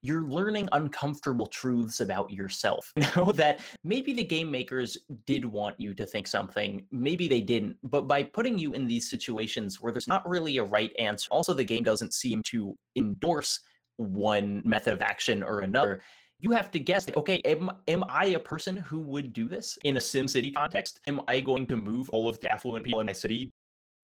you're 0.02 0.24
learning 0.24 0.68
uncomfortable 0.72 1.46
truths 1.46 2.00
about 2.00 2.30
yourself. 2.30 2.92
You 3.00 3.06
know, 3.16 3.32
that 3.32 3.60
maybe 3.82 4.12
the 4.12 4.24
game 4.24 4.50
makers 4.50 4.96
did 5.26 5.44
want 5.44 5.78
you 5.78 5.94
to 5.94 6.06
think 6.06 6.26
something, 6.26 6.84
maybe 6.90 7.28
they 7.28 7.40
didn't, 7.40 7.76
but 7.82 8.06
by 8.06 8.22
putting 8.22 8.58
you 8.58 8.72
in 8.72 8.86
these 8.86 9.08
situations 9.08 9.80
where 9.80 9.92
there's 9.92 10.08
not 10.08 10.28
really 10.28 10.58
a 10.58 10.64
right 10.64 10.92
answer, 10.98 11.28
also 11.30 11.54
the 11.54 11.64
game 11.64 11.82
doesn't 11.82 12.14
seem 12.14 12.42
to 12.44 12.76
endorse 12.96 13.60
one 13.96 14.62
method 14.64 14.92
of 14.92 15.02
action 15.02 15.42
or 15.42 15.60
another 15.60 16.02
you 16.40 16.50
have 16.50 16.70
to 16.70 16.78
guess 16.78 17.06
okay 17.16 17.40
am, 17.44 17.70
am 17.88 18.04
i 18.08 18.26
a 18.26 18.38
person 18.38 18.76
who 18.76 19.00
would 19.00 19.32
do 19.32 19.48
this 19.48 19.78
in 19.84 19.96
a 19.96 20.00
sim 20.00 20.26
city 20.26 20.50
context 20.50 21.00
am 21.06 21.20
i 21.28 21.40
going 21.40 21.66
to 21.66 21.76
move 21.76 22.08
all 22.10 22.28
of 22.28 22.40
the 22.40 22.50
affluent 22.50 22.84
people 22.84 23.00
in 23.00 23.06
my 23.06 23.12
city 23.12 23.52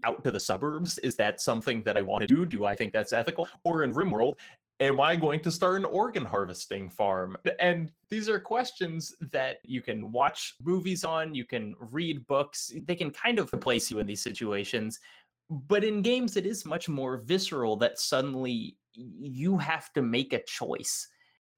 out 0.05 0.22
to 0.22 0.30
the 0.30 0.41
suburbs 0.41 0.99
is 0.99 1.16
that 1.16 1.41
something 1.41 1.82
that 1.82 1.97
i 1.97 2.03
want 2.03 2.20
to 2.20 2.26
do 2.26 2.45
do 2.45 2.64
i 2.64 2.74
think 2.74 2.93
that's 2.93 3.12
ethical 3.12 3.49
or 3.64 3.82
in 3.82 3.93
rimworld 3.93 4.34
Am 4.80 5.01
I 5.01 5.16
going 5.16 5.41
to 5.41 5.51
start 5.51 5.76
an 5.76 5.87
organ 5.87 6.24
harvesting 6.24 6.91
farm? 6.91 7.34
And 7.61 7.91
these 8.11 8.28
are 8.28 8.39
questions 8.39 9.14
that 9.32 9.57
you 9.64 9.80
can 9.80 10.12
watch 10.12 10.55
movies 10.62 11.03
on, 11.03 11.34
you 11.34 11.47
can 11.47 11.74
read 11.78 12.26
books, 12.26 12.72
they 12.84 12.95
can 12.95 13.11
kind 13.11 13.39
of 13.39 13.51
place 13.53 13.91
you 13.91 14.01
in 14.01 14.07
these 14.07 14.20
situations. 14.20 15.01
But 15.49 15.82
in 15.82 16.03
games, 16.03 16.37
it 16.37 16.45
is 16.45 16.66
much 16.66 16.91
more 16.91 17.16
visceral 17.16 17.76
that 17.76 17.99
suddenly 17.99 18.76
you 18.93 19.57
have 19.57 19.95
to 19.95 20.03
make 20.03 20.34
a 20.34 20.43
choice. 20.43 21.09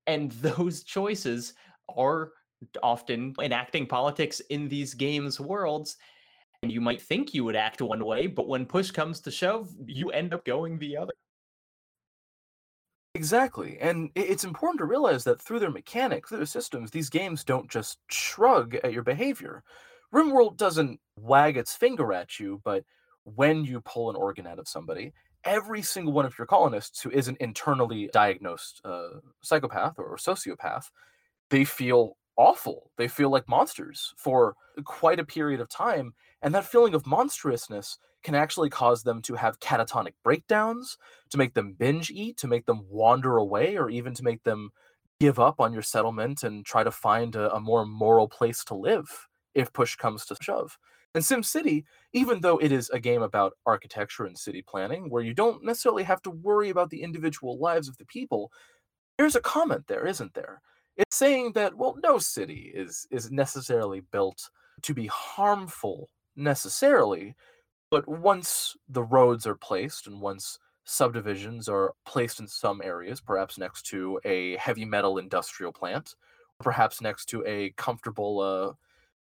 And 0.08 0.32
those 0.32 0.82
choices 0.82 1.54
are 1.96 2.32
often 2.82 3.34
enacting 3.40 3.86
politics 3.86 4.40
in 4.50 4.68
these 4.68 4.94
games 4.94 5.38
worlds. 5.38 5.96
And 6.62 6.72
you 6.72 6.80
might 6.80 7.00
think 7.00 7.32
you 7.34 7.44
would 7.44 7.54
act 7.54 7.80
one 7.80 8.04
way, 8.04 8.26
but 8.26 8.48
when 8.48 8.66
push 8.66 8.90
comes 8.90 9.20
to 9.20 9.30
shove, 9.30 9.72
you 9.86 10.10
end 10.10 10.34
up 10.34 10.44
going 10.44 10.78
the 10.78 10.96
other. 10.96 11.12
Exactly. 13.14 13.78
And 13.80 14.10
it's 14.14 14.44
important 14.44 14.78
to 14.78 14.84
realize 14.84 15.24
that 15.24 15.40
through 15.40 15.60
their 15.60 15.70
mechanics, 15.70 16.28
through 16.28 16.38
their 16.38 16.46
systems, 16.46 16.90
these 16.90 17.10
games 17.10 17.44
don't 17.44 17.70
just 17.70 17.98
shrug 18.10 18.74
at 18.76 18.92
your 18.92 19.02
behavior. 19.02 19.62
RimWorld 20.14 20.56
doesn't 20.56 21.00
wag 21.16 21.56
its 21.56 21.74
finger 21.74 22.12
at 22.12 22.38
you, 22.38 22.60
but 22.64 22.84
when 23.24 23.64
you 23.64 23.80
pull 23.80 24.10
an 24.10 24.16
organ 24.16 24.46
out 24.46 24.58
of 24.58 24.68
somebody, 24.68 25.12
every 25.44 25.82
single 25.82 26.12
one 26.12 26.26
of 26.26 26.36
your 26.38 26.46
colonists 26.46 27.00
who 27.00 27.10
isn't 27.10 27.38
internally 27.38 28.10
diagnosed 28.12 28.80
uh, 28.84 29.20
psychopath 29.42 29.98
or 29.98 30.16
sociopath, 30.16 30.90
they 31.50 31.64
feel 31.64 32.16
awful. 32.36 32.90
They 32.96 33.08
feel 33.08 33.30
like 33.30 33.48
monsters 33.48 34.14
for 34.16 34.54
quite 34.84 35.18
a 35.18 35.24
period 35.24 35.60
of 35.60 35.68
time. 35.68 36.14
And 36.42 36.54
that 36.54 36.64
feeling 36.64 36.94
of 36.94 37.06
monstrousness 37.06 37.98
can 38.22 38.34
actually 38.34 38.70
cause 38.70 39.02
them 39.02 39.22
to 39.22 39.34
have 39.34 39.60
catatonic 39.60 40.14
breakdowns, 40.24 40.96
to 41.30 41.38
make 41.38 41.54
them 41.54 41.74
binge 41.78 42.10
eat, 42.10 42.36
to 42.38 42.48
make 42.48 42.66
them 42.66 42.84
wander 42.88 43.36
away, 43.36 43.76
or 43.76 43.90
even 43.90 44.14
to 44.14 44.24
make 44.24 44.42
them 44.44 44.70
give 45.20 45.38
up 45.38 45.60
on 45.60 45.72
your 45.72 45.82
settlement 45.82 46.42
and 46.42 46.64
try 46.64 46.84
to 46.84 46.90
find 46.90 47.34
a, 47.36 47.54
a 47.54 47.60
more 47.60 47.84
moral 47.84 48.28
place 48.28 48.64
to 48.64 48.74
live 48.74 49.28
if 49.54 49.72
push 49.72 49.96
comes 49.96 50.24
to 50.26 50.36
shove. 50.40 50.78
And 51.14 51.24
SimCity, 51.24 51.84
even 52.12 52.40
though 52.40 52.58
it 52.58 52.70
is 52.70 52.90
a 52.90 53.00
game 53.00 53.22
about 53.22 53.54
architecture 53.66 54.26
and 54.26 54.36
city 54.36 54.62
planning, 54.62 55.08
where 55.10 55.22
you 55.22 55.34
don't 55.34 55.64
necessarily 55.64 56.02
have 56.04 56.22
to 56.22 56.30
worry 56.30 56.70
about 56.70 56.90
the 56.90 57.02
individual 57.02 57.58
lives 57.58 57.88
of 57.88 57.96
the 57.96 58.04
people, 58.04 58.52
there's 59.16 59.36
a 59.36 59.40
comment 59.40 59.86
there, 59.86 60.06
isn't 60.06 60.34
there? 60.34 60.60
It's 60.96 61.16
saying 61.16 61.52
that, 61.52 61.76
well, 61.76 61.96
no 62.02 62.18
city 62.18 62.72
is 62.74 63.06
is 63.10 63.30
necessarily 63.30 64.00
built 64.00 64.50
to 64.82 64.94
be 64.94 65.06
harmful 65.06 66.08
necessarily, 66.36 67.34
but 67.90 68.06
once 68.06 68.76
the 68.88 69.02
roads 69.02 69.46
are 69.46 69.56
placed 69.56 70.06
and 70.06 70.20
once 70.20 70.58
subdivisions 70.84 71.68
are 71.68 71.94
placed 72.06 72.40
in 72.40 72.48
some 72.48 72.80
areas, 72.82 73.20
perhaps 73.20 73.58
next 73.58 73.82
to 73.86 74.20
a 74.24 74.56
heavy 74.56 74.84
metal 74.84 75.18
industrial 75.18 75.72
plant, 75.72 76.14
perhaps 76.60 77.00
next 77.00 77.26
to 77.26 77.44
a 77.46 77.70
comfortable 77.76 78.40
uh, 78.40 78.72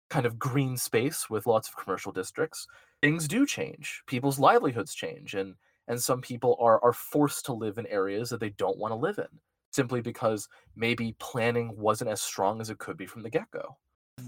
kind 0.08 0.26
of 0.26 0.38
green 0.38 0.76
space 0.76 1.28
with 1.28 1.46
lots 1.46 1.68
of 1.68 1.76
commercial 1.76 2.12
districts, 2.12 2.66
things 3.02 3.28
do 3.28 3.46
change. 3.46 4.02
People's 4.06 4.38
livelihoods 4.38 4.94
change, 4.94 5.34
and 5.34 5.54
and 5.88 6.00
some 6.00 6.20
people 6.20 6.56
are 6.60 6.82
are 6.82 6.92
forced 6.92 7.44
to 7.46 7.52
live 7.52 7.78
in 7.78 7.86
areas 7.86 8.30
that 8.30 8.40
they 8.40 8.50
don't 8.50 8.78
want 8.78 8.92
to 8.92 8.96
live 8.96 9.18
in 9.18 9.40
simply 9.72 10.00
because 10.00 10.48
maybe 10.74 11.14
planning 11.18 11.76
wasn't 11.76 12.08
as 12.10 12.22
strong 12.22 12.60
as 12.60 12.70
it 12.70 12.78
could 12.78 12.96
be 12.96 13.06
from 13.06 13.22
the 13.22 13.30
get 13.30 13.50
go. 13.50 13.76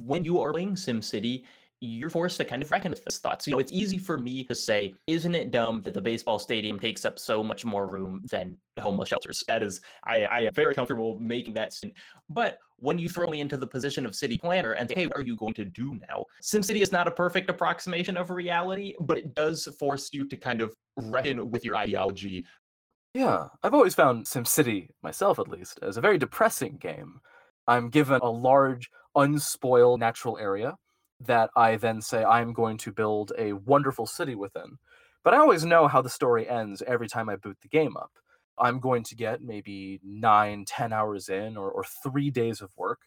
When 0.04 0.22
you 0.24 0.40
are 0.40 0.52
playing 0.52 0.74
SimCity, 0.74 1.44
you're 1.80 2.10
forced 2.10 2.36
to 2.38 2.44
kind 2.44 2.62
of 2.62 2.70
reckon 2.70 2.90
with 2.90 3.04
those 3.04 3.18
thoughts. 3.18 3.46
You 3.46 3.52
know, 3.52 3.60
it's 3.60 3.72
easy 3.72 3.98
for 3.98 4.18
me 4.18 4.42
to 4.44 4.54
say, 4.54 4.94
isn't 5.06 5.34
it 5.34 5.50
dumb 5.50 5.82
that 5.82 5.94
the 5.94 6.00
baseball 6.00 6.38
stadium 6.38 6.78
takes 6.78 7.04
up 7.04 7.18
so 7.18 7.42
much 7.42 7.64
more 7.64 7.86
room 7.86 8.22
than 8.30 8.56
homeless 8.80 9.08
shelters? 9.08 9.44
That 9.46 9.62
is, 9.62 9.80
I, 10.04 10.24
I 10.24 10.40
am 10.40 10.54
very 10.54 10.74
comfortable 10.74 11.18
making 11.20 11.54
that 11.54 11.72
statement. 11.72 11.98
But 12.28 12.58
when 12.78 12.98
you 12.98 13.08
throw 13.08 13.28
me 13.28 13.40
into 13.40 13.56
the 13.56 13.66
position 13.66 14.06
of 14.06 14.14
city 14.14 14.38
planner 14.38 14.72
and 14.72 14.88
say, 14.88 14.94
hey, 14.96 15.06
what 15.06 15.18
are 15.18 15.22
you 15.22 15.36
going 15.36 15.54
to 15.54 15.64
do 15.64 15.98
now? 16.08 16.24
SimCity 16.42 16.82
is 16.82 16.92
not 16.92 17.06
a 17.06 17.12
perfect 17.12 17.48
approximation 17.48 18.16
of 18.16 18.30
reality, 18.30 18.94
but 19.00 19.18
it 19.18 19.34
does 19.34 19.68
force 19.78 20.10
you 20.12 20.26
to 20.28 20.36
kind 20.36 20.60
of 20.60 20.74
reckon 20.96 21.50
with 21.50 21.64
your 21.64 21.76
ideology. 21.76 22.44
Yeah, 23.14 23.48
I've 23.62 23.74
always 23.74 23.94
found 23.94 24.26
SimCity, 24.26 24.88
myself 25.02 25.38
at 25.38 25.48
least, 25.48 25.78
as 25.82 25.96
a 25.96 26.00
very 26.00 26.18
depressing 26.18 26.76
game. 26.76 27.20
I'm 27.66 27.88
given 27.88 28.20
a 28.22 28.30
large, 28.30 28.90
unspoiled 29.14 30.00
natural 30.00 30.38
area 30.38 30.76
that 31.20 31.50
I 31.56 31.76
then 31.76 32.00
say 32.00 32.24
I'm 32.24 32.52
going 32.52 32.78
to 32.78 32.92
build 32.92 33.32
a 33.38 33.52
wonderful 33.54 34.06
city 34.06 34.34
within. 34.34 34.78
But 35.24 35.34
I 35.34 35.38
always 35.38 35.64
know 35.64 35.88
how 35.88 36.00
the 36.00 36.08
story 36.08 36.48
ends 36.48 36.82
every 36.86 37.08
time 37.08 37.28
I 37.28 37.36
boot 37.36 37.58
the 37.60 37.68
game 37.68 37.96
up. 37.96 38.12
I'm 38.58 38.80
going 38.80 39.04
to 39.04 39.14
get 39.14 39.42
maybe 39.42 40.00
nine, 40.02 40.64
ten 40.64 40.92
hours 40.92 41.28
in, 41.28 41.56
or, 41.56 41.70
or 41.70 41.84
three 42.02 42.30
days 42.30 42.60
of 42.60 42.70
work. 42.76 43.00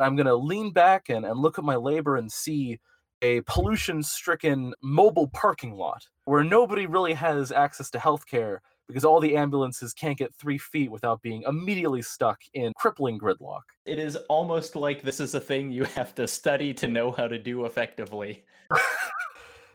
I'm 0.00 0.16
going 0.16 0.26
to 0.26 0.34
lean 0.34 0.72
back 0.72 1.08
and, 1.08 1.24
and 1.24 1.38
look 1.38 1.58
at 1.58 1.64
my 1.64 1.76
labor 1.76 2.16
and 2.16 2.30
see 2.30 2.80
a 3.22 3.40
pollution 3.42 4.02
stricken 4.02 4.74
mobile 4.82 5.28
parking 5.28 5.74
lot 5.74 6.08
where 6.24 6.44
nobody 6.44 6.86
really 6.86 7.14
has 7.14 7.52
access 7.52 7.90
to 7.90 7.98
healthcare 7.98 8.58
because 8.86 9.04
all 9.04 9.20
the 9.20 9.36
ambulances 9.36 9.92
can't 9.92 10.18
get 10.18 10.34
three 10.34 10.58
feet 10.58 10.90
without 10.90 11.22
being 11.22 11.42
immediately 11.46 12.02
stuck 12.02 12.40
in 12.54 12.72
crippling 12.76 13.18
gridlock. 13.18 13.62
It 13.86 13.98
is 13.98 14.16
almost 14.28 14.76
like 14.76 15.02
this 15.02 15.20
is 15.20 15.34
a 15.34 15.40
thing 15.40 15.70
you 15.70 15.84
have 15.84 16.14
to 16.16 16.26
study 16.26 16.74
to 16.74 16.88
know 16.88 17.10
how 17.10 17.28
to 17.28 17.38
do 17.38 17.64
effectively. 17.64 18.44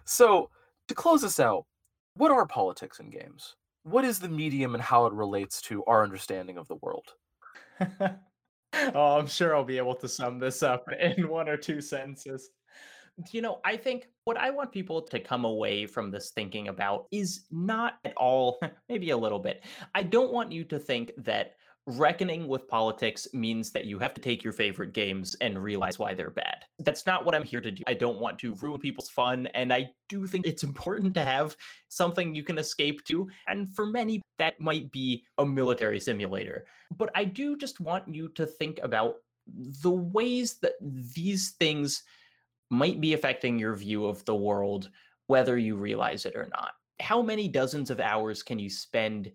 so, 0.05 0.49
to 0.87 0.95
close 0.95 1.21
this 1.21 1.39
out, 1.39 1.65
what 2.15 2.31
are 2.31 2.45
politics 2.45 2.99
in 2.99 3.09
games? 3.09 3.55
What 3.83 4.05
is 4.05 4.19
the 4.19 4.29
medium 4.29 4.75
and 4.75 4.83
how 4.83 5.05
it 5.05 5.13
relates 5.13 5.61
to 5.63 5.83
our 5.85 6.03
understanding 6.03 6.57
of 6.57 6.67
the 6.67 6.75
world? 6.81 7.07
oh, 8.93 9.17
I'm 9.17 9.27
sure 9.27 9.55
I'll 9.55 9.63
be 9.63 9.77
able 9.77 9.95
to 9.95 10.07
sum 10.07 10.39
this 10.39 10.63
up 10.63 10.85
in 10.99 11.27
one 11.27 11.49
or 11.49 11.57
two 11.57 11.81
sentences 11.81 12.49
you 13.31 13.41
know, 13.41 13.59
I 13.65 13.77
think 13.77 14.07
what 14.23 14.37
I 14.37 14.49
want 14.49 14.71
people 14.71 15.01
to 15.01 15.19
come 15.19 15.45
away 15.45 15.85
from 15.85 16.11
this 16.11 16.31
thinking 16.31 16.67
about 16.67 17.07
is 17.11 17.45
not 17.51 17.95
at 18.05 18.15
all, 18.15 18.59
maybe 18.89 19.09
a 19.11 19.17
little 19.17 19.39
bit. 19.39 19.63
I 19.95 20.03
don't 20.03 20.31
want 20.31 20.51
you 20.51 20.63
to 20.65 20.79
think 20.79 21.11
that 21.17 21.55
reckoning 21.85 22.47
with 22.47 22.67
politics 22.67 23.27
means 23.33 23.71
that 23.71 23.85
you 23.85 23.97
have 23.97 24.13
to 24.13 24.21
take 24.21 24.43
your 24.43 24.53
favorite 24.53 24.93
games 24.93 25.35
and 25.41 25.61
realize 25.61 25.97
why 25.97 26.13
they're 26.13 26.29
bad. 26.29 26.57
That's 26.79 27.05
not 27.05 27.25
what 27.25 27.33
I'm 27.33 27.43
here 27.43 27.61
to 27.61 27.71
do. 27.71 27.83
I 27.87 27.95
don't 27.95 28.19
want 28.19 28.37
to 28.39 28.53
ruin 28.55 28.79
people's 28.79 29.09
fun. 29.09 29.47
And 29.55 29.73
I 29.73 29.89
do 30.07 30.27
think 30.27 30.45
it's 30.45 30.63
important 30.63 31.13
to 31.15 31.23
have 31.23 31.55
something 31.87 32.35
you 32.35 32.43
can 32.43 32.59
escape 32.59 33.03
to. 33.05 33.27
And 33.47 33.73
for 33.73 33.85
many, 33.87 34.21
that 34.37 34.59
might 34.59 34.91
be 34.91 35.23
a 35.39 35.45
military 35.45 35.99
simulator. 35.99 36.65
But 36.95 37.09
I 37.15 37.23
do 37.23 37.57
just 37.57 37.79
want 37.79 38.07
you 38.07 38.29
to 38.29 38.45
think 38.45 38.79
about 38.83 39.15
the 39.81 39.91
ways 39.91 40.59
that 40.61 40.73
these 40.81 41.51
things 41.51 42.03
might 42.69 43.01
be 43.01 43.13
affecting 43.13 43.57
your 43.57 43.75
view 43.75 44.05
of 44.05 44.23
the 44.25 44.35
world, 44.35 44.89
whether 45.27 45.57
you 45.57 45.75
realize 45.75 46.25
it 46.25 46.35
or 46.35 46.47
not. 46.51 46.73
How 46.99 47.21
many 47.21 47.47
dozens 47.47 47.89
of 47.89 47.99
hours 47.99 48.43
can 48.43 48.59
you 48.59 48.69
spend 48.69 49.31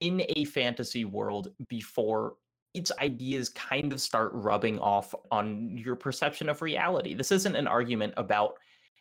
in 0.00 0.22
a 0.36 0.44
fantasy 0.44 1.04
world 1.04 1.52
before 1.68 2.34
its 2.74 2.92
ideas 3.00 3.48
kind 3.48 3.92
of 3.92 4.00
start 4.00 4.30
rubbing 4.34 4.78
off 4.78 5.14
on 5.30 5.76
your 5.76 5.96
perception 5.96 6.48
of 6.48 6.62
reality? 6.62 7.14
This 7.14 7.32
isn't 7.32 7.56
an 7.56 7.66
argument 7.66 8.14
about 8.16 8.54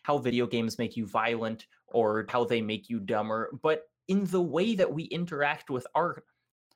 how 0.04 0.18
video 0.18 0.48
games 0.48 0.78
make 0.78 0.96
you 0.96 1.06
violent 1.06 1.68
or 1.90 2.26
how 2.30 2.46
they 2.46 2.62
make 2.62 2.90
you 2.90 3.00
dumber, 3.00 3.52
but 3.62 3.84
in 4.08 4.24
the 4.26 4.42
way 4.42 4.74
that 4.74 4.92
we 4.92 5.04
interact 5.04 5.70
with 5.70 5.86
art, 5.94 6.24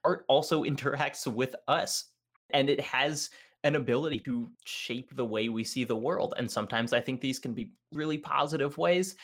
art 0.04 0.26
also 0.28 0.64
interacts 0.66 1.26
with 1.28 1.56
us. 1.68 2.06
And 2.54 2.70
it 2.70 2.82
has 2.82 3.30
an 3.64 3.76
ability 3.76 4.20
to 4.20 4.50
shape 4.66 5.16
the 5.16 5.26
way 5.26 5.50
we 5.50 5.64
see 5.64 5.84
the 5.84 5.96
world. 5.96 6.34
And 6.38 6.50
sometimes 6.50 6.94
I 6.94 7.00
think 7.00 7.22
these 7.22 7.40
can 7.40 7.54
be 7.54 7.72
really 7.94 8.18
positive 8.18 8.78
ways. 8.78 9.16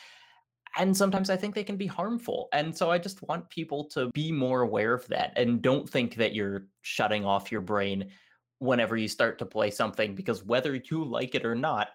And 0.78 0.96
sometimes 0.96 1.30
I 1.30 1.38
think 1.38 1.56
they 1.56 1.64
can 1.64 1.78
be 1.78 1.88
harmful. 1.88 2.50
And 2.54 2.76
so 2.76 2.92
I 2.92 3.00
just 3.00 3.28
want 3.28 3.50
people 3.50 3.86
to 3.86 4.12
be 4.14 4.32
more 4.32 4.62
aware 4.62 4.94
of 4.94 5.08
that 5.08 5.34
and 5.36 5.62
don't 5.62 5.90
think 5.90 6.16
that 6.16 6.36
you're 6.36 6.68
shutting 6.82 7.26
off 7.26 7.52
your 7.52 7.62
brain 7.62 8.12
whenever 8.60 8.96
you 8.96 9.08
start 9.08 9.40
to 9.40 9.46
play 9.46 9.72
something, 9.72 10.14
because 10.14 10.44
whether 10.44 10.76
you 10.76 11.04
like 11.04 11.34
it 11.34 11.46
or 11.46 11.56
not, 11.56 11.90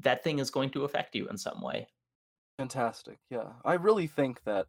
that 0.00 0.22
thing 0.22 0.38
is 0.38 0.50
going 0.50 0.70
to 0.70 0.84
affect 0.84 1.16
you 1.16 1.26
in 1.28 1.36
some 1.36 1.60
way. 1.60 1.88
Fantastic. 2.58 3.18
Yeah. 3.30 3.48
I 3.64 3.74
really 3.74 4.06
think 4.06 4.44
that 4.44 4.66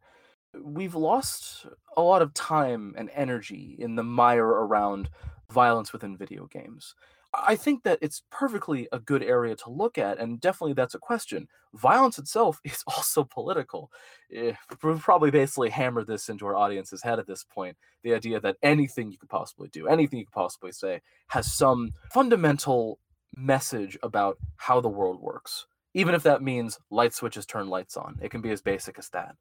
uh, 0.55 0.59
we've 0.63 0.95
lost 0.95 1.67
a 1.95 2.01
lot 2.01 2.23
of 2.23 2.33
time 2.33 2.95
and 2.97 3.11
energy 3.13 3.75
in 3.77 3.95
the 3.95 4.03
mire 4.03 4.47
around 4.47 5.09
violence 5.51 5.93
within 5.93 6.17
video 6.17 6.47
games. 6.47 6.95
I 7.33 7.55
think 7.55 7.83
that 7.83 7.99
it's 8.01 8.23
perfectly 8.31 8.87
a 8.91 8.99
good 8.99 9.21
area 9.21 9.55
to 9.57 9.69
look 9.69 9.97
at, 9.97 10.19
and 10.19 10.39
definitely 10.39 10.73
that's 10.73 10.95
a 10.95 10.99
question. 10.99 11.47
Violence 11.73 12.17
itself 12.17 12.59
is 12.63 12.83
also 12.87 13.23
political. 13.23 13.91
Eh, 14.33 14.53
we've 14.83 14.99
probably 14.99 15.31
basically 15.31 15.69
hammered 15.69 16.07
this 16.07 16.29
into 16.29 16.45
our 16.45 16.55
audience's 16.55 17.03
head 17.03 17.19
at 17.19 17.27
this 17.27 17.43
point 17.43 17.77
the 18.03 18.13
idea 18.13 18.39
that 18.39 18.57
anything 18.61 19.11
you 19.11 19.17
could 19.17 19.29
possibly 19.29 19.67
do, 19.69 19.87
anything 19.87 20.19
you 20.19 20.25
could 20.25 20.33
possibly 20.33 20.71
say, 20.71 21.01
has 21.27 21.51
some 21.51 21.91
fundamental 22.13 22.99
message 23.35 23.97
about 24.03 24.37
how 24.57 24.79
the 24.79 24.87
world 24.87 25.19
works. 25.19 25.65
Even 25.95 26.13
if 26.13 26.23
that 26.23 26.43
means 26.43 26.77
light 26.91 27.13
switches 27.13 27.45
turn 27.45 27.67
lights 27.67 27.97
on, 27.97 28.17
it 28.21 28.29
can 28.29 28.41
be 28.41 28.51
as 28.51 28.61
basic 28.61 28.99
as 28.99 29.09
that. 29.09 29.35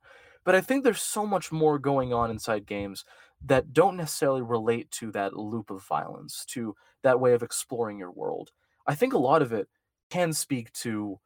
But 0.45 0.55
I 0.55 0.61
think 0.61 0.85
there's 0.85 1.03
so 1.03 1.27
much 1.27 1.51
more 1.51 1.79
going 1.79 2.13
on 2.13 2.31
inside 2.31 2.67
games 2.67 3.05
that 3.47 3.73
don't 3.73 3.97
necessarily 3.97 4.43
relate 4.43 4.91
to 4.91 5.11
that 5.13 5.37
loop 5.37 5.71
of 5.71 5.85
violence, 5.85 6.45
to 6.47 6.75
that 7.03 7.21
way 7.21 7.35
of 7.35 7.43
exploring 7.43 7.99
your 7.99 8.11
world. 8.11 8.51
I 8.87 8.95
think 8.95 9.13
a 9.13 9.19
lot 9.19 9.43
of 9.43 9.53
it 9.53 9.69
can 10.11 10.33
speak 10.33 10.73
to 10.73 11.19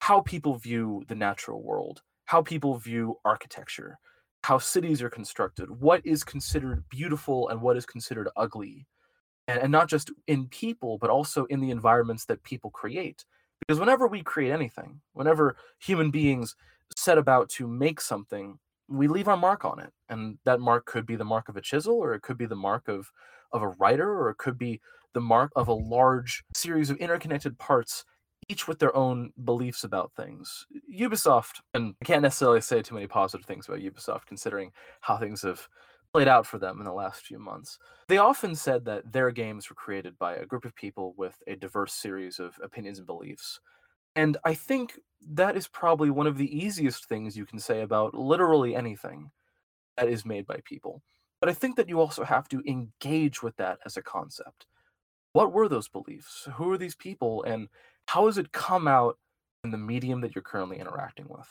how 0.00 0.20
people 0.20 0.56
view 0.56 1.02
the 1.08 1.14
natural 1.14 1.62
world, 1.62 2.02
how 2.26 2.42
people 2.42 2.76
view 2.76 3.16
architecture, 3.24 3.98
how 4.42 4.58
cities 4.58 5.02
are 5.02 5.10
constructed, 5.10 5.70
what 5.70 6.04
is 6.04 6.22
considered 6.22 6.84
beautiful 6.90 7.48
and 7.48 7.60
what 7.60 7.76
is 7.76 7.86
considered 7.86 8.28
ugly. 8.36 8.86
And, 9.48 9.58
and 9.60 9.72
not 9.72 9.88
just 9.88 10.10
in 10.26 10.46
people, 10.48 10.98
but 10.98 11.10
also 11.10 11.44
in 11.46 11.60
the 11.60 11.70
environments 11.70 12.24
that 12.26 12.42
people 12.44 12.70
create. 12.70 13.24
Because 13.60 13.80
whenever 13.80 14.06
we 14.06 14.22
create 14.22 14.52
anything, 14.52 15.00
whenever 15.12 15.56
human 15.80 16.10
beings 16.10 16.56
set 16.96 17.18
about 17.18 17.48
to 17.50 17.66
make 17.66 18.00
something, 18.00 18.58
we 18.88 19.08
leave 19.08 19.28
our 19.28 19.36
mark 19.36 19.64
on 19.64 19.78
it. 19.78 19.92
And 20.08 20.38
that 20.44 20.60
mark 20.60 20.86
could 20.86 21.06
be 21.06 21.16
the 21.16 21.24
mark 21.24 21.48
of 21.48 21.56
a 21.56 21.60
chisel, 21.60 21.94
or 21.94 22.14
it 22.14 22.22
could 22.22 22.38
be 22.38 22.46
the 22.46 22.56
mark 22.56 22.88
of, 22.88 23.10
of 23.52 23.62
a 23.62 23.68
writer, 23.68 24.10
or 24.10 24.30
it 24.30 24.38
could 24.38 24.58
be 24.58 24.80
the 25.12 25.20
mark 25.20 25.52
of 25.56 25.68
a 25.68 25.74
large 25.74 26.44
series 26.54 26.90
of 26.90 26.96
interconnected 26.98 27.58
parts 27.58 28.04
each 28.48 28.68
with 28.68 28.78
their 28.78 28.94
own 28.94 29.32
beliefs 29.42 29.84
about 29.84 30.12
things. 30.16 30.66
Ubisoft, 30.92 31.60
and 31.72 31.94
I 32.02 32.04
can't 32.04 32.22
necessarily 32.22 32.60
say 32.60 32.82
too 32.82 32.94
many 32.94 33.06
positive 33.06 33.46
things 33.46 33.66
about 33.66 33.80
Ubisoft 33.80 34.26
considering 34.26 34.72
how 35.00 35.16
things 35.16 35.42
have 35.42 35.68
played 36.12 36.28
out 36.28 36.46
for 36.46 36.58
them 36.58 36.78
in 36.78 36.84
the 36.84 36.92
last 36.92 37.22
few 37.22 37.38
months. 37.38 37.78
They 38.08 38.18
often 38.18 38.54
said 38.54 38.84
that 38.84 39.12
their 39.12 39.30
games 39.30 39.68
were 39.68 39.74
created 39.74 40.18
by 40.18 40.36
a 40.36 40.46
group 40.46 40.64
of 40.64 40.74
people 40.74 41.14
with 41.16 41.36
a 41.46 41.56
diverse 41.56 41.92
series 41.92 42.38
of 42.38 42.58
opinions 42.62 42.98
and 42.98 43.06
beliefs. 43.06 43.60
And 44.16 44.36
I 44.44 44.54
think 44.54 44.98
that 45.32 45.56
is 45.56 45.68
probably 45.68 46.10
one 46.10 46.26
of 46.26 46.38
the 46.38 46.56
easiest 46.56 47.06
things 47.06 47.36
you 47.36 47.46
can 47.46 47.58
say 47.58 47.82
about 47.82 48.14
literally 48.14 48.74
anything 48.74 49.30
that 49.96 50.08
is 50.08 50.24
made 50.24 50.46
by 50.46 50.60
people. 50.64 51.02
But 51.40 51.48
I 51.48 51.52
think 51.52 51.76
that 51.76 51.88
you 51.88 52.00
also 52.00 52.24
have 52.24 52.48
to 52.48 52.62
engage 52.66 53.42
with 53.42 53.56
that 53.56 53.78
as 53.84 53.96
a 53.96 54.02
concept. 54.02 54.66
What 55.32 55.52
were 55.52 55.68
those 55.68 55.88
beliefs? 55.88 56.48
Who 56.54 56.70
are 56.70 56.78
these 56.78 56.94
people? 56.94 57.42
And 57.42 57.68
how 58.06 58.26
has 58.26 58.38
it 58.38 58.52
come 58.52 58.86
out 58.86 59.18
in 59.64 59.70
the 59.70 59.78
medium 59.78 60.20
that 60.20 60.34
you're 60.34 60.42
currently 60.42 60.78
interacting 60.78 61.26
with? 61.28 61.46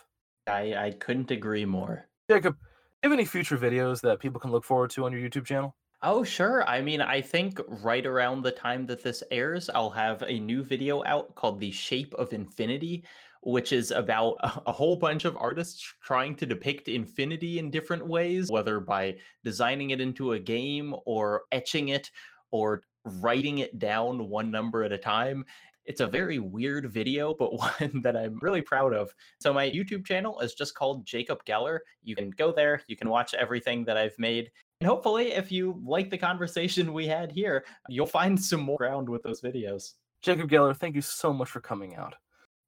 I, 0.47 0.74
I 0.76 0.91
couldn't 0.91 1.32
agree 1.32 1.66
more. 1.66 2.07
Jacob, 2.30 2.55
do 2.55 2.59
you 3.03 3.09
have 3.09 3.20
any 3.20 3.26
future 3.26 3.57
videos 3.57 4.01
that 4.01 4.20
people 4.20 4.39
can 4.39 4.51
look 4.51 4.64
forward 4.64 4.89
to 4.91 5.05
on 5.05 5.11
your 5.11 5.22
YouTube 5.22 5.45
channel? 5.45 5.76
Oh, 6.06 6.22
sure. 6.26 6.68
I 6.68 6.82
mean, 6.82 6.99
I 6.99 7.22
think 7.22 7.62
right 7.66 8.06
around 8.06 8.41
the 8.41 8.51
time 8.51 8.86
that 8.88 9.01
this 9.01 9.24
airs, 9.32 9.70
I'll 9.70 9.89
have 9.91 10.22
a 10.22 10.38
new 10.38 10.62
video 10.62 11.01
out 11.06 11.34
called 11.36 11.62
The 11.62 11.72
Shape 11.72 12.14
of 12.16 12.34
Infinity, 12.34 13.06
which 13.41 13.72
is 13.72 13.91
about 13.91 14.36
a, 14.68 14.72
whole 14.74 14.97
bunch 14.97 15.24
of 15.24 15.38
artists 15.38 15.93
trying 16.04 16.36
to 16.36 16.45
depict 16.45 16.89
infinity 16.89 17.58
in 17.58 17.72
different 17.72 18.06
ways, 18.06 18.51
whether 18.51 18.82
by 18.82 19.16
designing 19.45 19.91
it 19.91 20.01
into 20.01 20.34
a 20.34 20.39
game 20.39 20.93
or 21.06 21.43
etching 21.54 21.88
it 21.88 22.12
or 22.51 22.84
writing 23.06 23.60
it 23.60 23.80
down 23.80 24.28
one 24.28 24.51
number 24.51 24.84
at 24.84 24.91
a 24.91 24.97
time. 24.97 25.45
It's 25.86 26.01
a 26.01 26.08
very 26.08 26.39
weird 26.39 26.91
video, 26.91 27.34
but 27.34 27.54
one 27.58 28.01
that 28.04 28.18
I'm 28.18 28.39
really 28.41 28.62
proud 28.62 28.93
of. 28.93 29.14
So 29.39 29.54
my 29.54 29.70
YouTube 29.70 30.06
channel 30.06 30.41
is 30.41 30.54
just 30.54 30.76
called 30.76 31.06
Jacob 31.06 31.45
Geller. 31.45 31.80
You 32.04 32.18
can 32.18 32.30
go 32.32 32.51
there, 32.51 32.82
you 32.88 32.97
can 32.97 33.08
watch 33.08 33.34
everything 33.34 33.86
that 33.86 33.95
I've 33.95 34.20
made. 34.20 34.51
And 34.84 34.89
hopefully, 34.89 35.31
if 35.31 35.49
you 35.49 35.81
like 35.86 36.09
the 36.09 36.17
conversation 36.17 36.91
we 36.91 37.07
had 37.07 37.31
here, 37.31 37.63
you'll 37.88 38.05
find 38.05 38.38
some 38.38 38.59
more 38.59 38.75
ground 38.77 39.07
with 39.07 39.23
those 39.23 39.39
videos. 39.39 39.93
Jacob 40.21 40.49
Geller, 40.49 40.75
thank 40.75 40.93
you 40.93 41.01
so 41.01 41.31
much 41.31 41.47
for 41.47 41.61
coming 41.61 41.95
out. 41.95 42.15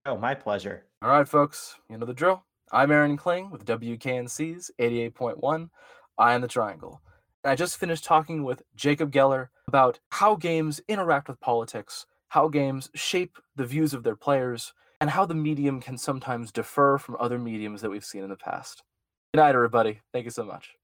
Oh, 0.06 0.18
my 0.18 0.34
pleasure. 0.34 0.86
All 1.02 1.10
right, 1.10 1.28
folks, 1.28 1.76
you 1.90 1.98
know 1.98 2.06
the 2.06 2.14
drill. 2.14 2.42
I'm 2.72 2.92
Aaron 2.92 3.18
Kling 3.18 3.52
with 3.52 3.66
WKNC's 3.66 4.72
88.1 4.80 5.70
Eye 6.18 6.36
on 6.36 6.40
the 6.40 6.48
Triangle. 6.48 7.02
And 7.44 7.52
I 7.52 7.56
just 7.56 7.76
finished 7.76 8.06
talking 8.06 8.46
with 8.46 8.64
Jacob 8.78 9.12
Geller 9.12 9.50
about 9.68 10.00
how 10.12 10.36
games 10.36 10.80
interact 10.88 11.28
with 11.28 11.42
politics 11.42 12.06
how 12.30 12.48
games 12.48 12.90
shape 12.96 13.38
the 13.56 13.66
views 13.66 13.94
of 13.94 14.04
their 14.04 14.16
players, 14.16 14.74
and 15.02 15.10
how 15.10 15.26
the 15.26 15.36
medium 15.36 15.80
can 15.80 15.98
sometimes 15.98 16.52
differ 16.52 16.98
from 16.98 17.18
other 17.20 17.38
mediums 17.38 17.82
that 17.82 17.90
we've 17.90 18.06
seen 18.06 18.24
in 18.24 18.30
the 18.30 18.36
past. 18.36 18.84
Good 19.34 19.40
night, 19.42 19.56
everybody. 19.56 20.02
Thank 20.14 20.26
you 20.26 20.32
so 20.32 20.44
much. 20.44 20.76